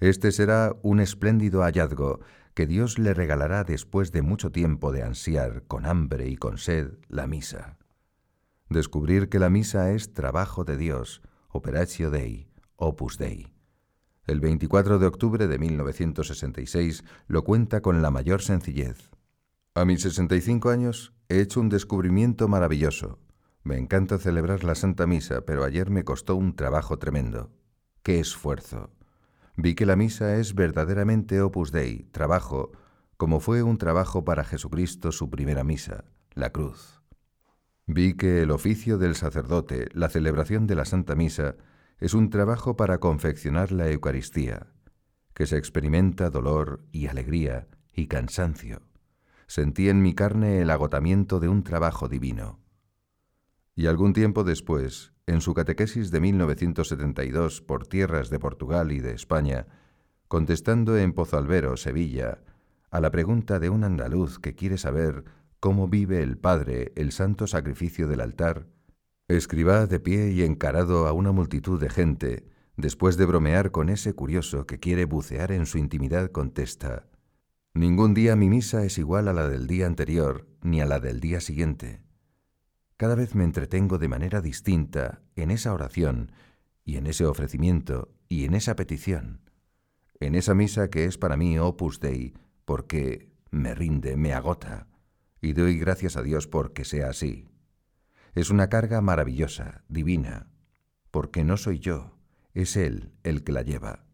Este 0.00 0.30
será 0.30 0.76
un 0.82 1.00
espléndido 1.00 1.62
hallazgo 1.62 2.20
que 2.54 2.66
Dios 2.66 2.98
le 2.98 3.14
regalará 3.14 3.64
después 3.64 4.12
de 4.12 4.22
mucho 4.22 4.52
tiempo 4.52 4.92
de 4.92 5.02
ansiar, 5.02 5.64
con 5.66 5.86
hambre 5.86 6.28
y 6.28 6.36
con 6.36 6.58
sed, 6.58 6.98
la 7.08 7.26
misa. 7.26 7.78
Descubrir 8.68 9.28
que 9.28 9.38
la 9.38 9.50
misa 9.50 9.92
es 9.92 10.12
trabajo 10.12 10.64
de 10.64 10.76
Dios, 10.76 11.22
operatio 11.48 12.10
Dei, 12.10 12.48
opus 12.76 13.18
Dei. 13.18 13.52
El 14.26 14.40
24 14.40 14.98
de 14.98 15.06
octubre 15.06 15.46
de 15.46 15.58
1966 15.58 17.02
lo 17.26 17.42
cuenta 17.44 17.80
con 17.80 18.02
la 18.02 18.10
mayor 18.10 18.42
sencillez. 18.42 19.10
A 19.74 19.84
mis 19.84 20.02
65 20.02 20.70
años 20.70 21.14
he 21.28 21.40
hecho 21.40 21.60
un 21.60 21.70
descubrimiento 21.70 22.46
maravilloso. 22.46 23.18
Me 23.64 23.78
encanta 23.78 24.18
celebrar 24.18 24.64
la 24.64 24.74
Santa 24.74 25.06
Misa, 25.06 25.42
pero 25.46 25.64
ayer 25.64 25.90
me 25.90 26.04
costó 26.04 26.36
un 26.36 26.54
trabajo 26.54 26.98
tremendo. 26.98 27.50
¡Qué 28.02 28.20
esfuerzo! 28.20 28.97
Vi 29.60 29.74
que 29.74 29.86
la 29.86 29.96
misa 29.96 30.36
es 30.36 30.54
verdaderamente 30.54 31.42
opus 31.42 31.72
dei, 31.72 32.04
trabajo, 32.12 32.70
como 33.16 33.40
fue 33.40 33.64
un 33.64 33.76
trabajo 33.76 34.24
para 34.24 34.44
Jesucristo 34.44 35.10
su 35.10 35.30
primera 35.30 35.64
misa, 35.64 36.04
la 36.32 36.50
cruz. 36.50 37.02
Vi 37.84 38.14
que 38.14 38.42
el 38.42 38.52
oficio 38.52 38.98
del 38.98 39.16
sacerdote, 39.16 39.88
la 39.94 40.10
celebración 40.10 40.68
de 40.68 40.76
la 40.76 40.84
Santa 40.84 41.16
Misa, 41.16 41.56
es 41.98 42.14
un 42.14 42.30
trabajo 42.30 42.76
para 42.76 43.00
confeccionar 43.00 43.72
la 43.72 43.90
Eucaristía, 43.90 44.68
que 45.34 45.46
se 45.46 45.56
experimenta 45.56 46.30
dolor 46.30 46.84
y 46.92 47.08
alegría 47.08 47.66
y 47.92 48.06
cansancio. 48.06 48.82
sentí 49.48 49.88
en 49.88 50.02
mi 50.02 50.14
carne 50.14 50.60
el 50.60 50.70
agotamiento 50.70 51.40
de 51.40 51.48
un 51.48 51.64
trabajo 51.64 52.06
divino. 52.06 52.60
Y 53.74 53.86
algún 53.86 54.12
tiempo 54.12 54.44
después, 54.44 55.14
en 55.28 55.42
su 55.42 55.52
catequesis 55.52 56.10
de 56.10 56.20
1972 56.20 57.60
por 57.60 57.86
tierras 57.86 58.30
de 58.30 58.38
Portugal 58.38 58.92
y 58.92 59.00
de 59.00 59.12
España, 59.12 59.66
contestando 60.26 60.96
en 60.96 61.12
Pozalbero, 61.12 61.76
Sevilla, 61.76 62.40
a 62.90 63.00
la 63.00 63.10
pregunta 63.10 63.58
de 63.58 63.68
un 63.68 63.84
andaluz 63.84 64.38
que 64.38 64.54
quiere 64.54 64.78
saber 64.78 65.24
cómo 65.60 65.86
vive 65.86 66.22
el 66.22 66.38
Padre 66.38 66.92
el 66.96 67.12
santo 67.12 67.46
sacrificio 67.46 68.08
del 68.08 68.22
altar, 68.22 68.68
escriba 69.28 69.86
de 69.86 70.00
pie 70.00 70.30
y 70.30 70.44
encarado 70.44 71.06
a 71.06 71.12
una 71.12 71.30
multitud 71.30 71.78
de 71.78 71.90
gente, 71.90 72.48
después 72.78 73.18
de 73.18 73.26
bromear 73.26 73.70
con 73.70 73.90
ese 73.90 74.14
curioso 74.14 74.66
que 74.66 74.80
quiere 74.80 75.04
bucear 75.04 75.52
en 75.52 75.66
su 75.66 75.76
intimidad, 75.76 76.30
contesta, 76.30 77.04
Ningún 77.74 78.14
día 78.14 78.34
mi 78.34 78.48
misa 78.48 78.82
es 78.86 78.96
igual 78.96 79.28
a 79.28 79.34
la 79.34 79.46
del 79.46 79.66
día 79.66 79.86
anterior 79.86 80.48
ni 80.62 80.80
a 80.80 80.86
la 80.86 81.00
del 81.00 81.20
día 81.20 81.42
siguiente. 81.42 82.00
Cada 82.98 83.14
vez 83.14 83.36
me 83.36 83.44
entretengo 83.44 83.98
de 83.98 84.08
manera 84.08 84.40
distinta 84.40 85.22
en 85.36 85.52
esa 85.52 85.72
oración 85.72 86.32
y 86.84 86.96
en 86.96 87.06
ese 87.06 87.26
ofrecimiento 87.26 88.12
y 88.28 88.44
en 88.44 88.54
esa 88.54 88.74
petición, 88.74 89.40
en 90.18 90.34
esa 90.34 90.52
misa 90.52 90.90
que 90.90 91.04
es 91.04 91.16
para 91.16 91.36
mí 91.36 91.60
opus 91.60 92.00
dei, 92.00 92.34
porque 92.64 93.30
me 93.52 93.72
rinde, 93.72 94.16
me 94.16 94.32
agota, 94.32 94.88
y 95.40 95.52
doy 95.52 95.78
gracias 95.78 96.16
a 96.16 96.22
Dios 96.22 96.48
porque 96.48 96.84
sea 96.84 97.10
así. 97.10 97.46
Es 98.34 98.50
una 98.50 98.68
carga 98.68 99.00
maravillosa, 99.00 99.84
divina, 99.88 100.50
porque 101.12 101.44
no 101.44 101.56
soy 101.56 101.78
yo, 101.78 102.18
es 102.52 102.76
Él 102.76 103.12
el 103.22 103.44
que 103.44 103.52
la 103.52 103.62
lleva. 103.62 104.06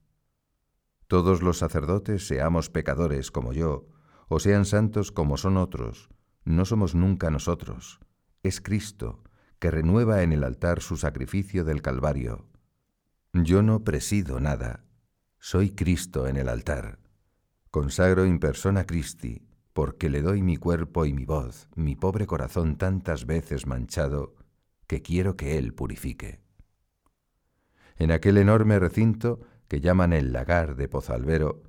Todos 1.06 1.40
los 1.40 1.56
sacerdotes, 1.56 2.26
seamos 2.26 2.68
pecadores 2.68 3.30
como 3.30 3.54
yo, 3.54 3.88
o 4.28 4.40
sean 4.40 4.66
santos 4.66 5.10
como 5.10 5.38
son 5.38 5.56
otros, 5.56 6.10
no 6.44 6.66
somos 6.66 6.94
nunca 6.94 7.30
nosotros, 7.30 8.00
es 8.44 8.60
Cristo, 8.60 9.24
que 9.58 9.70
renueva 9.70 10.22
en 10.22 10.32
el 10.32 10.44
altar 10.44 10.82
su 10.82 10.96
sacrificio 10.96 11.64
del 11.64 11.80
Calvario. 11.80 12.46
Yo 13.32 13.62
no 13.62 13.82
presido 13.82 14.38
nada, 14.38 14.84
soy 15.40 15.70
Cristo 15.70 16.28
en 16.28 16.36
el 16.36 16.50
altar. 16.50 17.00
Consagro 17.70 18.26
in 18.26 18.38
persona 18.38 18.84
Christi, 18.84 19.48
porque 19.72 20.10
le 20.10 20.20
doy 20.20 20.42
mi 20.42 20.58
cuerpo 20.58 21.06
y 21.06 21.14
mi 21.14 21.24
voz, 21.24 21.68
mi 21.74 21.96
pobre 21.96 22.26
corazón 22.26 22.76
tantas 22.76 23.24
veces 23.24 23.66
manchado, 23.66 24.36
que 24.86 25.00
quiero 25.00 25.36
que 25.36 25.56
Él 25.56 25.72
purifique. 25.72 26.40
En 27.96 28.12
aquel 28.12 28.36
enorme 28.36 28.78
recinto 28.78 29.40
que 29.68 29.80
llaman 29.80 30.12
el 30.12 30.32
lagar 30.32 30.76
de 30.76 30.88
Pozalbero, 30.88 31.62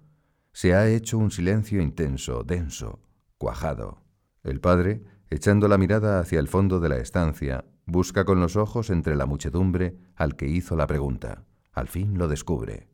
se 0.51 0.75
ha 0.75 0.89
hecho 0.89 1.17
un 1.17 1.31
silencio 1.31 1.81
intenso, 1.81 2.43
denso, 2.43 2.99
cuajado. 3.37 4.03
El 4.43 4.59
padre, 4.59 5.03
echando 5.29 5.67
la 5.67 5.77
mirada 5.77 6.19
hacia 6.19 6.39
el 6.39 6.47
fondo 6.47 6.79
de 6.79 6.89
la 6.89 6.97
estancia, 6.97 7.65
busca 7.85 8.25
con 8.25 8.39
los 8.39 8.55
ojos 8.55 8.89
entre 8.89 9.15
la 9.15 9.25
muchedumbre 9.25 9.97
al 10.15 10.35
que 10.35 10.47
hizo 10.47 10.75
la 10.75 10.87
pregunta. 10.87 11.45
Al 11.71 11.87
fin 11.87 12.17
lo 12.17 12.27
descubre. 12.27 12.87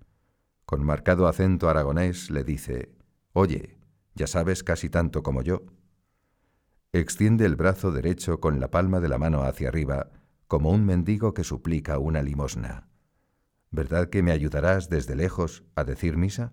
Con 0.66 0.84
marcado 0.84 1.28
acento 1.28 1.70
aragonés 1.70 2.32
le 2.32 2.44
dice, 2.44 2.96
Oye, 3.34 3.78
ya 4.16 4.28
sabes 4.28 4.64
casi 4.64 4.90
tanto 4.90 5.24
como 5.24 5.42
yo. 5.42 5.64
Extiende 6.94 7.46
el 7.46 7.56
brazo 7.56 7.92
derecho 7.92 8.40
con 8.40 8.60
la 8.60 8.70
palma 8.70 9.00
de 9.00 9.08
la 9.08 9.18
mano 9.18 9.44
hacia 9.44 9.70
arriba, 9.70 10.10
como 10.48 10.72
un 10.72 10.86
mendigo 10.86 11.34
que 11.34 11.46
suplica 11.46 11.98
una 11.98 12.22
limosna. 12.22 12.90
¿Verdad 13.70 14.10
que 14.10 14.22
me 14.22 14.34
ayudarás 14.34 14.90
desde 14.90 15.16
lejos 15.16 15.64
a 15.76 15.86
decir 15.86 16.18
misa? 16.18 16.52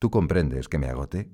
¿Tú 0.00 0.10
comprendes 0.10 0.68
que 0.68 0.78
me 0.78 0.88
agote? 0.88 1.30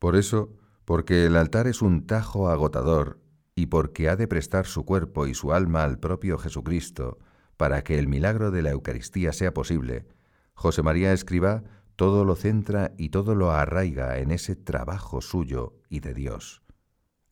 Por 0.00 0.16
eso, 0.16 0.56
porque 0.86 1.26
el 1.26 1.36
altar 1.36 1.66
es 1.66 1.82
un 1.82 2.06
tajo 2.06 2.48
agotador 2.48 3.20
y 3.54 3.66
porque 3.66 4.08
ha 4.08 4.16
de 4.16 4.28
prestar 4.28 4.66
su 4.66 4.84
cuerpo 4.84 5.26
y 5.26 5.34
su 5.34 5.52
alma 5.52 5.82
al 5.82 5.98
propio 5.98 6.38
Jesucristo 6.38 7.18
para 7.56 7.82
que 7.82 7.98
el 7.98 8.06
milagro 8.06 8.50
de 8.50 8.62
la 8.62 8.70
Eucaristía 8.70 9.32
sea 9.32 9.52
posible, 9.52 10.06
José 10.54 10.82
María 10.82 11.12
Escribá 11.12 11.64
todo 11.96 12.24
lo 12.24 12.36
centra 12.36 12.92
y 12.96 13.08
todo 13.08 13.34
lo 13.34 13.50
arraiga 13.50 14.18
en 14.18 14.30
ese 14.30 14.54
trabajo 14.54 15.20
suyo 15.20 15.74
y 15.88 16.00
de 16.00 16.14
Dios. 16.14 16.62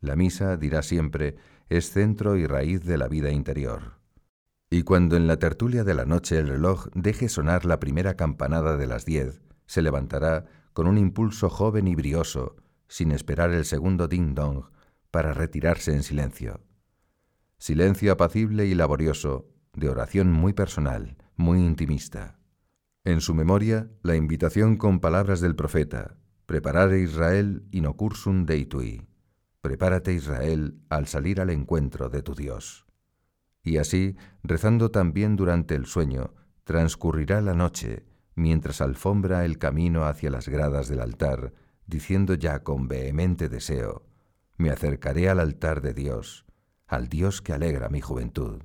La 0.01 0.17
misa, 0.17 0.57
dirá 0.57 0.83
siempre, 0.83 1.37
es 1.69 1.91
centro 1.91 2.37
y 2.37 2.47
raíz 2.47 2.85
de 2.85 2.99
la 2.99 3.07
vida 3.07 3.31
interior. 3.31 4.01
Y 4.69 4.83
cuando 4.83 5.17
en 5.17 5.27
la 5.29 5.39
tertulia 5.39 5.85
de 5.85 5.95
la 5.95 6.07
noche 6.07 6.39
el 6.39 6.49
reloj 6.49 6.89
deje 6.95 7.29
sonar 7.29 7.65
la 7.67 7.79
primera 7.79 8.15
campanada 8.15 8.77
de 8.77 8.87
las 8.87 9.05
diez, 9.05 9.43
se 9.67 9.81
levantará 9.81 10.47
con 10.73 10.89
un 10.89 10.99
impulso 10.99 11.49
joven 11.49 11.87
y 11.87 11.95
brioso, 11.95 12.57
sin 12.95 13.11
esperar 13.11 13.51
el 13.51 13.65
segundo 13.65 14.07
ding-dong, 14.07 14.67
para 15.11 15.35
retirarse 15.35 15.93
en 15.93 16.05
silencio. 16.05 16.61
Silencio 17.59 18.13
apacible 18.13 18.67
y 18.67 18.75
laborioso, 18.77 19.51
de 19.73 19.89
oración 19.89 20.31
muy 20.31 20.53
personal, 20.53 21.17
muy 21.35 21.59
intimista. 21.59 22.39
En 23.03 23.21
su 23.21 23.35
memoria, 23.35 23.91
la 24.05 24.15
invitación 24.15 24.77
con 24.77 25.01
palabras 25.01 25.41
del 25.41 25.57
profeta, 25.57 26.19
Preparare 26.47 27.01
Israel 27.01 27.67
inocursum 27.73 28.47
deitui. 28.47 29.09
Prepárate 29.61 30.13
Israel 30.13 30.79
al 30.89 31.09
salir 31.09 31.41
al 31.41 31.51
encuentro 31.51 32.11
de 32.11 32.23
tu 32.23 32.37
Dios. 32.37 32.87
Y 33.65 33.79
así, 33.79 34.15
rezando 34.45 34.93
también 34.93 35.35
durante 35.35 35.75
el 35.75 35.87
sueño, 35.87 36.33
transcurrirá 36.63 37.41
la 37.41 37.55
noche, 37.55 38.07
mientras 38.37 38.81
alfombra 38.81 39.45
el 39.45 39.59
camino 39.59 40.05
hacia 40.05 40.31
las 40.31 40.49
gradas 40.49 40.87
del 40.87 41.01
altar, 41.01 41.55
diciendo 41.87 42.35
ya 42.35 42.63
con 42.63 42.89
vehemente 42.89 43.49
deseo, 43.49 44.07
me 44.57 44.71
acercaré 44.71 45.29
al 45.29 45.41
altar 45.41 45.81
de 45.81 45.95
Dios, 45.95 46.45
al 46.87 47.09
Dios 47.09 47.43
que 47.43 47.53
alegra 47.53 47.89
mi 47.89 48.01
juventud. 48.01 48.63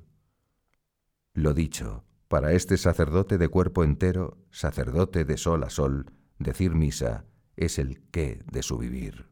Lo 1.32 1.54
dicho, 1.54 2.04
para 2.28 2.52
este 2.52 2.76
sacerdote 2.76 3.38
de 3.38 3.48
cuerpo 3.48 3.82
entero, 3.82 4.38
sacerdote 4.50 5.24
de 5.24 5.36
sol 5.36 5.64
a 5.64 5.70
sol, 5.70 6.12
decir 6.38 6.74
misa 6.74 7.24
es 7.56 7.78
el 7.78 8.02
qué 8.10 8.42
de 8.50 8.62
su 8.62 8.78
vivir. 8.78 9.29